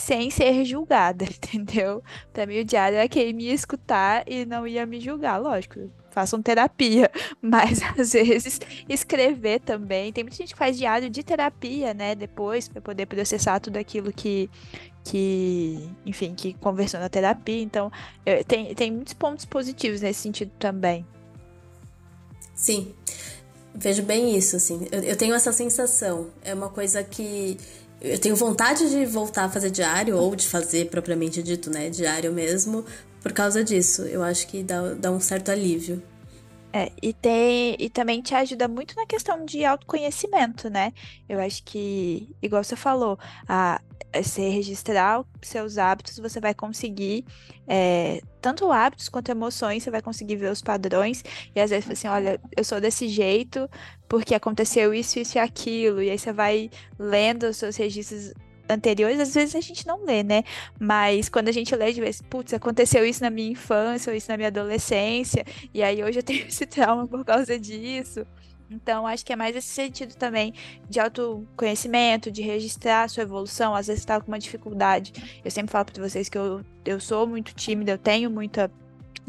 sem 0.00 0.30
ser 0.30 0.64
julgada, 0.64 1.24
entendeu? 1.28 2.02
Pra 2.32 2.46
mim 2.46 2.60
o 2.60 2.64
diário 2.64 2.98
é 2.98 3.06
que 3.06 3.18
ele 3.18 3.32
me 3.34 3.52
escutar 3.52 4.24
e 4.26 4.46
não 4.46 4.66
ia 4.66 4.86
me 4.86 5.00
julgar, 5.00 5.38
lógico. 5.38 5.90
Façam 6.10 6.42
terapia, 6.42 7.08
mas 7.40 7.80
às 7.98 8.12
vezes 8.12 8.60
escrever 8.88 9.60
também. 9.60 10.12
Tem 10.12 10.24
muita 10.24 10.36
gente 10.38 10.54
que 10.54 10.58
faz 10.58 10.76
diário 10.76 11.08
de 11.08 11.22
terapia, 11.22 11.94
né? 11.94 12.14
Depois, 12.14 12.66
para 12.66 12.80
poder 12.80 13.06
processar 13.06 13.60
tudo 13.60 13.76
aquilo 13.76 14.12
que, 14.12 14.50
que, 15.04 15.88
enfim, 16.04 16.34
que 16.34 16.54
conversou 16.54 17.00
na 17.00 17.08
terapia. 17.08 17.62
Então, 17.62 17.90
eu, 18.24 18.44
tem, 18.44 18.74
tem 18.74 18.90
muitos 18.90 19.14
pontos 19.14 19.44
positivos 19.44 20.00
nesse 20.00 20.20
sentido 20.20 20.50
também. 20.58 21.06
Sim, 22.54 22.92
vejo 23.74 24.02
bem 24.02 24.36
isso, 24.36 24.56
assim. 24.56 24.86
Eu, 24.90 25.02
eu 25.02 25.16
tenho 25.16 25.34
essa 25.34 25.52
sensação. 25.52 26.28
É 26.42 26.52
uma 26.52 26.68
coisa 26.68 27.02
que 27.02 27.56
eu 28.00 28.18
tenho 28.18 28.34
vontade 28.34 28.88
de 28.88 29.04
voltar 29.04 29.44
a 29.44 29.48
fazer 29.48 29.70
diário, 29.70 30.16
ou 30.16 30.34
de 30.34 30.46
fazer 30.46 30.88
propriamente 30.88 31.42
dito, 31.42 31.70
né? 31.70 31.90
Diário 31.90 32.32
mesmo, 32.32 32.84
por 33.22 33.32
causa 33.32 33.62
disso. 33.62 34.02
Eu 34.02 34.22
acho 34.22 34.46
que 34.46 34.62
dá, 34.62 34.94
dá 34.94 35.10
um 35.10 35.20
certo 35.20 35.50
alívio. 35.50 36.02
É, 36.72 36.92
e, 37.02 37.12
tem, 37.12 37.74
e 37.78 37.90
também 37.90 38.22
te 38.22 38.34
ajuda 38.34 38.68
muito 38.68 38.94
na 38.94 39.04
questão 39.04 39.44
de 39.44 39.64
autoconhecimento, 39.64 40.70
né? 40.70 40.92
Eu 41.28 41.40
acho 41.40 41.64
que, 41.64 42.28
igual 42.40 42.62
você 42.62 42.76
falou, 42.76 43.18
a, 43.48 43.80
você 44.14 44.48
registrar 44.48 45.24
seus 45.42 45.78
hábitos, 45.78 46.18
você 46.18 46.40
vai 46.40 46.54
conseguir, 46.54 47.24
é, 47.66 48.20
tanto 48.40 48.70
hábitos 48.70 49.08
quanto 49.08 49.30
emoções, 49.30 49.82
você 49.82 49.90
vai 49.90 50.02
conseguir 50.02 50.36
ver 50.36 50.50
os 50.50 50.62
padrões. 50.62 51.24
E 51.54 51.60
às 51.60 51.70
vezes, 51.70 51.90
assim, 51.90 52.08
olha, 52.08 52.40
eu 52.56 52.64
sou 52.64 52.80
desse 52.80 53.08
jeito 53.08 53.68
porque 54.08 54.34
aconteceu 54.34 54.94
isso, 54.94 55.18
isso 55.18 55.38
e 55.38 55.40
aquilo. 55.40 56.02
E 56.02 56.10
aí 56.10 56.18
você 56.18 56.32
vai 56.32 56.70
lendo 56.98 57.44
os 57.44 57.56
seus 57.56 57.76
registros 57.76 58.32
anteriores, 58.70 59.20
às 59.20 59.34
vezes 59.34 59.54
a 59.54 59.60
gente 59.60 59.86
não 59.86 60.04
lê, 60.04 60.22
né? 60.22 60.42
Mas 60.78 61.28
quando 61.28 61.48
a 61.48 61.52
gente 61.52 61.74
lê, 61.74 61.92
de 61.92 62.00
vez, 62.00 62.22
putz, 62.22 62.54
aconteceu 62.54 63.04
isso 63.04 63.22
na 63.22 63.30
minha 63.30 63.50
infância, 63.50 64.10
ou 64.10 64.16
isso 64.16 64.30
na 64.30 64.36
minha 64.36 64.48
adolescência, 64.48 65.44
e 65.74 65.82
aí 65.82 66.02
hoje 66.02 66.18
eu 66.18 66.22
tenho 66.22 66.46
esse 66.48 66.66
trauma 66.66 67.06
por 67.06 67.24
causa 67.24 67.58
disso. 67.58 68.24
Então, 68.70 69.04
acho 69.04 69.26
que 69.26 69.32
é 69.32 69.36
mais 69.36 69.56
esse 69.56 69.66
sentido 69.66 70.14
também 70.14 70.54
de 70.88 71.00
autoconhecimento, 71.00 72.30
de 72.30 72.40
registrar 72.40 73.02
a 73.02 73.08
sua 73.08 73.24
evolução. 73.24 73.74
Às 73.74 73.88
vezes 73.88 74.00
está 74.00 74.20
com 74.20 74.28
uma 74.28 74.38
dificuldade. 74.38 75.12
Eu 75.44 75.50
sempre 75.50 75.72
falo 75.72 75.86
para 75.86 76.08
vocês 76.08 76.28
que 76.28 76.38
eu, 76.38 76.64
eu 76.84 77.00
sou 77.00 77.26
muito 77.26 77.52
tímida, 77.52 77.90
eu 77.92 77.98
tenho 77.98 78.30
muita 78.30 78.70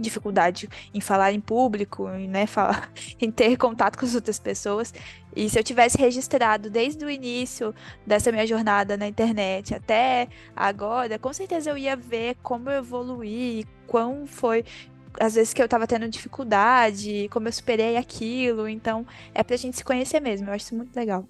dificuldade 0.02 0.68
em 0.94 1.00
falar 1.00 1.32
em 1.32 1.40
público, 1.40 2.10
em, 2.10 2.28
né, 2.28 2.46
falar, 2.46 2.92
em 3.20 3.32
ter 3.32 3.58
contato 3.58 3.98
com 3.98 4.06
as 4.06 4.16
outras 4.16 4.40
pessoas. 4.40 4.94
E 5.36 5.50
se 5.50 5.58
eu 5.58 5.64
tivesse 5.64 5.98
registrado 5.98 6.70
desde 6.70 7.06
o 7.06 7.10
início 7.10 7.74
dessa 8.06 8.32
minha 8.32 8.46
jornada 8.46 8.98
na 8.98 9.08
internet 9.08 9.74
até 9.74 10.28
agora, 10.56 11.18
com 11.18 11.32
certeza 11.32 11.70
eu 11.70 11.78
ia 11.78 11.96
ver 11.96 12.36
como 12.44 12.70
eu 12.70 12.80
evoluí, 12.80 13.66
quão 13.88 14.28
foi 14.28 14.66
às 15.20 15.36
vezes 15.36 15.54
que 15.54 15.62
eu 15.62 15.68
tava 15.68 15.88
tendo 15.88 16.08
dificuldade, 16.08 17.28
como 17.32 17.48
eu 17.48 17.52
superei 17.52 17.98
aquilo. 17.98 18.68
Então, 18.68 19.06
é 19.34 19.44
pra 19.44 19.58
gente 19.58 19.78
se 19.78 19.84
conhecer 19.84 20.20
mesmo. 20.20 20.48
Eu 20.48 20.54
acho 20.54 20.66
isso 20.66 20.76
muito 20.76 20.96
legal. 20.96 21.28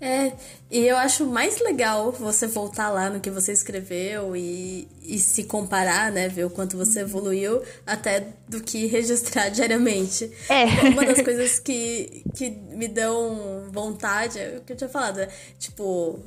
É, 0.00 0.32
e 0.70 0.86
eu 0.86 0.96
acho 0.96 1.26
mais 1.26 1.58
legal 1.60 2.12
você 2.12 2.46
voltar 2.46 2.88
lá 2.88 3.10
no 3.10 3.18
que 3.18 3.30
você 3.30 3.52
escreveu 3.52 4.36
e, 4.36 4.86
e 5.02 5.18
se 5.18 5.44
comparar, 5.44 6.12
né? 6.12 6.28
Ver 6.28 6.44
o 6.44 6.50
quanto 6.50 6.76
você 6.76 7.00
evoluiu, 7.00 7.62
até 7.84 8.28
do 8.48 8.62
que 8.62 8.86
registrar 8.86 9.48
diariamente. 9.50 10.30
É. 10.48 10.64
Uma 10.90 11.04
das 11.04 11.20
coisas 11.22 11.58
que, 11.58 12.22
que 12.36 12.50
me 12.50 12.86
dão 12.86 13.68
vontade, 13.72 14.38
é 14.38 14.58
o 14.58 14.60
que 14.60 14.72
eu 14.72 14.76
tinha 14.76 14.88
falado, 14.88 15.18
é, 15.18 15.28
tipo, 15.58 16.20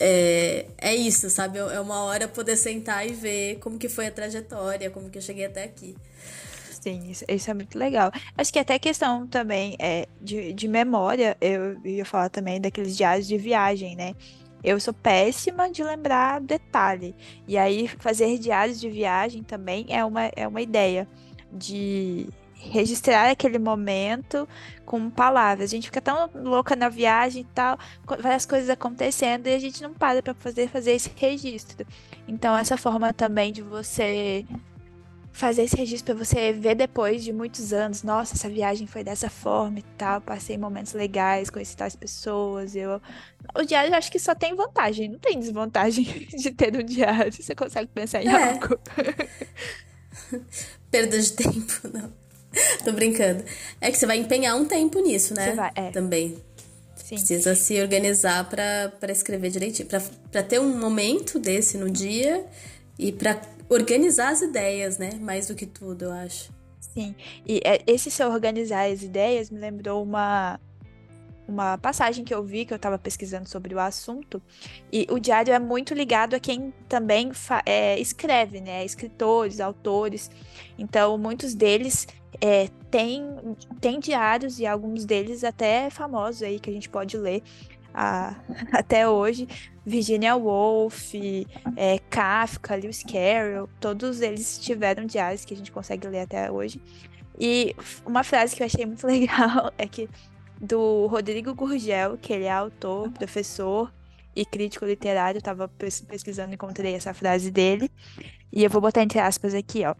é, 0.00 0.66
é 0.76 0.94
isso, 0.94 1.30
sabe? 1.30 1.58
É 1.58 1.80
uma 1.80 2.02
hora 2.04 2.26
poder 2.26 2.56
sentar 2.56 3.06
e 3.06 3.12
ver 3.12 3.58
como 3.60 3.78
que 3.78 3.88
foi 3.88 4.08
a 4.08 4.10
trajetória, 4.10 4.90
como 4.90 5.10
que 5.10 5.18
eu 5.18 5.22
cheguei 5.22 5.46
até 5.46 5.62
aqui. 5.62 5.96
Sim, 6.86 7.10
isso, 7.10 7.24
isso, 7.28 7.50
é 7.50 7.54
muito 7.54 7.76
legal. 7.76 8.12
Acho 8.38 8.52
que 8.52 8.60
até 8.60 8.78
questão 8.78 9.26
também 9.26 9.74
é, 9.80 10.06
de, 10.20 10.52
de 10.52 10.68
memória, 10.68 11.36
eu 11.40 11.84
ia 11.84 12.04
falar 12.04 12.28
também 12.28 12.60
daqueles 12.60 12.96
diários 12.96 13.26
de 13.26 13.36
viagem, 13.36 13.96
né? 13.96 14.14
Eu 14.62 14.78
sou 14.78 14.94
péssima 14.94 15.68
de 15.68 15.82
lembrar 15.82 16.40
detalhe. 16.40 17.12
E 17.48 17.58
aí, 17.58 17.88
fazer 17.88 18.38
diários 18.38 18.78
de 18.78 18.88
viagem 18.88 19.42
também 19.42 19.86
é 19.88 20.04
uma, 20.04 20.26
é 20.36 20.46
uma 20.46 20.62
ideia 20.62 21.08
de 21.52 22.28
registrar 22.54 23.30
aquele 23.30 23.58
momento 23.58 24.48
com 24.84 25.10
palavras. 25.10 25.70
A 25.72 25.74
gente 25.74 25.88
fica 25.88 26.00
tão 26.00 26.30
louca 26.36 26.76
na 26.76 26.88
viagem 26.88 27.42
e 27.42 27.46
tal, 27.46 27.76
várias 28.20 28.46
coisas 28.46 28.70
acontecendo 28.70 29.48
e 29.48 29.54
a 29.54 29.58
gente 29.58 29.82
não 29.82 29.92
para 29.92 30.22
para 30.22 30.34
fazer 30.34 30.68
fazer 30.68 30.92
esse 30.92 31.10
registro. 31.16 31.84
Então 32.28 32.56
essa 32.56 32.76
forma 32.76 33.12
também 33.12 33.52
de 33.52 33.60
você 33.60 34.46
fazer 35.36 35.64
esse 35.64 35.76
registro 35.76 36.14
para 36.14 36.24
você 36.24 36.50
ver 36.50 36.74
depois 36.74 37.22
de 37.22 37.30
muitos 37.30 37.70
anos, 37.70 38.02
nossa, 38.02 38.34
essa 38.34 38.48
viagem 38.48 38.86
foi 38.86 39.04
dessa 39.04 39.28
forma 39.28 39.80
e 39.80 39.84
tal, 39.98 40.18
passei 40.18 40.56
momentos 40.56 40.94
legais, 40.94 41.50
conheci 41.50 41.76
tais 41.76 41.94
pessoas, 41.94 42.74
eu 42.74 43.02
o 43.54 43.62
diário 43.62 43.92
eu 43.92 43.98
acho 43.98 44.10
que 44.10 44.18
só 44.18 44.34
tem 44.34 44.54
vantagem, 44.54 45.10
não 45.10 45.18
tem 45.18 45.38
desvantagem 45.38 46.04
de 46.34 46.50
ter 46.52 46.74
um 46.74 46.82
diário, 46.82 47.30
você 47.30 47.54
consegue 47.54 47.90
pensar 47.94 48.22
em 48.22 48.28
é. 48.28 48.50
algo. 48.50 48.78
Perda 50.90 51.20
de 51.20 51.32
tempo, 51.32 51.80
não. 51.92 52.10
Tô 52.82 52.92
brincando. 52.92 53.44
É 53.78 53.90
que 53.90 53.98
você 53.98 54.06
vai 54.06 54.16
empenhar 54.16 54.56
um 54.56 54.64
tempo 54.64 54.98
nisso, 55.00 55.34
né? 55.34 55.50
Você 55.50 55.54
vai, 55.54 55.70
é. 55.74 55.90
Também. 55.90 56.42
Sim. 56.94 57.16
Precisa 57.16 57.54
se 57.54 57.78
organizar 57.82 58.48
para 58.48 59.12
escrever 59.12 59.50
direitinho. 59.50 59.86
para 59.86 60.42
ter 60.42 60.58
um 60.58 60.78
momento 60.78 61.38
desse 61.38 61.76
no 61.76 61.90
dia 61.90 62.42
e 62.98 63.12
para 63.12 63.38
organizar 63.68 64.30
as 64.30 64.42
ideias, 64.42 64.98
né? 64.98 65.10
Mais 65.20 65.48
do 65.48 65.54
que 65.54 65.66
tudo, 65.66 66.06
eu 66.06 66.12
acho. 66.12 66.52
Sim. 66.80 67.14
E 67.46 67.60
é, 67.64 67.82
esse 67.86 68.10
seu 68.10 68.30
organizar 68.30 68.90
as 68.90 69.02
ideias 69.02 69.50
me 69.50 69.58
lembrou 69.58 70.02
uma, 70.02 70.58
uma 71.46 71.76
passagem 71.78 72.24
que 72.24 72.34
eu 72.34 72.42
vi, 72.42 72.64
que 72.64 72.72
eu 72.72 72.76
estava 72.76 72.98
pesquisando 72.98 73.48
sobre 73.48 73.74
o 73.74 73.78
assunto, 73.78 74.42
e 74.92 75.06
o 75.10 75.18
diário 75.18 75.52
é 75.52 75.58
muito 75.58 75.94
ligado 75.94 76.34
a 76.34 76.40
quem 76.40 76.72
também 76.88 77.30
é, 77.64 77.98
escreve, 78.00 78.60
né? 78.60 78.84
Escritores, 78.84 79.60
autores. 79.60 80.30
Então, 80.78 81.18
muitos 81.18 81.54
deles 81.54 82.06
é, 82.40 82.68
têm, 82.90 83.56
têm 83.80 83.98
diários 84.00 84.58
e 84.58 84.66
alguns 84.66 85.04
deles 85.04 85.44
até 85.44 85.90
famosos 85.90 86.42
aí 86.42 86.58
que 86.58 86.70
a 86.70 86.72
gente 86.72 86.88
pode 86.88 87.16
ler 87.16 87.42
a, 87.96 88.36
até 88.70 89.08
hoje. 89.08 89.48
Virginia 89.84 90.34
Woolf, 90.34 91.14
é, 91.76 91.98
Kafka, 92.10 92.74
Lewis 92.74 93.04
Carroll, 93.04 93.68
todos 93.80 94.20
eles 94.20 94.58
tiveram 94.58 95.06
diários 95.06 95.44
que 95.44 95.54
a 95.54 95.56
gente 95.56 95.70
consegue 95.70 96.08
ler 96.08 96.22
até 96.22 96.50
hoje. 96.50 96.80
E 97.38 97.74
uma 98.04 98.24
frase 98.24 98.56
que 98.56 98.62
eu 98.62 98.66
achei 98.66 98.84
muito 98.84 99.06
legal 99.06 99.72
é 99.78 99.86
que 99.86 100.08
do 100.60 101.06
Rodrigo 101.06 101.54
Gurgel, 101.54 102.18
que 102.18 102.32
ele 102.32 102.44
é 102.44 102.52
autor, 102.52 103.10
professor 103.12 103.92
e 104.34 104.44
crítico 104.44 104.84
literário. 104.84 105.38
Estava 105.38 105.68
pesquisando 105.68 106.50
e 106.50 106.54
encontrei 106.54 106.94
essa 106.94 107.14
frase 107.14 107.50
dele. 107.50 107.90
E 108.52 108.64
eu 108.64 108.70
vou 108.70 108.80
botar 108.80 109.02
entre 109.02 109.20
aspas 109.20 109.54
aqui, 109.54 109.84
ó. 109.84 109.94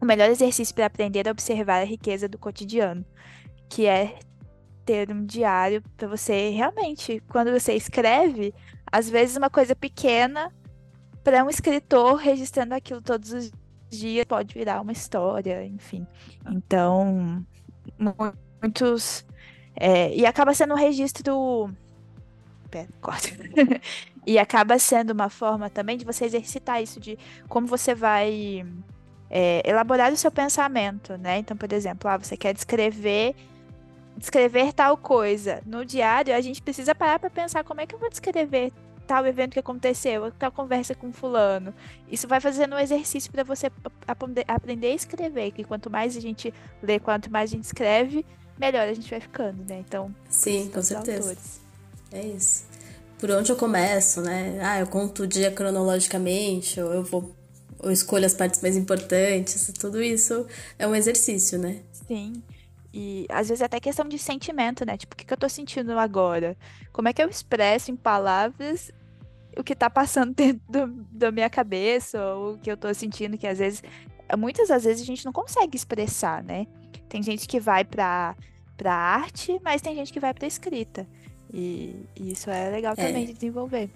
O 0.00 0.04
melhor 0.06 0.30
exercício 0.30 0.74
para 0.74 0.86
aprender 0.86 1.26
é 1.26 1.30
observar 1.30 1.82
a 1.82 1.84
riqueza 1.84 2.26
do 2.26 2.38
cotidiano, 2.38 3.04
que 3.68 3.86
é 3.86 4.18
ter 4.84 5.10
um 5.10 5.24
diário 5.24 5.82
para 5.96 6.08
você 6.08 6.50
realmente, 6.50 7.22
quando 7.28 7.50
você 7.52 7.74
escreve, 7.74 8.54
às 8.90 9.08
vezes 9.08 9.36
uma 9.36 9.50
coisa 9.50 9.74
pequena 9.74 10.52
para 11.22 11.44
um 11.44 11.50
escritor 11.50 12.16
registrando 12.16 12.74
aquilo 12.74 13.00
todos 13.02 13.32
os 13.32 13.52
dias 13.90 14.24
pode 14.24 14.54
virar 14.54 14.80
uma 14.80 14.92
história, 14.92 15.64
enfim. 15.64 16.06
Então, 16.46 17.44
muitos 18.62 19.24
é, 19.76 20.14
e 20.14 20.26
acaba 20.26 20.52
sendo 20.54 20.74
um 20.74 20.76
registro. 20.76 21.72
Pera, 22.70 22.88
corta. 23.00 23.28
e 24.26 24.38
acaba 24.38 24.78
sendo 24.78 25.10
uma 25.10 25.30
forma 25.30 25.70
também 25.70 25.96
de 25.96 26.04
você 26.04 26.26
exercitar 26.26 26.82
isso, 26.82 27.00
de 27.00 27.18
como 27.48 27.66
você 27.66 27.94
vai 27.94 28.66
é, 29.30 29.62
elaborar 29.64 30.12
o 30.12 30.16
seu 30.16 30.30
pensamento, 30.30 31.16
né? 31.16 31.38
Então, 31.38 31.56
por 31.56 31.72
exemplo, 31.72 32.08
ah, 32.10 32.18
você 32.18 32.36
quer 32.36 32.52
descrever 32.52 33.34
descrever 34.20 34.72
tal 34.72 34.96
coisa. 34.96 35.60
No 35.66 35.84
diário, 35.84 36.34
a 36.34 36.40
gente 36.40 36.62
precisa 36.62 36.94
parar 36.94 37.18
para 37.18 37.30
pensar 37.30 37.64
como 37.64 37.80
é 37.80 37.86
que 37.86 37.94
eu 37.94 37.98
vou 37.98 38.08
descrever 38.08 38.72
tal 39.06 39.26
evento 39.26 39.54
que 39.54 39.58
aconteceu, 39.58 40.30
tal 40.38 40.52
conversa 40.52 40.94
com 40.94 41.12
fulano. 41.12 41.74
Isso 42.08 42.28
vai 42.28 42.40
fazendo 42.40 42.76
um 42.76 42.78
exercício 42.78 43.32
para 43.32 43.42
você 43.42 43.68
aprender 44.46 44.86
a 44.86 44.94
escrever, 44.94 45.50
que 45.50 45.64
quanto 45.64 45.90
mais 45.90 46.16
a 46.16 46.20
gente 46.20 46.54
lê, 46.80 47.00
quanto 47.00 47.28
mais 47.28 47.50
a 47.50 47.56
gente 47.56 47.64
escreve, 47.64 48.24
melhor 48.56 48.86
a 48.86 48.94
gente 48.94 49.10
vai 49.10 49.20
ficando, 49.20 49.64
né? 49.68 49.82
Então, 49.84 50.14
sim, 50.28 50.70
com 50.72 50.80
certeza. 50.80 51.30
Autores. 51.30 51.60
É 52.12 52.22
isso. 52.24 52.66
Por 53.18 53.32
onde 53.32 53.50
eu 53.50 53.56
começo, 53.56 54.20
né? 54.20 54.60
Ah, 54.62 54.78
eu 54.78 54.86
conto 54.86 55.24
o 55.24 55.26
dia 55.26 55.50
cronologicamente, 55.50 56.80
ou 56.80 56.92
eu 56.92 57.02
vou 57.02 57.34
ou 57.82 57.90
escolho 57.90 58.26
as 58.26 58.34
partes 58.34 58.60
mais 58.60 58.76
importantes, 58.76 59.72
tudo 59.78 60.02
isso 60.02 60.46
é 60.78 60.86
um 60.86 60.94
exercício, 60.94 61.58
né? 61.58 61.80
Sim. 62.06 62.42
E 62.92 63.26
às 63.28 63.48
vezes 63.48 63.62
é 63.62 63.66
até 63.66 63.78
questão 63.78 64.08
de 64.08 64.18
sentimento, 64.18 64.84
né? 64.84 64.96
Tipo, 64.96 65.14
o 65.14 65.16
que, 65.16 65.24
que 65.24 65.32
eu 65.32 65.38
tô 65.38 65.48
sentindo 65.48 65.96
agora? 65.98 66.56
Como 66.92 67.08
é 67.08 67.12
que 67.12 67.22
eu 67.22 67.28
expresso 67.28 67.90
em 67.90 67.96
palavras 67.96 68.90
o 69.56 69.64
que 69.64 69.74
tá 69.74 69.90
passando 69.90 70.32
dentro 70.34 70.62
do, 70.68 70.86
da 71.12 71.30
minha 71.30 71.50
cabeça, 71.50 72.24
ou 72.34 72.54
o 72.54 72.58
que 72.58 72.70
eu 72.70 72.76
tô 72.76 72.92
sentindo, 72.94 73.38
que 73.38 73.46
às 73.46 73.58
vezes, 73.58 73.82
muitas 74.38 74.68
das 74.68 74.84
vezes 74.84 75.02
a 75.02 75.06
gente 75.06 75.24
não 75.24 75.32
consegue 75.32 75.76
expressar, 75.76 76.42
né? 76.42 76.66
Tem 77.08 77.22
gente 77.22 77.46
que 77.48 77.60
vai 77.60 77.84
pra 77.84 78.36
para 78.76 78.94
arte, 78.94 79.60
mas 79.62 79.82
tem 79.82 79.94
gente 79.94 80.10
que 80.10 80.18
vai 80.18 80.32
para 80.32 80.46
escrita. 80.46 81.06
E, 81.52 82.06
e, 82.16 82.32
isso 82.32 82.48
é 82.48 82.70
legal 82.70 82.94
é. 82.96 83.06
também 83.06 83.26
de 83.26 83.34
desenvolver. 83.34 83.90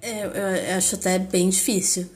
É, 0.00 0.24
eu 0.24 0.78
acho 0.78 0.94
até 0.94 1.18
bem 1.18 1.50
difícil. 1.50 2.08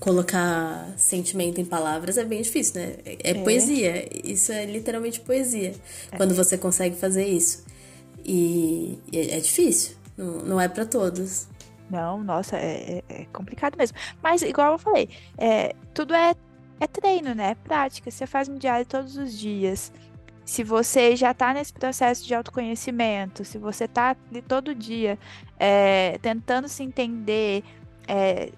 Colocar 0.00 0.92
sentimento 0.96 1.60
em 1.60 1.64
palavras 1.64 2.18
é 2.18 2.24
bem 2.24 2.42
difícil, 2.42 2.80
né? 2.80 2.96
É, 3.04 3.30
é. 3.30 3.34
poesia. 3.34 4.08
Isso 4.24 4.52
é 4.52 4.64
literalmente 4.66 5.20
poesia. 5.20 5.74
É. 6.10 6.16
Quando 6.16 6.34
você 6.34 6.58
consegue 6.58 6.96
fazer 6.96 7.26
isso. 7.26 7.64
E, 8.24 8.98
é, 9.12 9.36
é 9.36 9.40
difícil. 9.40 9.96
Não, 10.16 10.42
não 10.42 10.60
é 10.60 10.68
para 10.68 10.84
todos. 10.84 11.46
Não, 11.90 12.22
nossa, 12.22 12.56
é, 12.56 13.02
é, 13.08 13.22
é, 13.22 13.24
complicado 13.32 13.76
mesmo. 13.76 13.96
Mas, 14.22 14.42
igual 14.42 14.72
eu 14.72 14.78
falei, 14.78 15.08
é, 15.38 15.74
tudo 15.94 16.14
é, 16.14 16.34
é 16.80 16.86
treino, 16.86 17.34
né? 17.34 17.50
É 17.50 17.54
prática. 17.54 18.10
Você 18.10 18.26
faz 18.26 18.48
um 18.48 18.56
diário 18.56 18.84
todos 18.84 19.16
os 19.16 19.38
dias 19.38 19.92
se 20.48 20.64
você 20.64 21.14
já 21.14 21.32
está 21.32 21.52
nesse 21.52 21.74
processo 21.74 22.26
de 22.26 22.34
autoconhecimento, 22.34 23.44
se 23.44 23.58
você 23.58 23.84
está 23.84 24.16
todo 24.48 24.74
dia 24.74 25.18
é, 25.58 26.18
tentando 26.22 26.66
se 26.68 26.82
entender, 26.82 27.62
é, 28.06 28.50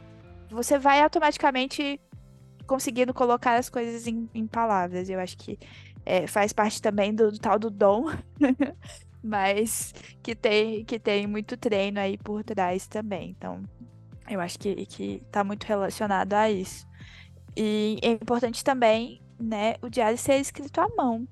você 0.51 0.78
vai 0.78 1.03
automaticamente 1.03 2.01
conseguindo 2.66 3.12
colocar 3.12 3.57
as 3.57 3.68
coisas 3.68 4.07
em, 4.07 4.28
em 4.34 4.46
palavras. 4.46 5.09
Eu 5.09 5.20
acho 5.20 5.36
que 5.36 5.59
é, 6.05 6.26
faz 6.26 6.53
parte 6.53 6.80
também 6.80 7.14
do, 7.14 7.32
do 7.32 7.38
tal 7.38 7.59
do 7.59 7.70
dom, 7.70 8.07
mas 9.22 9.92
que 10.22 10.34
tem, 10.34 10.84
que 10.84 10.98
tem 10.98 11.26
muito 11.26 11.57
treino 11.57 12.01
aí 12.01 12.16
por 12.18 12.44
trás 12.44 12.86
também. 12.86 13.30
Então, 13.30 13.62
eu 14.28 14.40
acho 14.40 14.59
que, 14.59 14.86
que 14.86 15.22
tá 15.30 15.42
muito 15.42 15.64
relacionado 15.64 16.34
a 16.34 16.51
isso. 16.51 16.86
E 17.57 17.98
é 18.03 18.09
importante 18.09 18.62
também, 18.62 19.20
né, 19.38 19.74
o 19.82 19.88
diário 19.88 20.16
ser 20.16 20.36
escrito 20.36 20.80
à 20.80 20.88
mão 20.96 21.26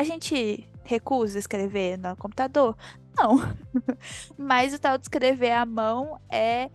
a 0.00 0.02
gente 0.02 0.66
recusa 0.82 1.38
escrever 1.38 1.98
no 1.98 2.16
computador? 2.16 2.74
Não. 3.14 3.36
Mas 4.36 4.72
o 4.72 4.78
tal 4.78 4.96
de 4.96 5.04
escrever 5.04 5.52
à 5.52 5.66
mão 5.66 6.18
é, 6.30 6.70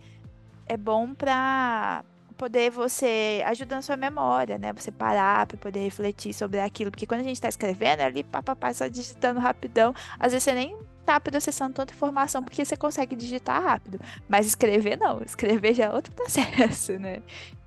é 0.66 0.76
bom 0.76 1.14
para 1.14 2.04
poder 2.36 2.70
você 2.70 3.42
ajudar 3.46 3.76
na 3.76 3.82
sua 3.82 3.96
memória, 3.96 4.58
né? 4.58 4.72
Você 4.74 4.92
parar 4.92 5.46
para 5.46 5.56
poder 5.56 5.80
refletir 5.80 6.34
sobre 6.34 6.60
aquilo. 6.60 6.90
Porque 6.90 7.06
quando 7.06 7.20
a 7.20 7.24
gente 7.24 7.36
está 7.36 7.48
escrevendo, 7.48 8.00
é 8.00 8.04
ali 8.04 8.22
papapá, 8.22 8.72
só 8.74 8.86
digitando 8.88 9.40
rapidão, 9.40 9.94
às 10.18 10.32
vezes 10.32 10.44
você 10.44 10.52
nem 10.52 10.76
tá 11.04 11.18
processando 11.20 11.74
tanta 11.74 11.94
informação 11.94 12.42
porque 12.42 12.64
você 12.64 12.76
consegue 12.76 13.16
digitar 13.16 13.62
rápido. 13.62 13.98
Mas 14.28 14.46
escrever 14.46 14.98
não. 14.98 15.22
Escrever 15.22 15.74
já 15.74 15.86
é 15.86 15.90
outro 15.90 16.12
processo, 16.14 16.98
né? 16.98 17.22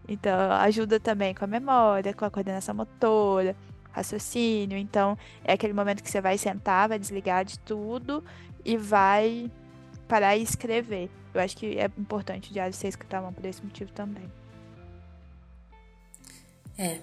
Então 0.07 0.51
ajuda 0.51 0.99
também 0.99 1.33
com 1.33 1.45
a 1.45 1.47
memória, 1.47 2.13
com 2.13 2.25
a 2.25 2.29
coordenação 2.29 2.75
motora 2.75 3.55
raciocínio. 3.91 4.77
Então, 4.77 5.17
é 5.43 5.53
aquele 5.53 5.73
momento 5.73 6.03
que 6.03 6.09
você 6.09 6.21
vai 6.21 6.37
sentar, 6.37 6.89
vai 6.89 6.99
desligar 6.99 7.43
de 7.43 7.59
tudo 7.59 8.23
e 8.63 8.77
vai 8.77 9.51
parar 10.07 10.35
e 10.35 10.43
escrever. 10.43 11.09
Eu 11.39 11.45
acho 11.45 11.55
que 11.55 11.79
é 11.79 11.85
importante 11.97 12.49
o 12.49 12.53
diário 12.53 12.73
ser 12.73 12.91
mão 13.13 13.31
por 13.31 13.45
esse 13.45 13.63
motivo 13.63 13.91
também. 13.93 14.29
É, 16.77 16.99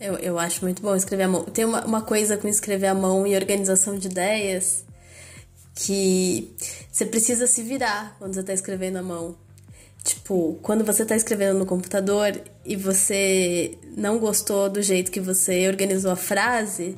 eu, 0.00 0.14
eu 0.14 0.38
acho 0.38 0.64
muito 0.64 0.82
bom 0.82 0.94
escrever 0.94 1.24
à 1.24 1.28
mão. 1.28 1.44
Tem 1.44 1.64
uma, 1.64 1.84
uma 1.84 2.02
coisa 2.02 2.36
com 2.36 2.48
escrever 2.48 2.88
à 2.88 2.94
mão 2.94 3.26
e 3.26 3.36
organização 3.36 3.96
de 3.96 4.08
ideias 4.08 4.84
que 5.74 6.52
você 6.90 7.06
precisa 7.06 7.46
se 7.46 7.62
virar 7.62 8.16
quando 8.18 8.34
você 8.34 8.40
está 8.40 8.52
escrevendo 8.52 8.96
à 8.96 9.02
mão. 9.02 9.36
Tipo, 10.02 10.58
quando 10.62 10.84
você 10.84 11.04
tá 11.04 11.14
escrevendo 11.14 11.58
no 11.58 11.66
computador 11.66 12.40
e 12.64 12.76
você 12.76 13.78
não 13.96 14.18
gostou 14.18 14.68
do 14.68 14.82
jeito 14.82 15.10
que 15.10 15.20
você 15.20 15.68
organizou 15.68 16.10
a 16.10 16.16
frase, 16.16 16.96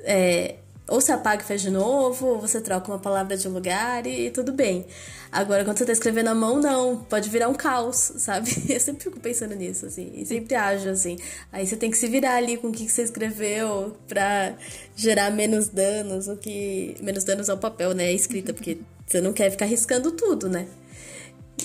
é, 0.00 0.56
ou 0.86 1.00
você 1.00 1.12
apaga 1.12 1.42
e 1.42 1.46
faz 1.46 1.62
de 1.62 1.70
novo, 1.70 2.26
ou 2.26 2.40
você 2.40 2.60
troca 2.60 2.90
uma 2.90 2.98
palavra 2.98 3.36
de 3.36 3.48
lugar 3.48 4.06
e, 4.06 4.26
e 4.26 4.30
tudo 4.30 4.52
bem. 4.52 4.86
Agora, 5.32 5.64
quando 5.64 5.78
você 5.78 5.86
tá 5.86 5.92
escrevendo 5.92 6.28
à 6.28 6.34
mão, 6.34 6.60
não. 6.60 6.96
Pode 6.96 7.28
virar 7.30 7.48
um 7.48 7.54
caos, 7.54 7.96
sabe? 8.18 8.50
Eu 8.68 8.78
sempre 8.78 9.04
fico 9.04 9.18
pensando 9.18 9.54
nisso, 9.54 9.86
assim. 9.86 10.12
E 10.14 10.24
sempre 10.26 10.54
ajo, 10.54 10.90
assim. 10.90 11.18
Aí 11.50 11.66
você 11.66 11.76
tem 11.76 11.90
que 11.90 11.96
se 11.96 12.06
virar 12.06 12.36
ali 12.36 12.56
com 12.56 12.68
o 12.68 12.72
que, 12.72 12.88
você 12.88 13.02
escreveu 13.02 13.96
pra 14.06 14.54
gerar 14.94 15.30
menos 15.30 15.68
danos, 15.68 16.28
o 16.28 16.36
que... 16.36 16.96
Menos 17.00 17.24
danos 17.24 17.48
ao 17.48 17.56
papel, 17.56 17.94
né? 17.94 18.04
A 18.04 18.12
escrita, 18.12 18.52
porque 18.52 18.78
você 19.06 19.20
não 19.20 19.32
quer 19.32 19.50
ficar 19.50 19.64
riscando 19.64 20.12
tudo, 20.12 20.48
né? 20.48 20.68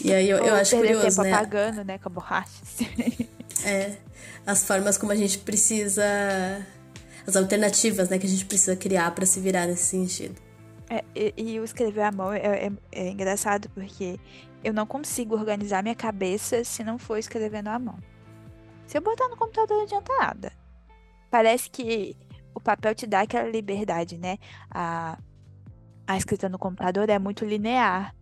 E 0.04 0.14
aí 0.14 0.30
eu, 0.30 0.38
eu 0.38 0.56
acho 0.56 0.78
curioso, 0.78 1.08
tempo 1.08 1.24
né? 1.24 1.34
apagando, 1.34 1.84
né, 1.84 1.98
com 1.98 2.08
a 2.08 2.12
borracha. 2.12 2.50
é, 3.66 3.98
as 4.48 4.64
formas 4.64 4.98
como 4.98 5.12
a 5.12 5.16
gente 5.16 5.40
precisa... 5.40 6.04
As 7.30 7.36
alternativas, 7.36 8.10
né, 8.10 8.18
que 8.18 8.26
a 8.26 8.30
gente 8.30 8.44
precisa 8.44 8.76
criar 8.76 9.14
para 9.14 9.24
se 9.24 9.40
virar 9.40 9.68
nesse 9.68 9.84
sentido. 9.84 10.42
É, 10.90 11.04
e, 11.16 11.34
e 11.38 11.60
o 11.60 11.64
escrever 11.64 12.02
à 12.02 12.12
mão 12.12 12.34
é, 12.34 12.40
é, 12.40 12.72
é 12.92 13.10
engraçado 13.12 13.70
porque 13.70 14.20
eu 14.64 14.74
não 14.74 14.88
consigo 14.88 15.36
organizar 15.36 15.84
minha 15.84 15.94
cabeça 15.94 16.64
se 16.64 16.84
não 16.84 16.98
for 16.98 17.18
escrevendo 17.18 17.68
à 17.68 17.78
mão. 17.78 18.00
Se 18.88 18.98
eu 18.98 19.02
botar 19.04 19.28
no 19.28 19.38
computador, 19.38 19.78
não 19.78 19.84
adianta 19.84 20.12
nada. 20.18 20.52
parece 21.30 21.70
que 21.70 22.18
o 22.56 22.60
papel 22.60 22.96
te 22.96 23.06
dá 23.06 23.22
aquela 23.22 23.48
liberdade, 23.48 24.18
né? 24.18 24.40
A, 24.72 25.16
a 26.08 26.18
escrita 26.18 26.50
no 26.50 26.58
computador 26.58 27.08
é 27.08 27.20
muito 27.20 27.46
linear. 27.46 28.16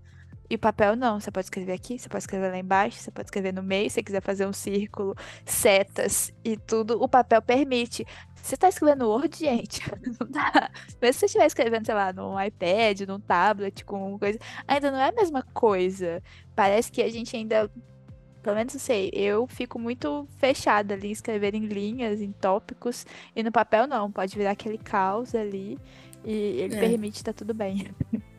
E 0.50 0.58
papel 0.58 0.96
não, 0.96 1.20
você 1.20 1.30
pode 1.30 1.46
escrever 1.46 1.74
aqui, 1.74 2.00
você 2.00 2.08
pode 2.08 2.24
escrever 2.24 2.50
lá 2.50 2.58
embaixo, 2.58 2.98
você 3.00 3.12
pode 3.12 3.28
escrever 3.28 3.54
no 3.54 3.62
meio, 3.62 3.90
se 3.90 3.96
você 3.96 4.04
quiser 4.04 4.22
fazer 4.22 4.48
um 4.48 4.54
círculo, 4.54 5.16
setas 5.46 6.32
e 6.44 6.56
tudo, 6.56 7.02
o 7.02 7.08
papel 7.08 7.42
permite. 7.42 8.06
Você 8.36 8.56
está 8.56 8.70
escrevendo 8.70 9.10
Word, 9.10 9.36
gente, 9.38 9.82
não 10.20 10.30
dá. 10.30 10.72
Mesmo 11.02 11.14
se 11.14 11.20
você 11.20 11.26
estiver 11.26 11.46
escrevendo, 11.48 11.86
sei 11.86 11.96
lá, 11.96 12.14
num 12.14 12.42
iPad, 12.42 13.02
num 13.02 13.20
tablet, 13.20 13.84
com 13.84 14.18
coisa, 14.18 14.40
ainda 14.68 14.90
não 14.90 15.00
é 15.00 15.10
a 15.10 15.12
mesma 15.12 15.44
coisa. 15.54 16.24
Parece 16.56 16.92
que 16.92 17.02
a 17.02 17.10
gente 17.10 17.36
ainda 17.36 17.70
pelo 18.42 18.56
menos 18.56 18.76
não 18.76 18.80
sei, 18.80 19.10
eu 19.14 19.46
fico 19.46 19.78
muito 19.78 20.26
fechada 20.38 20.94
ali, 20.94 21.12
escrever 21.12 21.54
em 21.54 21.66
linhas, 21.66 22.22
em 22.22 22.32
tópicos, 22.32 23.06
e 23.36 23.44
no 23.44 23.52
papel 23.52 23.86
não, 23.86 24.10
pode 24.10 24.38
virar 24.38 24.52
aquele 24.52 24.78
caos 24.78 25.36
ali, 25.36 25.78
e 26.24 26.62
ele 26.62 26.76
é. 26.76 26.80
permite 26.80 27.22
tá 27.22 27.34
tudo 27.34 27.54
bem. 27.54 27.90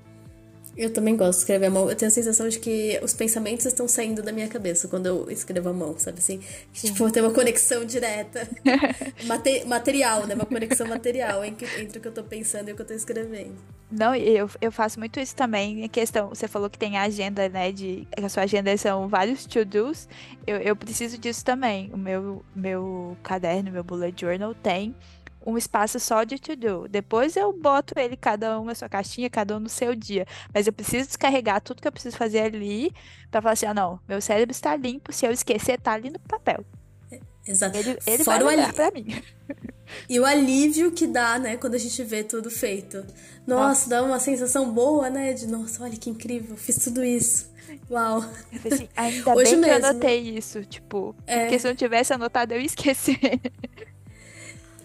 Eu 0.79 0.93
também 0.93 1.17
gosto 1.17 1.33
de 1.33 1.39
escrever 1.39 1.67
à 1.67 1.71
mão. 1.71 1.91
Eu 1.91 1.97
tenho 1.97 2.09
a 2.09 2.15
sensação 2.15 2.49
de 2.49 2.61
que 2.61 3.01
os 3.03 3.13
pensamentos 3.13 3.67
estão 3.67 3.89
saindo 3.89 4.23
da 4.23 4.31
minha 4.31 4.47
cabeça 4.47 4.87
quando 4.87 5.07
eu 5.07 5.29
escrevo 5.29 5.69
à 5.69 5.73
mão, 5.73 5.99
sabe 5.99 6.19
assim? 6.19 6.39
Que, 6.73 6.87
tipo, 6.87 7.11
tem 7.11 7.21
uma 7.21 7.33
conexão 7.33 7.85
direta. 7.85 8.49
Mate 9.27 9.65
material, 9.67 10.25
né? 10.25 10.37
Uma 10.37 10.47
conexão 10.47 10.87
material 10.87 11.45
entre, 11.45 11.67
entre 11.83 11.99
o 11.99 12.01
que 12.01 12.07
eu 12.07 12.13
tô 12.13 12.23
pensando 12.23 12.69
e 12.69 12.73
o 12.73 12.77
que 12.77 12.83
eu 12.83 12.87
tô 12.87 12.95
escrevendo. 12.95 13.57
Não, 13.91 14.15
eu, 14.15 14.49
eu 14.61 14.71
faço 14.71 15.01
muito 15.01 15.19
isso 15.19 15.35
também. 15.35 15.83
A 15.85 15.89
questão, 15.89 16.29
você 16.29 16.47
falou 16.47 16.71
que 16.71 16.79
tem 16.79 16.97
a 16.97 17.03
agenda, 17.03 17.49
né? 17.49 17.73
De, 17.73 18.07
a 18.23 18.29
sua 18.29 18.45
agenda 18.45 18.77
são 18.77 19.09
vários 19.09 19.47
to-dos. 19.47 20.09
Eu, 20.47 20.59
eu 20.59 20.77
preciso 20.77 21.19
disso 21.19 21.45
também. 21.45 21.91
O 21.93 21.97
meu, 21.97 22.45
meu 22.55 23.17
caderno, 23.23 23.73
meu 23.73 23.83
bullet 23.83 24.21
journal 24.21 24.55
tem 24.55 24.95
um 25.49 25.57
espaço 25.57 25.99
só 25.99 26.25
de 26.25 26.39
to-do. 26.39 26.87
Depois 26.89 27.35
eu 27.37 27.53
boto 27.53 27.99
ele, 27.99 28.17
cada 28.17 28.61
um 28.61 28.67
na 28.67 28.75
sua 28.75 28.89
caixinha, 28.89 29.31
cada 29.31 29.57
um 29.57 29.61
no 29.61 29.69
seu 29.69 29.95
dia. 29.95 30.27
Mas 30.53 30.67
eu 30.67 30.73
preciso 30.73 31.07
descarregar 31.07 31.63
tudo 31.63 31.81
que 31.81 31.89
eu 31.89 31.93
preciso 31.93 32.17
fazer 32.17 32.41
ali 32.41 32.93
para 33.31 33.41
falar 33.41 33.53
assim: 33.55 33.67
ah, 33.67 33.75
não, 33.75 33.99
meu 34.07 34.21
cérebro 34.21 34.53
está 34.53 34.77
limpo, 34.77 35.13
se 35.13 35.27
eu 35.27 35.33
esquecer, 35.33 35.81
tá 35.81 35.93
ali 35.93 36.11
no 36.11 36.19
papel. 36.21 36.65
Exato. 37.47 37.79
Ele, 37.79 37.99
ele 38.07 38.25
Fora 38.25 38.45
vai 38.45 38.57
lembrar 38.57 38.75
pra 38.75 38.91
mim. 38.91 39.07
E 40.07 40.21
o 40.21 40.27
alívio 40.27 40.93
que 40.93 41.07
dá, 41.07 41.39
né, 41.39 41.57
quando 41.57 41.75
a 41.75 41.79
gente 41.79 42.05
vê 42.05 42.23
tudo 42.23 42.51
feito. 42.51 42.99
Nossa, 43.47 43.69
nossa. 43.69 43.89
dá 43.89 44.03
uma 44.03 44.21
sensação 44.21 44.71
boa, 44.71 45.09
né? 45.09 45.33
De 45.33 45.47
nossa, 45.47 45.83
olha 45.83 45.97
que 45.97 46.11
incrível, 46.11 46.59
fiz 46.59 46.77
tudo 46.77 47.03
isso. 47.03 47.51
Uau. 47.91 48.23
Assim, 48.67 48.87
ainda 48.95 49.33
Hoje 49.35 49.53
bem 49.53 49.61
mesmo. 49.61 49.65
que 49.65 49.71
eu 49.71 49.89
anotei 49.89 50.21
isso, 50.37 50.63
tipo, 50.67 51.17
é... 51.27 51.41
porque 51.41 51.59
se 51.59 51.67
eu 51.67 51.71
não 51.71 51.77
tivesse 51.77 52.13
anotado, 52.13 52.53
eu 52.53 52.61
ia 52.61 52.67
esquecer. 52.67 53.19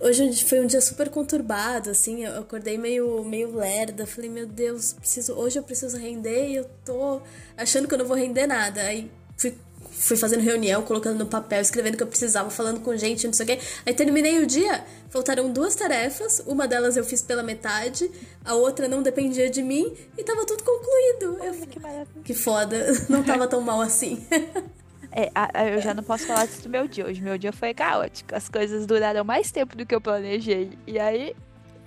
Hoje 0.03 0.43
foi 0.43 0.59
um 0.59 0.67
dia 0.67 0.81
super 0.81 1.09
conturbado, 1.09 1.89
assim, 1.89 2.25
eu 2.25 2.41
acordei 2.41 2.77
meio, 2.77 3.23
meio 3.23 3.55
lerda, 3.55 4.05
falei, 4.05 4.29
meu 4.29 4.45
Deus, 4.45 4.91
preciso, 4.91 5.33
hoje 5.33 5.57
eu 5.57 5.63
preciso 5.63 5.97
render 5.97 6.49
e 6.49 6.55
eu 6.55 6.65
tô 6.83 7.21
achando 7.55 7.87
que 7.87 7.93
eu 7.93 7.97
não 7.97 8.05
vou 8.05 8.17
render 8.17 8.45
nada. 8.45 8.81
Aí 8.81 9.09
fui, 9.37 9.55
fui 9.91 10.17
fazendo 10.17 10.41
reunião, 10.41 10.81
colocando 10.81 11.19
no 11.19 11.25
papel, 11.25 11.61
escrevendo 11.61 11.93
o 11.93 11.97
que 11.97 12.03
eu 12.03 12.07
precisava, 12.07 12.49
falando 12.49 12.81
com 12.81 12.97
gente, 12.97 13.25
não 13.25 13.33
sei 13.33 13.45
o 13.45 13.47
quê. 13.47 13.59
Aí 13.85 13.93
terminei 13.93 14.39
o 14.39 14.45
dia, 14.45 14.83
faltaram 15.09 15.49
duas 15.49 15.73
tarefas, 15.73 16.43
uma 16.45 16.67
delas 16.67 16.97
eu 16.97 17.05
fiz 17.05 17.21
pela 17.21 17.41
metade, 17.41 18.11
a 18.43 18.55
outra 18.55 18.89
não 18.89 19.01
dependia 19.01 19.49
de 19.49 19.63
mim 19.63 19.95
e 20.17 20.23
tava 20.25 20.45
tudo 20.45 20.65
concluído. 20.65 21.37
Eu, 21.41 21.53
que, 21.65 21.79
que 22.25 22.33
foda, 22.33 22.91
não 23.07 23.23
tava 23.23 23.47
tão 23.47 23.61
mal 23.61 23.79
assim. 23.79 24.21
É, 25.15 25.29
a, 25.35 25.67
eu 25.67 25.79
já 25.79 25.93
não 25.93 26.01
posso 26.01 26.25
falar 26.25 26.47
disso 26.47 26.63
do 26.63 26.69
meu 26.69 26.87
dia. 26.87 27.05
Hoje 27.05 27.21
meu 27.21 27.37
dia 27.37 27.53
foi 27.53 27.71
caótico. 27.73 28.35
As 28.35 28.49
coisas 28.49 28.87
duraram 28.87 29.23
mais 29.23 29.51
tempo 29.51 29.77
do 29.77 29.85
que 29.85 29.93
eu 29.93 30.01
planejei. 30.01 30.77
E 30.87 30.97
aí 30.97 31.35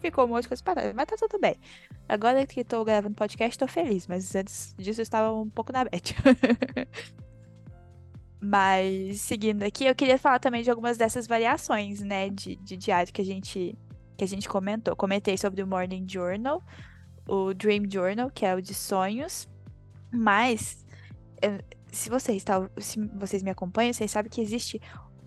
ficou 0.00 0.24
um 0.24 0.28
monte 0.28 0.42
de 0.42 0.48
coisa 0.48 0.62
paradas. 0.62 0.94
Mas 0.94 1.06
tá 1.06 1.16
tudo 1.18 1.40
bem. 1.40 1.56
Agora 2.08 2.46
que 2.46 2.62
tô 2.62 2.84
gravando 2.84 3.16
podcast, 3.16 3.58
tô 3.58 3.66
feliz. 3.66 4.06
Mas 4.06 4.32
antes 4.36 4.72
disso 4.78 5.00
eu 5.00 5.02
estava 5.02 5.32
um 5.32 5.50
pouco 5.50 5.72
na 5.72 5.84
bad. 5.84 6.14
mas 8.40 9.22
seguindo 9.22 9.64
aqui, 9.64 9.86
eu 9.86 9.94
queria 9.94 10.18
falar 10.18 10.38
também 10.38 10.62
de 10.62 10.70
algumas 10.70 10.96
dessas 10.96 11.26
variações, 11.26 12.00
né? 12.02 12.30
De, 12.30 12.54
de 12.54 12.76
diário 12.76 13.12
que 13.12 13.22
a 13.22 13.24
gente 13.24 13.76
que 14.16 14.22
a 14.22 14.28
gente 14.28 14.48
comentou. 14.48 14.94
Comentei 14.94 15.36
sobre 15.36 15.62
o 15.62 15.66
Morning 15.66 16.06
Journal, 16.08 16.62
o 17.28 17.52
Dream 17.52 17.90
Journal, 17.90 18.30
que 18.30 18.46
é 18.46 18.54
o 18.54 18.62
de 18.62 18.72
sonhos. 18.72 19.48
Mas 20.12 20.86
se 21.96 22.10
vocês, 22.10 22.44
tá, 22.44 22.68
se 22.78 23.00
vocês 23.14 23.42
me 23.42 23.50
acompanham, 23.50 23.92
vocês 23.92 24.10
sabem 24.10 24.30
que 24.30 24.40
existe 24.40 24.80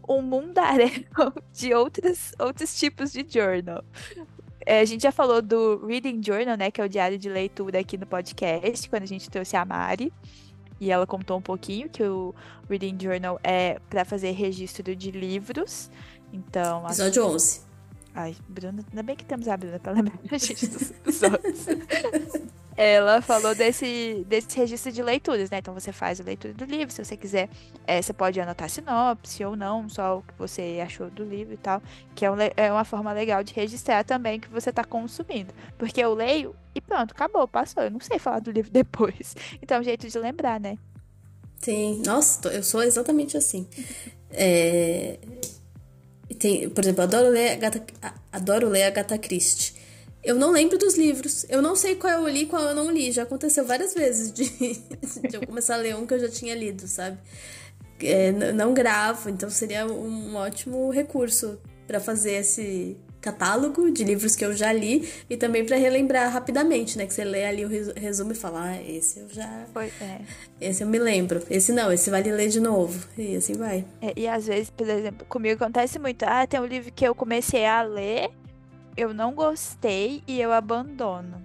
um 0.08 0.22
mundaréu 0.22 0.90
de 1.52 1.74
outros, 1.74 2.32
outros 2.40 2.78
tipos 2.78 3.12
de 3.12 3.26
journal. 3.28 3.84
É, 4.66 4.82
a 4.82 4.86
gente 4.86 5.02
já 5.02 5.12
falou 5.12 5.42
do 5.42 5.86
Reading 5.86 6.22
Journal, 6.24 6.56
né? 6.58 6.70
Que 6.70 6.82
é 6.82 6.86
o 6.86 6.90
diário 6.90 7.18
de 7.18 7.30
leitura 7.30 7.80
aqui 7.80 7.98
no 7.98 8.06
podcast, 8.06 8.90
quando 8.90 9.04
a 9.04 9.08
gente 9.08 9.30
trouxe 9.30 9.56
a 9.56 9.66
Mari. 9.66 10.14
E 10.80 10.92
ela 10.92 11.06
contou 11.06 11.38
um 11.38 11.42
pouquinho 11.42 11.90
que 11.90 12.04
o 12.04 12.34
Reading 12.70 12.98
Journal 13.02 13.40
é 13.44 13.80
para 13.90 14.06
fazer 14.06 14.32
registro 14.32 14.96
de 14.96 15.12
livros. 15.12 15.90
Então. 16.32 16.86
Episódio 16.86 17.24
acho... 17.26 17.36
11. 17.36 17.69
Ai, 18.14 18.36
Bruna, 18.48 18.84
ainda 18.90 19.04
bem 19.04 19.16
que 19.16 19.26
temos 19.26 19.48
a 19.48 19.56
Bruna 19.56 19.80
pra 19.80 19.94
lembrar 19.94 20.20
a 20.32 20.38
gente 20.38 20.66
dos 20.68 20.92
episódios. 20.92 21.66
ela 22.76 23.22
falou 23.22 23.54
desse, 23.54 24.26
desse 24.28 24.58
registro 24.58 24.92
de 24.92 25.04
leituras, 25.04 25.50
né? 25.50 25.60
Então 25.60 25.74
você 25.74 25.92
faz 25.92 26.20
a 26.20 26.24
leitura 26.24 26.54
do 26.54 26.66
livro, 26.66 26.94
se 26.94 27.04
você 27.04 27.16
quiser, 27.16 27.50
é, 27.86 28.02
você 28.02 28.14
pode 28.14 28.40
anotar 28.40 28.70
sinopse 28.70 29.44
ou 29.46 29.56
não, 29.56 29.88
só 29.90 30.18
o 30.18 30.22
que 30.22 30.34
você 30.38 30.80
achou 30.84 31.10
do 31.10 31.24
livro 31.24 31.54
e 31.54 31.58
tal, 31.58 31.82
que 32.16 32.26
é, 32.26 32.32
um, 32.32 32.36
é 32.56 32.72
uma 32.72 32.86
forma 32.86 33.12
legal 33.14 33.44
de 33.44 33.54
registrar 33.54 34.04
também 34.04 34.40
que 34.40 34.50
você 34.50 34.70
está 34.70 34.84
consumindo. 34.84 35.54
Porque 35.78 36.02
eu 36.02 36.14
leio 36.14 36.56
e 36.74 36.82
pronto, 36.82 37.12
acabou, 37.12 37.48
passou. 37.48 37.84
Eu 37.84 37.92
não 37.92 38.00
sei 38.00 38.18
falar 38.20 38.40
do 38.40 38.52
livro 38.52 38.72
depois. 38.74 39.36
Então 39.62 39.78
é 39.78 39.82
um 39.82 39.84
jeito 39.84 40.08
de 40.08 40.18
lembrar, 40.18 40.60
né? 40.60 40.78
Sim, 41.62 42.02
nossa, 42.06 42.48
eu 42.50 42.64
sou 42.64 42.82
exatamente 42.82 43.36
assim. 43.38 43.68
É... 44.32 45.20
Tem, 46.40 46.70
por 46.70 46.84
exemplo, 46.84 47.04
adoro 47.04 47.30
ler 47.30 47.52
a 47.52 47.56
Gata, 47.56 47.84
adoro 48.32 48.70
ler 48.70 48.84
a 48.84 48.90
Gata 48.90 49.18
Christie. 49.18 49.74
Eu 50.24 50.36
não 50.36 50.52
lembro 50.52 50.78
dos 50.78 50.98
livros. 50.98 51.46
Eu 51.50 51.62
não 51.62 51.76
sei 51.76 51.96
qual 51.96 52.14
eu 52.14 52.28
li 52.28 52.44
e 52.44 52.46
qual 52.46 52.64
eu 52.64 52.76
não 52.76 52.90
li. 52.90 53.12
Já 53.12 53.24
aconteceu 53.24 53.66
várias 53.66 53.94
vezes 53.94 54.32
de, 54.32 54.46
de 55.30 55.36
eu 55.36 55.46
começar 55.46 55.76
a 55.76 55.78
ler 55.78 55.96
um 55.96 56.06
que 56.08 56.14
eu 56.14 56.20
já 56.20 56.30
tinha 56.30 56.56
lido, 56.56 56.88
sabe? 56.88 57.18
É, 58.02 58.32
não 58.32 58.74
gravo, 58.74 59.30
então 59.30 59.50
seria 59.50 59.86
um 59.86 60.36
ótimo 60.36 60.90
recurso 60.90 61.60
para 61.86 62.00
fazer 62.00 62.34
esse 62.36 62.96
catálogo 63.22 63.92
de 63.92 64.04
livros 64.04 64.36
que 64.36 64.46
eu 64.46 64.54
já 64.54 64.72
li 64.72 65.08
e 65.30 65.36
também 65.36 65.66
para 65.66 65.78
relembrar 65.78 66.32
rapidamente, 66.32 66.98
né? 66.98 67.06
Que 67.06 67.14
você 67.14 67.24
lê 67.24 67.46
ali 67.46 67.66
o 67.66 67.70
resumo 67.96 68.32
e 68.32 68.36
fala, 68.36 68.72
ah, 68.72 68.82
esse 68.82 69.20
eu 69.20 69.30
já. 69.30 69.66
Foi, 69.74 69.92
é. 70.02 70.22
Esse 70.62 70.84
eu 70.84 70.88
me 70.88 71.00
lembro. 71.00 71.42
Esse 71.50 71.72
não, 71.72 71.92
esse 71.92 72.10
vale 72.10 72.32
ler 72.32 72.50
de 72.50 72.60
novo. 72.60 73.08
E 73.18 73.36
assim 73.36 73.54
vai. 73.54 73.86
É, 74.02 74.14
e 74.16 74.28
às 74.28 74.48
vezes, 74.48 74.70
por 74.70 74.88
exemplo, 74.88 75.26
comigo 75.28 75.62
acontece 75.62 76.00
muito. 76.00 76.24
Ah, 76.24 76.46
tem 76.48 76.60
um 76.60 76.66
livro 76.66 76.92
que 76.92 77.06
eu 77.06 77.14
comecei 77.14 77.66
a 77.66 77.82
ler 77.82 78.30
eu 79.00 79.14
não 79.14 79.34
gostei 79.34 80.22
e 80.28 80.42
eu 80.42 80.52
abandono. 80.52 81.42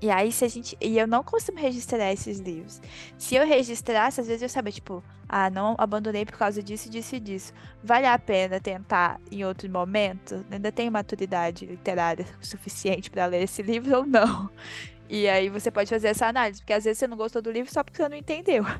E 0.00 0.10
aí, 0.10 0.30
se 0.30 0.44
a 0.44 0.48
gente. 0.48 0.76
E 0.80 0.98
eu 0.98 1.06
não 1.06 1.22
costumo 1.22 1.58
registrar 1.58 2.12
esses 2.12 2.38
livros. 2.38 2.80
Se 3.16 3.34
eu 3.34 3.46
registrasse, 3.46 4.20
às 4.20 4.26
vezes 4.26 4.42
eu 4.42 4.48
sabia, 4.48 4.72
tipo, 4.72 5.02
ah, 5.28 5.48
não 5.48 5.74
abandonei 5.78 6.24
por 6.24 6.36
causa 6.36 6.62
disso, 6.62 6.90
disso 6.90 7.16
e 7.16 7.20
disso. 7.20 7.52
Vale 7.82 8.06
a 8.06 8.18
pena 8.18 8.60
tentar 8.60 9.20
em 9.30 9.44
outro 9.44 9.70
momento? 9.70 10.44
Ainda 10.50 10.70
tenho 10.70 10.92
maturidade 10.92 11.64
literária 11.64 12.26
suficiente 12.40 13.10
para 13.10 13.26
ler 13.26 13.42
esse 13.42 13.62
livro 13.62 13.98
ou 13.98 14.06
não? 14.06 14.50
E 15.08 15.28
aí 15.28 15.48
você 15.48 15.70
pode 15.70 15.88
fazer 15.88 16.08
essa 16.08 16.26
análise, 16.26 16.60
porque 16.60 16.72
às 16.72 16.82
vezes 16.82 16.98
você 16.98 17.06
não 17.06 17.16
gostou 17.16 17.40
do 17.40 17.48
livro 17.48 17.72
só 17.72 17.84
porque 17.84 18.02
você 18.02 18.08
não 18.08 18.16
entendeu. 18.16 18.64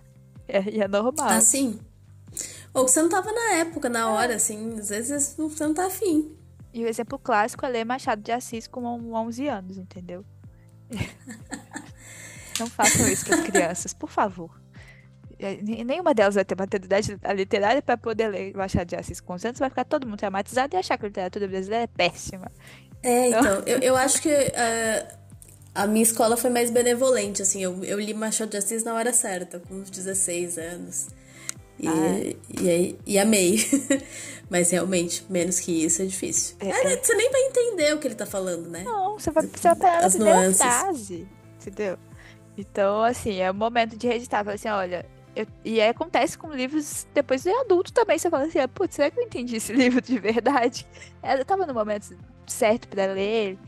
É, 0.49 0.63
e 0.63 0.81
é 0.81 0.87
normal. 0.87 1.29
Ah, 1.29 1.41
sim. 1.41 1.81
Ou 2.73 2.85
que 2.85 2.93
você 2.93 3.03
não 3.03 3.09
tava 3.09 3.33
na 3.33 3.55
época, 3.55 3.89
na 3.89 4.11
hora, 4.11 4.35
é. 4.35 4.37
assim. 4.37 4.79
Às 4.79 4.91
vezes 4.91 5.35
você 5.37 5.63
não 5.65 5.75
tá 5.75 5.87
afim. 5.87 6.37
E 6.73 6.85
o 6.85 6.87
exemplo 6.87 7.19
clássico 7.19 7.67
é 7.67 7.69
ler 7.69 7.85
Machado 7.85 8.23
de 8.23 8.31
Assis 8.31 8.69
com 8.69 8.85
11 8.85 9.49
anos, 9.49 9.77
entendeu? 9.77 10.25
Não 12.59 12.67
façam 12.67 13.07
isso 13.09 13.27
com 13.27 13.35
as 13.35 13.41
crianças, 13.41 13.93
por 13.93 14.11
favor. 14.11 14.51
É, 15.39 15.59
nenhuma 15.63 16.15
delas 16.15 16.35
vai 16.35 16.45
ter 16.45 16.57
maturidade 16.59 17.19
literária 17.35 17.83
para 17.83 17.99
poder 17.99 18.29
ler 18.29 18.57
Machado 18.57 18.89
de 18.89 18.97
Assis 18.97 19.21
com 19.21 19.35
11 19.35 19.49
anos, 19.49 19.59
vai 19.59 19.69
ficar 19.69 19.85
todo 19.85 20.07
mundo 20.07 20.19
traumatizado 20.19 20.75
e 20.75 20.79
achar 20.79 20.97
que 20.97 21.05
a 21.05 21.09
literatura 21.09 21.47
brasileira 21.47 21.85
é 21.85 21.87
péssima. 21.87 22.51
É, 23.03 23.29
então, 23.29 23.41
então 23.41 23.63
eu, 23.67 23.79
eu 23.81 23.97
acho 23.97 24.23
que 24.23 24.31
uh, 24.31 25.17
a 25.75 25.87
minha 25.87 26.03
escola 26.03 26.39
foi 26.39 26.49
mais 26.49 26.71
benevolente, 26.71 27.43
assim, 27.43 27.63
eu, 27.63 27.85
eu 27.85 28.01
li 28.01 28.15
Machado 28.15 28.51
de 28.51 28.57
Assis 28.57 28.83
na 28.83 28.95
hora 28.95 29.13
certa, 29.13 29.61
com 29.61 29.75
uns 29.75 29.91
16 29.91 30.57
anos. 30.57 31.09
E, 31.79 31.87
ah. 31.87 32.63
e, 32.63 32.71
aí, 32.71 32.99
e 33.07 33.19
amei. 33.19 33.59
Mas 34.49 34.71
realmente, 34.71 35.25
menos 35.29 35.59
que 35.59 35.85
isso 35.85 36.03
é 36.03 36.05
difícil. 36.05 36.57
É, 36.61 36.69
é, 36.69 36.97
você 36.97 37.15
nem 37.15 37.31
vai 37.31 37.41
entender 37.43 37.95
o 37.95 37.99
que 37.99 38.07
ele 38.07 38.15
tá 38.15 38.27
falando, 38.27 38.69
né? 38.69 38.83
Não, 38.85 39.19
você 39.19 39.31
vai, 39.31 39.45
vai 39.47 39.77
parar 39.77 40.03
na 40.03 40.11
primeira 40.11 40.55
frase. 40.55 41.29
Entendeu? 41.61 41.99
Então, 42.57 43.03
assim, 43.03 43.41
é 43.41 43.51
o 43.51 43.55
momento 43.55 43.97
de 43.97 44.07
registrar. 44.07 44.45
Falar 44.45 44.55
assim, 44.55 44.69
olha, 44.69 45.05
Eu, 45.35 45.47
e 45.65 45.81
aí 45.81 45.89
acontece 45.89 46.39
com 46.39 46.51
livros 46.51 47.07
depois 47.13 47.43
de 47.43 47.51
adulto 47.51 47.93
também. 47.93 48.19
Você 48.19 48.31
fala 48.31 48.45
assim, 48.45 48.59
ah, 48.59 48.69
putz, 48.69 48.95
será 48.95 49.11
que 49.11 49.19
eu 49.19 49.25
entendi 49.25 49.57
esse 49.57 49.73
livro 49.75 50.01
de 50.01 50.19
verdade? 50.19 50.87
Eu 51.23 51.45
tava 51.45 51.67
no 51.67 51.75
momento 51.75 52.17
certo 52.47 52.89
para 52.89 53.13
ler. 53.13 53.59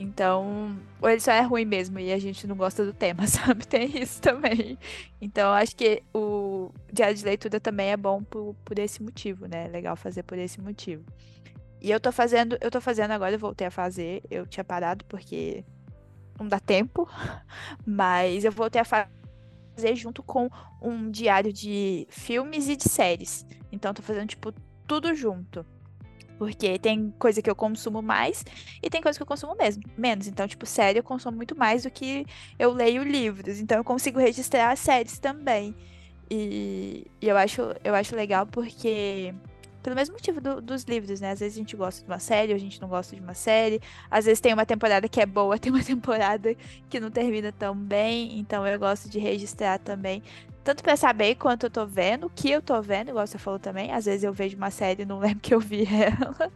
Então, 0.00 0.78
ou 1.02 1.10
ele 1.10 1.18
só 1.18 1.32
é 1.32 1.40
ruim 1.40 1.64
mesmo 1.64 1.98
e 1.98 2.12
a 2.12 2.18
gente 2.20 2.46
não 2.46 2.54
gosta 2.54 2.84
do 2.86 2.92
tema, 2.92 3.26
sabe? 3.26 3.66
Tem 3.66 4.00
isso 4.00 4.22
também. 4.22 4.78
Então, 5.20 5.52
acho 5.52 5.74
que 5.74 6.04
o 6.14 6.70
diário 6.92 7.16
de 7.16 7.24
leitura 7.24 7.58
também 7.58 7.90
é 7.90 7.96
bom 7.96 8.22
por, 8.22 8.54
por 8.64 8.78
esse 8.78 9.02
motivo, 9.02 9.48
né? 9.48 9.64
É 9.64 9.68
legal 9.68 9.96
fazer 9.96 10.22
por 10.22 10.38
esse 10.38 10.60
motivo. 10.60 11.04
E 11.80 11.90
eu 11.90 11.98
tô 11.98 12.12
fazendo, 12.12 12.56
eu 12.60 12.70
tô 12.70 12.80
fazendo 12.80 13.10
agora, 13.10 13.34
eu 13.34 13.38
voltei 13.40 13.66
a 13.66 13.72
fazer. 13.72 14.22
Eu 14.30 14.46
tinha 14.46 14.62
parado 14.62 15.04
porque 15.06 15.64
não 16.38 16.46
dá 16.46 16.60
tempo, 16.60 17.08
mas 17.84 18.44
eu 18.44 18.52
voltei 18.52 18.80
a 18.80 18.84
fazer 18.84 19.96
junto 19.96 20.22
com 20.22 20.48
um 20.80 21.10
diário 21.10 21.52
de 21.52 22.06
filmes 22.08 22.68
e 22.68 22.76
de 22.76 22.88
séries. 22.88 23.44
Então, 23.72 23.92
tô 23.92 24.00
fazendo, 24.00 24.28
tipo, 24.28 24.54
tudo 24.86 25.12
junto. 25.12 25.66
Porque 26.38 26.78
tem 26.78 27.12
coisa 27.18 27.42
que 27.42 27.50
eu 27.50 27.56
consumo 27.56 28.00
mais 28.00 28.44
e 28.82 28.88
tem 28.88 29.02
coisa 29.02 29.18
que 29.18 29.22
eu 29.22 29.26
consumo 29.26 29.56
mesmo, 29.56 29.82
menos. 29.96 30.28
Então, 30.28 30.46
tipo, 30.46 30.64
série 30.64 31.00
eu 31.00 31.02
consumo 31.02 31.36
muito 31.36 31.56
mais 31.56 31.82
do 31.82 31.90
que 31.90 32.24
eu 32.58 32.72
leio 32.72 33.02
livros. 33.02 33.58
Então, 33.58 33.78
eu 33.78 33.84
consigo 33.84 34.20
registrar 34.20 34.70
as 34.70 34.78
séries 34.78 35.18
também. 35.18 35.74
E, 36.30 37.06
e 37.20 37.28
eu, 37.28 37.36
acho, 37.36 37.62
eu 37.82 37.94
acho 37.94 38.14
legal 38.14 38.46
porque 38.46 39.34
pelo 39.82 39.96
mesmo 39.96 40.14
motivo 40.14 40.40
do, 40.40 40.60
dos 40.60 40.84
livros, 40.84 41.20
né? 41.20 41.30
Às 41.30 41.40
vezes 41.40 41.56
a 41.56 41.60
gente 41.60 41.76
gosta 41.76 42.02
de 42.02 42.10
uma 42.10 42.18
série, 42.18 42.52
a 42.52 42.58
gente 42.58 42.80
não 42.80 42.88
gosta 42.88 43.14
de 43.14 43.22
uma 43.22 43.34
série. 43.34 43.80
Às 44.10 44.24
vezes 44.24 44.40
tem 44.40 44.52
uma 44.52 44.66
temporada 44.66 45.08
que 45.08 45.20
é 45.20 45.26
boa, 45.26 45.56
tem 45.58 45.72
uma 45.72 45.82
temporada 45.82 46.54
que 46.88 47.00
não 47.00 47.10
termina 47.10 47.52
tão 47.52 47.74
bem. 47.74 48.38
Então 48.38 48.66
eu 48.66 48.78
gosto 48.78 49.08
de 49.08 49.18
registrar 49.18 49.78
também. 49.78 50.22
Tanto 50.64 50.82
para 50.82 50.96
saber 50.96 51.36
quanto 51.36 51.64
eu 51.66 51.70
tô 51.70 51.86
vendo, 51.86 52.26
o 52.26 52.30
que 52.30 52.50
eu 52.50 52.60
tô 52.60 52.80
vendo, 52.82 53.10
igual 53.10 53.26
você 53.26 53.38
falou 53.38 53.58
também. 53.58 53.92
Às 53.92 54.04
vezes 54.04 54.24
eu 54.24 54.32
vejo 54.32 54.56
uma 54.56 54.70
série 54.70 55.02
e 55.02 55.06
não 55.06 55.18
lembro 55.20 55.40
que 55.40 55.54
eu 55.54 55.60
vi 55.60 55.86
ela. 55.86 56.52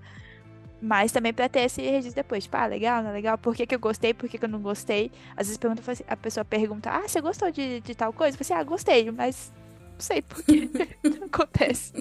Mas 0.80 1.12
também 1.12 1.32
pra 1.32 1.48
ter 1.48 1.60
esse 1.60 1.80
registro 1.80 2.16
depois. 2.16 2.42
Tipo, 2.42 2.56
ah, 2.56 2.66
legal, 2.66 3.02
não 3.02 3.10
é 3.10 3.12
legal? 3.12 3.38
Por 3.38 3.54
que, 3.54 3.64
que 3.64 3.74
eu 3.74 3.78
gostei? 3.78 4.12
Por 4.12 4.28
que, 4.28 4.36
que 4.36 4.44
eu 4.44 4.48
não 4.48 4.60
gostei? 4.60 5.12
Às 5.36 5.46
vezes 5.46 5.56
pergunta, 5.56 5.82
a 6.08 6.16
pessoa 6.16 6.44
pergunta, 6.44 6.90
ah, 6.90 7.08
você 7.08 7.20
gostou 7.20 7.52
de, 7.52 7.80
de 7.80 7.94
tal 7.94 8.12
coisa? 8.12 8.36
Falo 8.36 8.42
assim, 8.42 8.60
ah, 8.60 8.64
gostei, 8.64 9.10
mas 9.12 9.52
não 9.92 10.00
sei 10.00 10.22
por 10.22 10.42
que 10.42 10.68
acontece. 11.24 11.92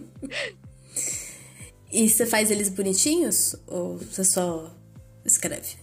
E 1.92 2.10
você 2.10 2.26
faz 2.26 2.50
eles 2.50 2.70
bonitinhos? 2.70 3.56
Ou 3.68 3.98
você 3.98 4.24
só 4.24 4.74
escreve? 5.26 5.76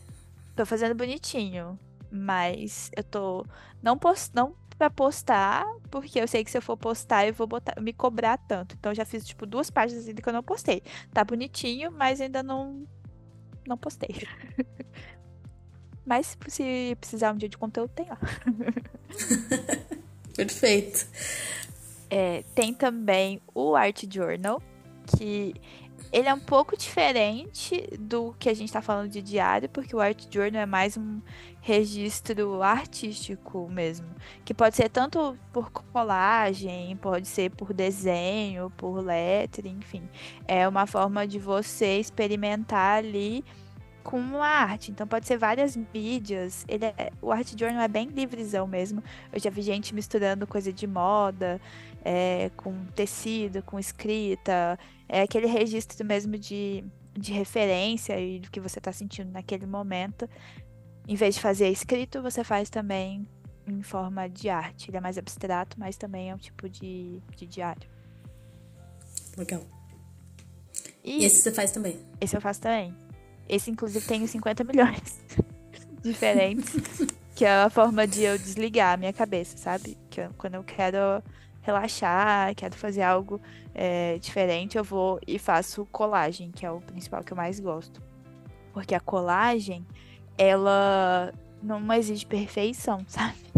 Tô 0.56 0.64
fazendo 0.64 0.94
bonitinho. 0.94 1.78
Mas 2.10 2.90
eu 2.96 3.04
tô. 3.04 3.44
Não, 3.82 3.98
post... 3.98 4.30
não 4.34 4.54
pra 4.78 4.88
postar, 4.88 5.66
porque 5.90 6.20
eu 6.20 6.28
sei 6.28 6.44
que 6.44 6.50
se 6.50 6.56
eu 6.56 6.62
for 6.62 6.76
postar, 6.76 7.26
eu 7.26 7.34
vou 7.34 7.48
botar, 7.48 7.78
me 7.80 7.92
cobrar 7.92 8.38
tanto. 8.38 8.76
Então 8.78 8.92
eu 8.92 8.96
já 8.96 9.04
fiz, 9.04 9.26
tipo, 9.26 9.44
duas 9.44 9.70
páginas 9.70 10.06
ainda 10.06 10.22
que 10.22 10.28
eu 10.28 10.32
não 10.32 10.42
postei. 10.42 10.82
Tá 11.12 11.24
bonitinho, 11.24 11.90
mas 11.90 12.20
ainda 12.20 12.42
não. 12.42 12.86
Não 13.66 13.76
postei. 13.76 14.26
mas 16.06 16.38
se 16.46 16.96
precisar 16.98 17.32
um 17.34 17.36
dia 17.36 17.48
de 17.48 17.58
conteúdo, 17.58 17.90
tem 17.90 18.06
lá. 18.08 18.18
Perfeito. 20.34 21.06
É, 22.08 22.42
tem 22.54 22.72
também 22.72 23.42
o 23.54 23.74
Art 23.74 24.04
Journal, 24.10 24.62
que 25.16 25.54
ele 26.12 26.28
é 26.28 26.34
um 26.34 26.40
pouco 26.40 26.76
diferente 26.76 27.86
do 27.98 28.34
que 28.38 28.48
a 28.48 28.54
gente 28.54 28.68
está 28.68 28.80
falando 28.80 29.10
de 29.10 29.20
diário, 29.20 29.68
porque 29.68 29.94
o 29.94 30.00
Art 30.00 30.26
Journal 30.30 30.62
é 30.62 30.66
mais 30.66 30.96
um 30.96 31.20
registro 31.60 32.62
artístico 32.62 33.68
mesmo, 33.68 34.06
que 34.44 34.54
pode 34.54 34.76
ser 34.76 34.88
tanto 34.88 35.36
por 35.52 35.70
colagem, 35.70 36.96
pode 36.96 37.28
ser 37.28 37.50
por 37.50 37.74
desenho, 37.74 38.70
por 38.76 39.00
letra, 39.00 39.68
enfim. 39.68 40.08
É 40.46 40.66
uma 40.66 40.86
forma 40.86 41.26
de 41.26 41.38
você 41.38 41.98
experimentar 41.98 42.98
ali 42.98 43.44
com 44.02 44.42
a 44.42 44.48
arte. 44.48 44.90
Então 44.90 45.06
pode 45.06 45.26
ser 45.26 45.36
várias 45.36 45.76
mídias. 45.92 46.64
Ele 46.66 46.86
é, 46.86 47.12
o 47.20 47.30
Art 47.30 47.52
Journal 47.54 47.82
é 47.82 47.88
bem 47.88 48.08
livrezão 48.08 48.66
mesmo. 48.66 49.02
Eu 49.30 49.38
já 49.38 49.50
vi 49.50 49.60
gente 49.60 49.94
misturando 49.94 50.46
coisa 50.46 50.72
de 50.72 50.86
moda, 50.86 51.60
é, 52.02 52.50
com 52.56 52.86
tecido, 52.94 53.62
com 53.62 53.78
escrita. 53.78 54.78
É 55.08 55.22
aquele 55.22 55.46
registro 55.46 56.04
mesmo 56.04 56.36
de, 56.38 56.84
de 57.14 57.32
referência 57.32 58.20
e 58.20 58.40
do 58.40 58.50
que 58.50 58.60
você 58.60 58.78
está 58.78 58.92
sentindo 58.92 59.30
naquele 59.32 59.66
momento. 59.66 60.28
Em 61.06 61.14
vez 61.14 61.36
de 61.36 61.40
fazer 61.40 61.68
escrito, 61.70 62.20
você 62.20 62.44
faz 62.44 62.68
também 62.68 63.26
em 63.66 63.82
forma 63.82 64.28
de 64.28 64.48
arte. 64.48 64.90
Ele 64.90 64.98
é 64.98 65.00
mais 65.00 65.16
abstrato, 65.16 65.78
mas 65.78 65.96
também 65.96 66.30
é 66.30 66.34
um 66.34 66.38
tipo 66.38 66.68
de, 66.68 67.22
de 67.36 67.46
diário. 67.46 67.88
Legal. 69.36 69.62
E, 71.02 71.22
e 71.22 71.24
esse 71.24 71.42
você 71.42 71.52
faz 71.52 71.70
também? 71.70 71.98
Esse 72.20 72.36
eu 72.36 72.40
faço 72.40 72.60
também. 72.60 72.94
Esse, 73.48 73.70
inclusive, 73.70 74.06
tem 74.06 74.26
50 74.26 74.64
milhões 74.64 75.20
diferentes. 76.02 76.74
que 77.34 77.44
é 77.44 77.62
a 77.62 77.70
forma 77.70 78.06
de 78.06 78.22
eu 78.24 78.36
desligar 78.36 78.94
a 78.94 78.96
minha 78.96 79.12
cabeça, 79.12 79.56
sabe? 79.56 79.96
Que 80.10 80.20
eu, 80.22 80.30
quando 80.36 80.56
eu 80.56 80.64
quero 80.64 81.22
relaxar, 81.68 82.54
quero 82.54 82.74
fazer 82.74 83.02
algo 83.02 83.40
é, 83.74 84.18
diferente, 84.18 84.76
eu 84.76 84.84
vou 84.84 85.20
e 85.26 85.38
faço 85.38 85.86
colagem, 85.86 86.50
que 86.50 86.64
é 86.64 86.70
o 86.70 86.80
principal 86.80 87.22
que 87.22 87.32
eu 87.32 87.36
mais 87.36 87.60
gosto. 87.60 88.02
Porque 88.72 88.94
a 88.94 89.00
colagem, 89.00 89.86
ela 90.36 91.32
não 91.62 91.92
exige 91.92 92.26
perfeição, 92.26 93.04
sabe? 93.08 93.48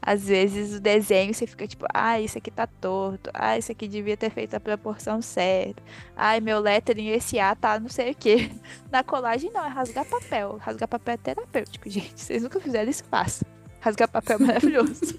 às 0.00 0.26
vezes 0.26 0.74
o 0.74 0.80
desenho 0.80 1.34
você 1.34 1.46
fica 1.46 1.66
tipo, 1.66 1.84
ah, 1.92 2.18
isso 2.18 2.38
aqui 2.38 2.50
tá 2.50 2.66
torto, 2.66 3.30
ah, 3.34 3.58
isso 3.58 3.70
aqui 3.70 3.86
devia 3.86 4.16
ter 4.16 4.30
feito 4.30 4.54
a 4.54 4.60
proporção 4.60 5.20
certa, 5.20 5.82
ai, 6.16 6.40
meu 6.40 6.60
lettering, 6.60 7.08
esse 7.08 7.38
A 7.38 7.54
tá 7.54 7.78
não 7.78 7.90
sei 7.90 8.12
o 8.12 8.14
que. 8.14 8.50
Na 8.90 9.04
colagem 9.04 9.50
não, 9.52 9.66
é 9.66 9.68
rasgar 9.68 10.06
papel. 10.06 10.56
Rasgar 10.62 10.88
papel 10.88 11.14
é 11.14 11.16
terapêutico, 11.18 11.88
gente. 11.90 12.18
Vocês 12.18 12.42
nunca 12.42 12.58
fizeram 12.58 12.88
isso, 12.90 13.04
faça. 13.04 13.44
Rasgar 13.80 14.08
papel 14.08 14.38
é 14.40 14.46
maravilhoso. 14.46 15.18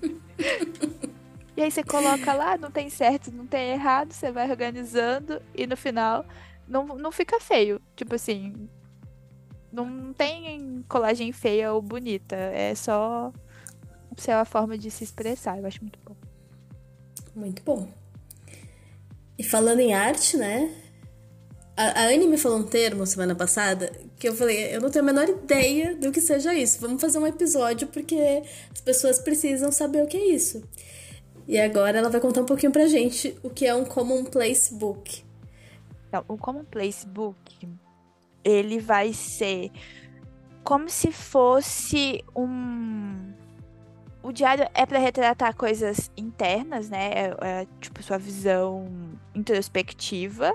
E 1.59 1.61
aí 1.61 1.69
você 1.69 1.83
coloca 1.83 2.31
lá, 2.31 2.57
não 2.57 2.71
tem 2.71 2.89
certo, 2.89 3.33
não 3.33 3.45
tem 3.45 3.71
errado, 3.71 4.13
você 4.13 4.31
vai 4.31 4.49
organizando 4.49 5.41
e 5.53 5.67
no 5.67 5.75
final 5.75 6.25
não, 6.65 6.85
não 6.95 7.11
fica 7.11 7.37
feio. 7.37 7.81
Tipo 7.97 8.15
assim, 8.15 8.69
não 9.69 10.13
tem 10.13 10.85
colagem 10.87 11.33
feia 11.33 11.73
ou 11.73 11.81
bonita, 11.81 12.33
é 12.37 12.73
só 12.73 13.33
ser 14.15 14.31
uma 14.31 14.45
forma 14.45 14.77
de 14.77 14.89
se 14.89 15.03
expressar. 15.03 15.59
Eu 15.59 15.65
acho 15.65 15.81
muito 15.81 15.99
bom. 16.05 16.15
Muito 17.35 17.61
bom. 17.61 17.89
E 19.37 19.43
falando 19.43 19.81
em 19.81 19.93
arte, 19.93 20.37
né? 20.37 20.73
A, 21.75 22.03
a 22.03 22.05
Anne 22.05 22.25
me 22.25 22.37
falou 22.37 22.59
um 22.59 22.63
termo 22.63 23.05
semana 23.05 23.35
passada 23.35 23.91
que 24.17 24.29
eu 24.29 24.33
falei, 24.33 24.73
eu 24.73 24.79
não 24.79 24.89
tenho 24.89 25.03
a 25.03 25.05
menor 25.05 25.27
ideia 25.27 25.93
do 25.93 26.09
que 26.09 26.21
seja 26.21 26.53
isso. 26.53 26.79
Vamos 26.79 27.01
fazer 27.01 27.19
um 27.19 27.27
episódio 27.27 27.89
porque 27.89 28.43
as 28.73 28.79
pessoas 28.79 29.19
precisam 29.19 29.73
saber 29.73 30.01
o 30.01 30.07
que 30.07 30.15
é 30.15 30.25
isso. 30.27 30.63
E 31.49 31.59
agora 31.59 31.97
ela 31.97 32.11
vai 32.11 32.21
contar 32.21 32.41
um 32.41 32.45
pouquinho 32.45 32.71
pra 32.71 32.85
gente 32.85 33.35
o 33.41 33.49
que 33.49 33.65
é 33.65 33.73
um 33.73 33.83
Commonplace 33.83 34.71
Book. 34.71 35.25
Então, 36.07 36.23
o 36.27 36.37
Commonplace 36.37 37.07
Book, 37.07 37.67
ele 38.43 38.77
vai 38.77 39.13
ser 39.13 39.71
como 40.63 40.87
se 40.87 41.11
fosse 41.11 42.23
um 42.35 43.33
o 44.21 44.31
diário 44.31 44.67
é 44.75 44.85
para 44.85 44.99
retratar 44.99 45.55
coisas 45.55 46.11
internas, 46.15 46.87
né? 46.87 47.09
É, 47.13 47.35
é, 47.41 47.67
tipo 47.81 48.03
sua 48.03 48.19
visão 48.19 48.87
introspectiva. 49.33 50.53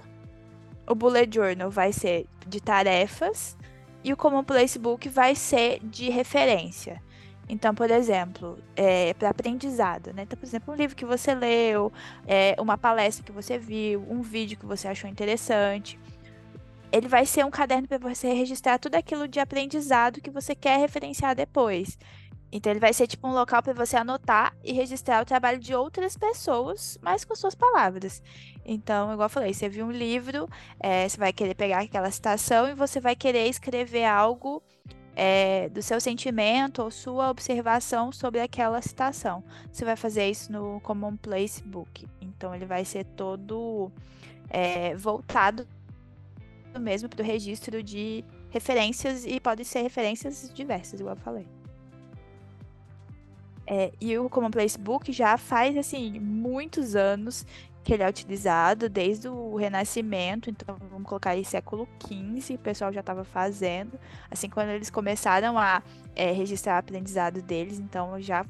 O 0.86 0.95
bullet 0.95 1.34
journal 1.34 1.72
vai 1.72 1.92
ser 1.92 2.24
de 2.47 2.61
tarefas 2.61 3.57
e 4.05 4.12
o 4.12 4.16
common 4.16 4.45
place 4.45 4.78
book 4.78 5.09
vai 5.09 5.34
ser 5.34 5.80
de 5.82 6.09
referência. 6.09 7.03
Então, 7.49 7.74
por 7.74 7.90
exemplo, 7.90 8.59
é 8.74 9.12
para 9.14 9.28
aprendizado, 9.28 10.12
né? 10.12 10.22
Então, 10.22 10.38
por 10.38 10.47
exemplo, 10.47 10.72
um 10.72 10.76
livro 10.76 10.97
que 10.97 11.05
você 11.05 11.34
leu, 11.34 11.92
é, 12.26 12.57
uma 12.59 12.78
palestra 12.78 13.24
que 13.24 13.32
você 13.32 13.59
viu, 13.59 14.05
um 14.09 14.22
vídeo 14.22 14.59
que 14.59 14.66
você 14.66 14.88
achou 14.88 15.09
interessante. 15.11 15.99
Ele 16.90 17.09
vai 17.09 17.26
ser 17.26 17.45
um 17.45 17.51
caderno 17.51 17.88
para 17.88 17.99
você 17.99 18.32
registrar 18.32 18.78
tudo 18.78 18.95
aquilo 18.95 19.28
de 19.28 19.40
aprendizado 19.40 20.20
que 20.20 20.30
você 20.30 20.55
quer 20.55 20.78
referenciar 20.78 21.34
depois. 21.34 21.99
Então 22.51 22.70
ele 22.70 22.78
vai 22.78 22.92
ser 22.92 23.09
tipo 23.09 23.26
um 23.26 23.32
local 23.32 23.61
para 23.61 23.72
você 23.72 23.97
anotar 23.97 24.57
e 24.62 24.72
registrar 24.72 25.20
o 25.20 25.24
trabalho 25.24 25.59
de 25.59 25.74
outras 25.74 26.16
pessoas, 26.16 26.97
mas 27.03 27.24
com 27.24 27.34
suas 27.34 27.55
palavras. 27.55 28.22
Então, 28.64 29.12
igual 29.12 29.26
eu 29.26 29.30
falei, 29.30 29.53
você 29.53 29.68
viu 29.68 29.84
um 29.86 29.90
livro, 29.90 30.49
é, 30.78 31.09
você 31.09 31.18
vai 31.18 31.32
querer 31.32 31.57
pegar 31.57 31.80
aquela 31.80 32.09
citação 32.12 32.68
e 32.68 32.74
você 32.74 33.01
vai 33.01 33.16
querer 33.16 33.49
escrever 33.49 34.05
algo 34.05 34.62
é, 35.16 35.68
do 35.68 35.82
seu 35.82 36.00
sentimento 36.00 36.82
ou 36.82 36.90
sua 36.90 37.30
observação 37.30 38.10
sobre 38.10 38.40
aquela 38.40 38.80
citação. 38.82 39.44
Você 39.70 39.84
vai 39.84 39.96
fazer 39.96 40.28
isso 40.28 40.50
no 40.52 40.80
Commonplace 40.80 41.62
Book. 41.62 42.06
Então 42.20 42.54
ele 42.54 42.66
vai 42.66 42.84
ser 42.84 43.04
todo 43.04 43.90
é, 44.50 44.94
voltado 44.96 45.66
mesmo 46.78 47.08
para 47.08 47.22
o 47.22 47.24
registro 47.24 47.82
de 47.82 48.24
referências 48.50 49.24
e 49.24 49.38
pode 49.38 49.64
ser 49.64 49.82
referências 49.82 50.50
diversas, 50.52 50.98
igual 50.98 51.14
eu 51.14 51.20
falei. 51.20 51.46
É, 53.66 53.92
e 54.00 54.18
o 54.18 54.28
Common 54.28 54.50
Place 54.50 54.78
Book 54.78 55.10
já 55.12 55.38
faz, 55.38 55.76
assim, 55.76 56.18
muitos 56.20 56.94
anos 56.94 57.46
que 57.85 57.93
ele 57.93 58.03
é 58.03 58.09
utilizado, 58.09 58.89
desde 58.89 59.28
o 59.28 59.55
Renascimento, 59.57 60.49
então 60.49 60.74
vamos 60.91 61.07
colocar 61.07 61.30
aí 61.30 61.45
século 61.45 61.87
XV, 62.03 62.55
o 62.55 62.59
pessoal 62.59 62.91
já 62.91 63.01
estava 63.01 63.24
fazendo, 63.24 64.01
assim, 64.30 64.49
quando 64.49 64.70
eles 64.70 64.89
começaram 64.89 65.59
a 65.59 65.82
é, 66.16 66.32
registrar 66.32 66.76
o 66.76 66.78
aprendizado 66.78 67.43
deles, 67.43 67.78
então 67.78 68.20
já 68.20 68.45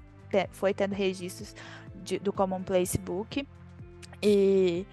foi 0.52 0.72
tendo 0.72 0.94
registros 0.94 1.54
de, 1.96 2.18
do 2.20 2.32
Common 2.32 2.62
Place 2.62 2.96
Book, 2.96 3.46
e 4.22 4.86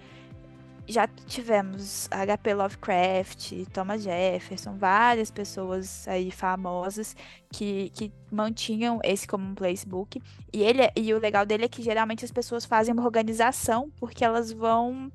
já 0.86 1.06
tivemos 1.06 2.08
HP 2.08 2.54
Lovecraft, 2.54 3.52
Thomas 3.72 4.02
Jefferson, 4.02 4.76
várias 4.76 5.30
pessoas 5.30 6.06
aí 6.08 6.30
famosas 6.30 7.14
que, 7.50 7.90
que 7.90 8.12
mantinham 8.30 9.00
esse 9.04 9.26
como 9.26 9.46
um 9.46 9.54
placebook. 9.54 10.20
E, 10.52 10.62
ele, 10.62 10.90
e 10.96 11.14
o 11.14 11.18
legal 11.18 11.46
dele 11.46 11.64
é 11.64 11.68
que 11.68 11.82
geralmente 11.82 12.24
as 12.24 12.32
pessoas 12.32 12.64
fazem 12.64 12.92
uma 12.92 13.04
organização 13.04 13.90
porque 13.98 14.24
elas 14.24 14.52
vão 14.52 15.10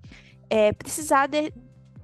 é, 0.50 0.72
precisar 0.72 1.28
de, 1.28 1.52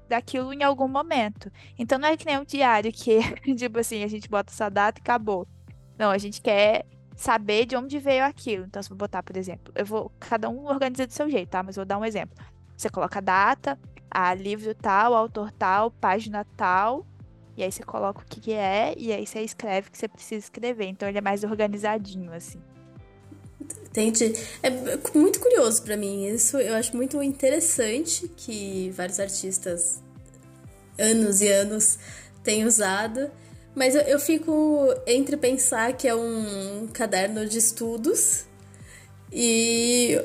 daquilo 0.09 0.53
em 0.53 0.63
algum 0.63 0.87
momento. 0.87 1.51
Então 1.77 1.97
não 1.97 2.09
é 2.09 2.17
que 2.17 2.25
nem 2.25 2.39
um 2.39 2.45
diário 2.45 2.91
que, 2.91 3.19
tipo 3.55 3.79
assim, 3.79 4.03
a 4.03 4.07
gente 4.07 4.29
bota 4.29 4.51
essa 4.51 4.69
data 4.69 4.99
e 4.99 5.01
acabou. 5.01 5.47
Não, 5.97 6.11
a 6.11 6.17
gente 6.17 6.41
quer 6.41 6.85
saber 7.15 7.65
de 7.65 7.75
onde 7.75 7.99
veio 7.99 8.25
aquilo. 8.25 8.65
Então, 8.65 8.81
se 8.81 8.91
eu 8.91 8.97
botar, 8.97 9.23
por 9.23 9.37
exemplo, 9.37 9.71
eu 9.75 9.85
vou. 9.85 10.11
Cada 10.19 10.49
um 10.49 10.65
organiza 10.65 11.07
do 11.07 11.13
seu 11.13 11.29
jeito, 11.29 11.49
tá? 11.49 11.63
Mas 11.63 11.75
vou 11.75 11.85
dar 11.85 11.97
um 11.97 12.05
exemplo. 12.05 12.35
Você 12.75 12.89
coloca 12.89 13.19
a 13.19 13.21
data, 13.21 13.79
a 14.09 14.33
livro 14.33 14.73
tal, 14.75 15.13
autor 15.13 15.51
tal, 15.51 15.91
página 15.91 16.45
tal, 16.57 17.05
e 17.55 17.63
aí 17.63 17.71
você 17.71 17.83
coloca 17.83 18.21
o 18.21 18.25
que, 18.25 18.39
que 18.39 18.53
é, 18.53 18.93
e 18.97 19.11
aí 19.11 19.25
você 19.25 19.41
escreve 19.41 19.87
o 19.87 19.91
que 19.91 19.97
você 19.97 20.07
precisa 20.07 20.39
escrever. 20.45 20.85
Então 20.85 21.07
ele 21.07 21.17
é 21.17 21.21
mais 21.21 21.43
organizadinho, 21.43 22.33
assim. 22.33 22.59
Entendi. 23.85 24.33
É 24.63 24.69
muito 25.15 25.39
curioso 25.39 25.83
para 25.83 25.95
mim. 25.95 26.25
Isso 26.25 26.57
eu 26.57 26.73
acho 26.73 26.95
muito 26.95 27.21
interessante 27.21 28.27
que 28.35 28.89
vários 28.91 29.19
artistas, 29.19 30.01
anos 30.97 31.41
e 31.41 31.47
anos, 31.47 31.99
têm 32.43 32.65
usado. 32.65 33.29
Mas 33.75 33.93
eu, 33.95 34.01
eu 34.01 34.19
fico 34.19 34.93
entre 35.05 35.37
pensar 35.37 35.93
que 35.93 36.07
é 36.07 36.15
um 36.15 36.87
caderno 36.91 37.45
de 37.45 37.59
estudos 37.59 38.45
e 39.31 40.19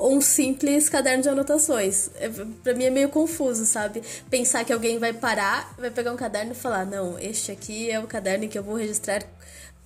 um 0.00 0.20
simples 0.20 0.88
caderno 0.88 1.22
de 1.22 1.28
anotações. 1.28 2.10
É, 2.16 2.28
para 2.28 2.74
mim 2.74 2.84
é 2.84 2.90
meio 2.90 3.08
confuso, 3.08 3.64
sabe? 3.64 4.02
Pensar 4.30 4.64
que 4.64 4.72
alguém 4.72 4.98
vai 4.98 5.12
parar, 5.12 5.74
vai 5.78 5.90
pegar 5.90 6.12
um 6.12 6.16
caderno 6.16 6.52
e 6.52 6.54
falar: 6.54 6.84
não, 6.84 7.18
este 7.18 7.52
aqui 7.52 7.90
é 7.90 7.98
o 7.98 8.06
caderno 8.06 8.44
em 8.44 8.48
que 8.48 8.58
eu 8.58 8.62
vou 8.62 8.74
registrar 8.74 9.22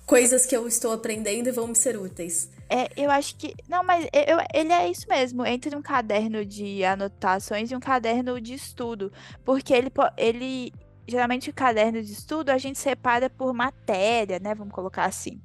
coisas 0.05 0.45
que 0.45 0.55
eu 0.55 0.67
estou 0.67 0.91
aprendendo 0.91 1.47
e 1.47 1.51
vão 1.51 1.67
me 1.67 1.75
ser 1.75 1.97
úteis. 1.97 2.49
É, 2.69 2.89
eu 2.95 3.09
acho 3.11 3.35
que. 3.35 3.53
Não, 3.67 3.83
mas 3.83 4.05
eu, 4.13 4.37
ele 4.53 4.71
é 4.71 4.89
isso 4.89 5.05
mesmo, 5.07 5.45
entre 5.45 5.75
um 5.75 5.81
caderno 5.81 6.45
de 6.45 6.83
anotações 6.83 7.71
e 7.71 7.75
um 7.75 7.79
caderno 7.79 8.39
de 8.39 8.53
estudo. 8.53 9.11
Porque 9.43 9.73
ele, 9.73 9.91
ele. 10.17 10.73
Geralmente 11.07 11.49
o 11.49 11.53
caderno 11.53 12.01
de 12.01 12.13
estudo 12.13 12.49
a 12.49 12.57
gente 12.57 12.79
separa 12.79 13.29
por 13.29 13.53
matéria, 13.53 14.39
né? 14.39 14.53
Vamos 14.55 14.73
colocar 14.73 15.05
assim 15.05 15.41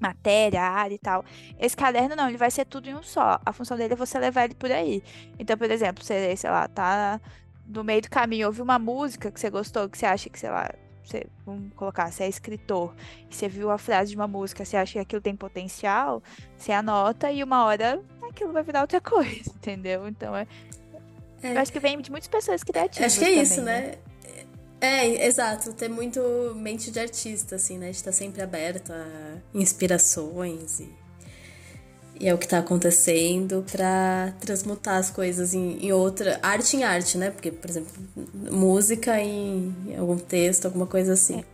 matéria, 0.00 0.62
área 0.62 0.94
e 0.94 0.98
tal. 0.98 1.24
Esse 1.58 1.76
caderno 1.76 2.16
não, 2.16 2.28
ele 2.28 2.38
vai 2.38 2.50
ser 2.50 2.64
tudo 2.64 2.88
em 2.88 2.94
um 2.94 3.02
só. 3.02 3.38
A 3.44 3.52
função 3.52 3.76
dele 3.76 3.92
é 3.92 3.96
você 3.96 4.18
levar 4.18 4.44
ele 4.44 4.54
por 4.54 4.72
aí. 4.72 5.02
Então, 5.38 5.56
por 5.56 5.70
exemplo, 5.70 6.02
você, 6.02 6.34
sei 6.36 6.50
lá, 6.50 6.66
tá 6.66 7.20
no 7.66 7.84
meio 7.84 8.02
do 8.02 8.10
caminho, 8.10 8.46
ouviu 8.46 8.64
uma 8.64 8.78
música 8.78 9.30
que 9.30 9.38
você 9.38 9.50
gostou, 9.50 9.88
que 9.88 9.96
você 9.96 10.06
acha 10.06 10.28
que, 10.28 10.38
sei 10.38 10.50
lá, 10.50 10.70
você, 11.04 11.26
vamos 11.44 11.72
colocar, 11.74 12.10
você 12.10 12.24
é 12.24 12.28
escritor, 12.28 12.94
e 13.30 13.34
você 13.34 13.48
viu 13.48 13.70
a 13.70 13.78
frase 13.78 14.10
de 14.10 14.16
uma 14.16 14.28
música, 14.28 14.64
você 14.64 14.76
acha 14.76 14.92
que 14.94 14.98
aquilo 14.98 15.20
tem 15.20 15.36
potencial, 15.36 16.22
você 16.56 16.72
anota 16.72 17.30
e 17.30 17.42
uma 17.42 17.64
hora 17.64 18.02
aquilo 18.28 18.52
vai 18.52 18.62
virar 18.62 18.82
outra 18.82 19.00
coisa, 19.02 19.50
entendeu? 19.50 20.08
Então 20.08 20.36
é. 20.36 20.46
é. 21.42 21.54
Eu 21.54 21.60
acho 21.60 21.72
que 21.72 21.80
vem 21.80 22.00
de 22.00 22.10
muitas 22.10 22.28
pessoas 22.28 22.62
criativas. 22.62 23.12
Acho 23.12 23.18
que 23.18 23.24
é 23.24 23.28
também, 23.28 23.42
isso, 23.42 23.62
né? 23.62 23.80
né? 23.80 24.09
É, 24.80 25.26
exato, 25.26 25.74
ter 25.74 25.88
muito 25.88 26.20
mente 26.56 26.90
de 26.90 26.98
artista, 26.98 27.56
assim, 27.56 27.76
né? 27.76 27.90
De 27.90 27.96
estar 27.96 28.12
sempre 28.12 28.40
aberto 28.40 28.92
a 28.92 29.36
inspirações 29.52 30.80
e, 30.80 30.88
e 32.18 32.26
é 32.26 32.34
o 32.34 32.38
que 32.38 32.46
está 32.46 32.58
acontecendo 32.58 33.62
para 33.70 34.32
transmutar 34.40 34.96
as 34.96 35.10
coisas 35.10 35.52
em, 35.52 35.84
em, 35.84 35.92
outra. 35.92 36.40
Arte 36.42 36.78
em 36.78 36.84
arte, 36.84 37.18
né? 37.18 37.30
Porque, 37.30 37.50
por 37.50 37.68
exemplo, 37.68 37.92
música 38.50 39.20
em, 39.20 39.74
em 39.86 39.96
algum 39.96 40.16
texto, 40.16 40.64
alguma 40.64 40.86
coisa 40.86 41.12
assim. 41.12 41.40
É. 41.40 41.44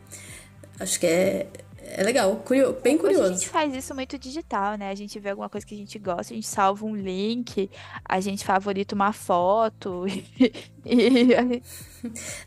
Acho 0.79 1.01
que 1.01 1.07
é, 1.07 1.47
é 1.89 2.03
legal, 2.03 2.43
bem 2.83 2.99
curioso. 2.99 3.25
a 3.25 3.33
gente 3.33 3.49
faz 3.49 3.75
isso 3.75 3.95
muito 3.95 4.19
digital, 4.19 4.77
né? 4.77 4.91
A 4.91 4.95
gente 4.95 5.19
vê 5.19 5.31
alguma 5.31 5.49
coisa 5.49 5.67
que 5.67 5.75
a 5.75 5.79
gente 5.79 5.99
gosta, 5.99 6.33
a 6.33 6.37
gente 6.37 6.47
salva 6.47 6.85
um 6.85 6.95
link, 6.95 7.71
a 8.05 8.21
gente 8.21 8.45
favorita 8.45 8.95
uma 8.95 9.13
foto 9.13 10.05
e, 10.37 10.53
e 10.85 11.35
a, 11.35 11.43
gente, 11.43 11.63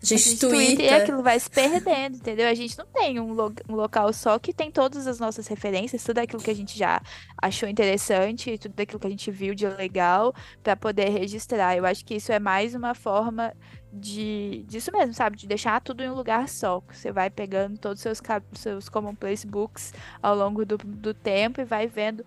a 0.02 0.06
gente 0.06 0.40
twitta. 0.40 0.82
e 0.82 0.90
aquilo 0.90 1.24
vai 1.24 1.40
se 1.40 1.50
perdendo, 1.50 2.18
entendeu? 2.18 2.48
A 2.48 2.54
gente 2.54 2.78
não 2.78 2.86
tem 2.86 3.20
um, 3.20 3.34
lo 3.34 3.54
um, 3.70 3.76
local 3.76 4.12
só 4.14 4.38
que 4.38 4.54
tem 4.54 4.70
todas 4.70 5.08
as 5.08 5.20
nossas 5.20 5.48
referências, 5.48 6.04
tudo 6.04 6.20
aquilo 6.20 6.42
que 6.42 6.52
a 6.52 6.56
gente 6.56 6.78
já 6.78 7.02
achou 7.42 7.68
interessante, 7.68 8.58
tudo 8.58 8.80
aquilo 8.80 9.00
que 9.00 9.08
a 9.08 9.12
gente 9.12 9.32
viu 9.32 9.56
de 9.56 9.68
legal 9.68 10.34
para 10.62 10.76
poder 10.76 11.10
registrar. 11.10 11.78
Eu 11.78 11.86
acho 11.86 12.06
que 12.06 12.16
isso 12.16 12.32
é 12.32 12.40
mais 12.40 12.76
uma 12.76 12.94
forma 12.94 13.54
de 13.92 14.64
disso 14.68 14.92
mesmo, 14.92 15.14
sabe? 15.14 15.36
De 15.36 15.48
deixar 15.48 15.82
tudo 15.82 16.04
em 16.04 16.10
um 16.10 16.14
lugar 16.14 16.48
só. 16.48 16.82
Você 16.92 17.12
vai 17.12 17.30
pegando 17.30 17.78
todos 17.78 18.00
os 18.00 18.04
seus, 18.04 18.22
seus 18.54 18.90
commonplace 18.90 19.46
books 19.46 19.94
ao 20.22 20.36
longo 20.36 20.66
do, 20.66 20.78
do 20.78 21.14
tempo 21.14 21.62
e 21.62 21.66
vai 21.66 21.88
vendo 21.88 22.24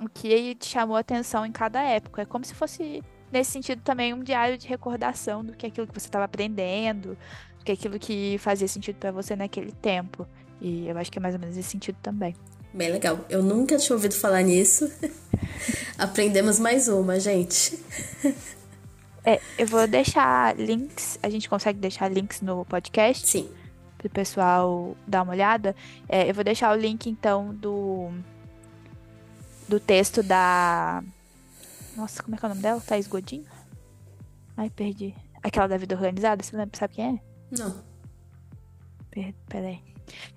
o 0.00 0.08
que 0.08 0.54
te 0.54 0.66
chamou 0.66 0.96
atenção 0.96 1.46
em 1.46 1.52
cada 1.52 1.82
época. 1.82 2.22
É 2.22 2.24
como 2.24 2.44
se 2.44 2.54
fosse, 2.54 3.02
nesse 3.32 3.50
sentido, 3.50 3.80
também 3.82 4.12
um 4.12 4.22
diário 4.22 4.58
de 4.58 4.68
recordação 4.68 5.44
do 5.44 5.54
que 5.54 5.66
é 5.66 5.68
aquilo 5.68 5.86
que 5.86 5.94
você 5.94 6.06
estava 6.06 6.24
aprendendo, 6.24 7.16
do 7.58 7.64
que 7.64 7.72
é 7.72 7.74
aquilo 7.74 7.98
que 7.98 8.36
fazia 8.38 8.68
sentido 8.68 8.96
para 8.96 9.10
você 9.10 9.34
naquele 9.34 9.72
tempo. 9.72 10.26
E 10.60 10.88
eu 10.88 10.96
acho 10.98 11.10
que 11.10 11.18
é 11.18 11.22
mais 11.22 11.34
ou 11.34 11.40
menos 11.40 11.56
esse 11.56 11.70
sentido 11.70 11.96
também. 12.02 12.34
Bem 12.72 12.90
legal. 12.90 13.24
Eu 13.30 13.42
nunca 13.42 13.78
tinha 13.78 13.96
ouvido 13.96 14.14
falar 14.14 14.42
nisso. 14.42 14.90
Aprendemos 15.96 16.58
mais 16.58 16.88
uma, 16.88 17.18
gente. 17.18 17.78
É, 19.26 19.40
eu 19.58 19.66
vou 19.66 19.88
deixar 19.88 20.56
links, 20.56 21.18
a 21.20 21.28
gente 21.28 21.48
consegue 21.48 21.80
deixar 21.80 22.08
links 22.08 22.40
no 22.40 22.64
podcast? 22.64 23.26
Sim. 23.26 23.50
Para 23.98 24.06
o 24.06 24.10
pessoal 24.10 24.96
dar 25.04 25.22
uma 25.22 25.32
olhada. 25.32 25.74
É, 26.08 26.30
eu 26.30 26.32
vou 26.32 26.44
deixar 26.44 26.70
o 26.70 26.80
link, 26.80 27.10
então, 27.10 27.52
do, 27.52 28.12
do 29.68 29.80
texto 29.80 30.22
da. 30.22 31.02
Nossa, 31.96 32.22
como 32.22 32.36
é 32.36 32.38
que 32.38 32.44
é 32.44 32.46
o 32.46 32.50
nome 32.50 32.62
dela? 32.62 32.80
Thaís 32.80 33.08
Godinho? 33.08 33.46
Ai, 34.56 34.70
perdi. 34.70 35.12
Aquela 35.42 35.66
da 35.66 35.76
vida 35.76 35.96
organizada, 35.96 36.40
você 36.40 36.56
lembra, 36.56 36.78
sabe 36.78 36.94
quem 36.94 37.16
é? 37.16 37.58
Não. 37.58 37.82
Peraí. 39.48 39.80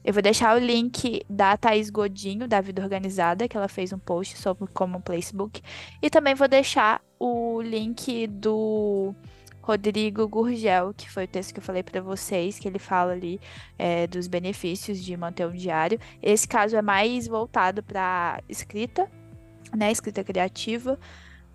Eu 0.03 0.13
vou 0.13 0.23
deixar 0.23 0.55
o 0.55 0.59
link 0.59 1.23
da 1.29 1.55
Thaís 1.55 1.91
Godinho, 1.91 2.47
da 2.47 2.59
Vida 2.59 2.81
Organizada, 2.81 3.47
que 3.47 3.55
ela 3.55 3.67
fez 3.67 3.93
um 3.93 3.99
post 3.99 4.35
sobre 4.37 4.67
como 4.73 4.99
Placebook. 4.99 5.61
E 6.01 6.09
também 6.09 6.33
vou 6.33 6.47
deixar 6.47 7.01
o 7.19 7.61
link 7.61 8.25
do 8.27 9.13
Rodrigo 9.61 10.27
Gurgel, 10.27 10.93
que 10.95 11.09
foi 11.09 11.25
o 11.25 11.27
texto 11.27 11.53
que 11.53 11.59
eu 11.59 11.63
falei 11.63 11.83
para 11.83 12.01
vocês, 12.01 12.57
que 12.57 12.67
ele 12.67 12.79
fala 12.79 13.11
ali 13.11 13.39
é, 13.77 14.07
dos 14.07 14.27
benefícios 14.27 15.03
de 15.03 15.15
manter 15.15 15.45
um 15.45 15.51
diário. 15.51 15.99
Esse 16.23 16.47
caso 16.47 16.75
é 16.75 16.81
mais 16.81 17.27
voltado 17.27 17.83
para 17.83 18.41
escrita, 18.47 19.09
né, 19.75 19.91
escrita 19.91 20.23
criativa, 20.23 20.97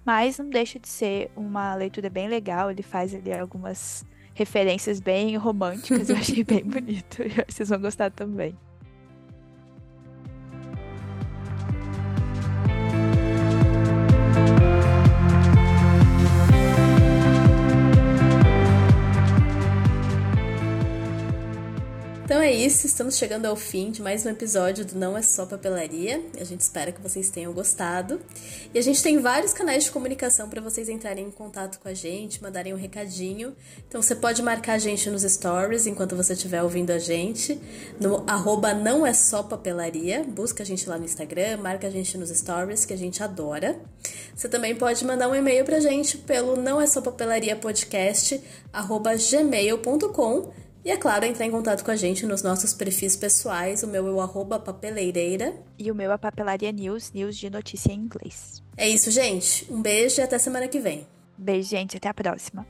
mas 0.04 0.38
não 0.38 0.48
deixa 0.48 0.78
de 0.78 0.88
ser 0.88 1.30
uma 1.34 1.74
leitura 1.74 2.10
bem 2.10 2.28
legal. 2.28 2.70
Ele 2.70 2.82
faz 2.82 3.14
ali 3.14 3.32
algumas 3.32 4.04
referências 4.34 5.00
bem 5.00 5.36
românticas, 5.36 6.10
eu 6.10 6.16
achei 6.16 6.44
bem 6.44 6.62
bonito. 6.64 7.22
Vocês 7.48 7.68
vão 7.68 7.80
gostar 7.80 8.10
também. 8.10 8.54
Então 22.24 22.40
é 22.40 22.50
isso, 22.50 22.86
estamos 22.86 23.18
chegando 23.18 23.44
ao 23.44 23.54
fim 23.54 23.90
de 23.90 24.00
mais 24.00 24.24
um 24.24 24.30
episódio 24.30 24.82
do 24.82 24.98
Não 24.98 25.14
é 25.14 25.20
Só 25.20 25.44
Papelaria. 25.44 26.24
A 26.40 26.44
gente 26.44 26.62
espera 26.62 26.90
que 26.90 26.98
vocês 26.98 27.28
tenham 27.28 27.52
gostado. 27.52 28.18
E 28.72 28.78
a 28.78 28.82
gente 28.82 29.02
tem 29.02 29.18
vários 29.18 29.52
canais 29.52 29.84
de 29.84 29.90
comunicação 29.90 30.48
para 30.48 30.62
vocês 30.62 30.88
entrarem 30.88 31.26
em 31.26 31.30
contato 31.30 31.78
com 31.78 31.86
a 31.86 31.92
gente, 31.92 32.42
mandarem 32.42 32.72
um 32.72 32.78
recadinho. 32.78 33.54
Então 33.86 34.00
você 34.00 34.14
pode 34.14 34.42
marcar 34.42 34.72
a 34.72 34.78
gente 34.78 35.10
nos 35.10 35.20
stories 35.20 35.86
enquanto 35.86 36.16
você 36.16 36.32
estiver 36.32 36.62
ouvindo 36.62 36.92
a 36.92 36.98
gente, 36.98 37.60
no 38.00 38.24
arroba 38.26 38.72
Não 38.72 39.06
é 39.06 39.12
Só 39.12 39.42
Papelaria. 39.42 40.24
Busca 40.24 40.62
a 40.62 40.66
gente 40.66 40.88
lá 40.88 40.96
no 40.96 41.04
Instagram, 41.04 41.58
marca 41.58 41.88
a 41.88 41.90
gente 41.90 42.16
nos 42.16 42.30
stories, 42.30 42.86
que 42.86 42.94
a 42.94 42.98
gente 42.98 43.22
adora. 43.22 43.78
Você 44.34 44.48
também 44.48 44.74
pode 44.74 45.04
mandar 45.04 45.28
um 45.28 45.34
e-mail 45.34 45.62
pra 45.62 45.78
gente 45.78 46.16
pelo 46.16 46.56
não 46.56 46.80
é 46.80 46.86
só 46.86 47.02
papelaria 47.02 47.54
podcast 47.54 48.40
arroba 48.72 49.14
gmail.com 49.14 50.63
E 50.84 50.90
é 50.90 50.96
claro, 50.98 51.24
entrar 51.24 51.46
em 51.46 51.50
contato 51.50 51.82
com 51.82 51.90
a 51.90 51.96
gente 51.96 52.26
nos 52.26 52.42
nossos 52.42 52.74
perfis 52.74 53.16
pessoais. 53.16 53.82
O 53.82 53.86
meu 53.86 54.06
é 54.06 54.10
o 54.10 54.20
arroba 54.20 54.58
papeleireira. 54.58 55.54
E 55.78 55.90
o 55.90 55.94
meu 55.94 56.12
é 56.12 56.18
Papelaria 56.18 56.70
News, 56.70 57.10
news 57.12 57.38
de 57.38 57.48
notícia 57.48 57.90
em 57.90 58.00
inglês. 58.00 58.62
É 58.76 58.86
isso, 58.86 59.10
gente. 59.10 59.66
Um 59.72 59.80
beijo 59.80 60.20
e 60.20 60.22
até 60.22 60.38
semana 60.38 60.68
que 60.68 60.78
vem. 60.78 61.06
Beijo, 61.38 61.70
gente. 61.70 61.96
Até 61.96 62.08
a 62.08 62.14
próxima. 62.14 62.66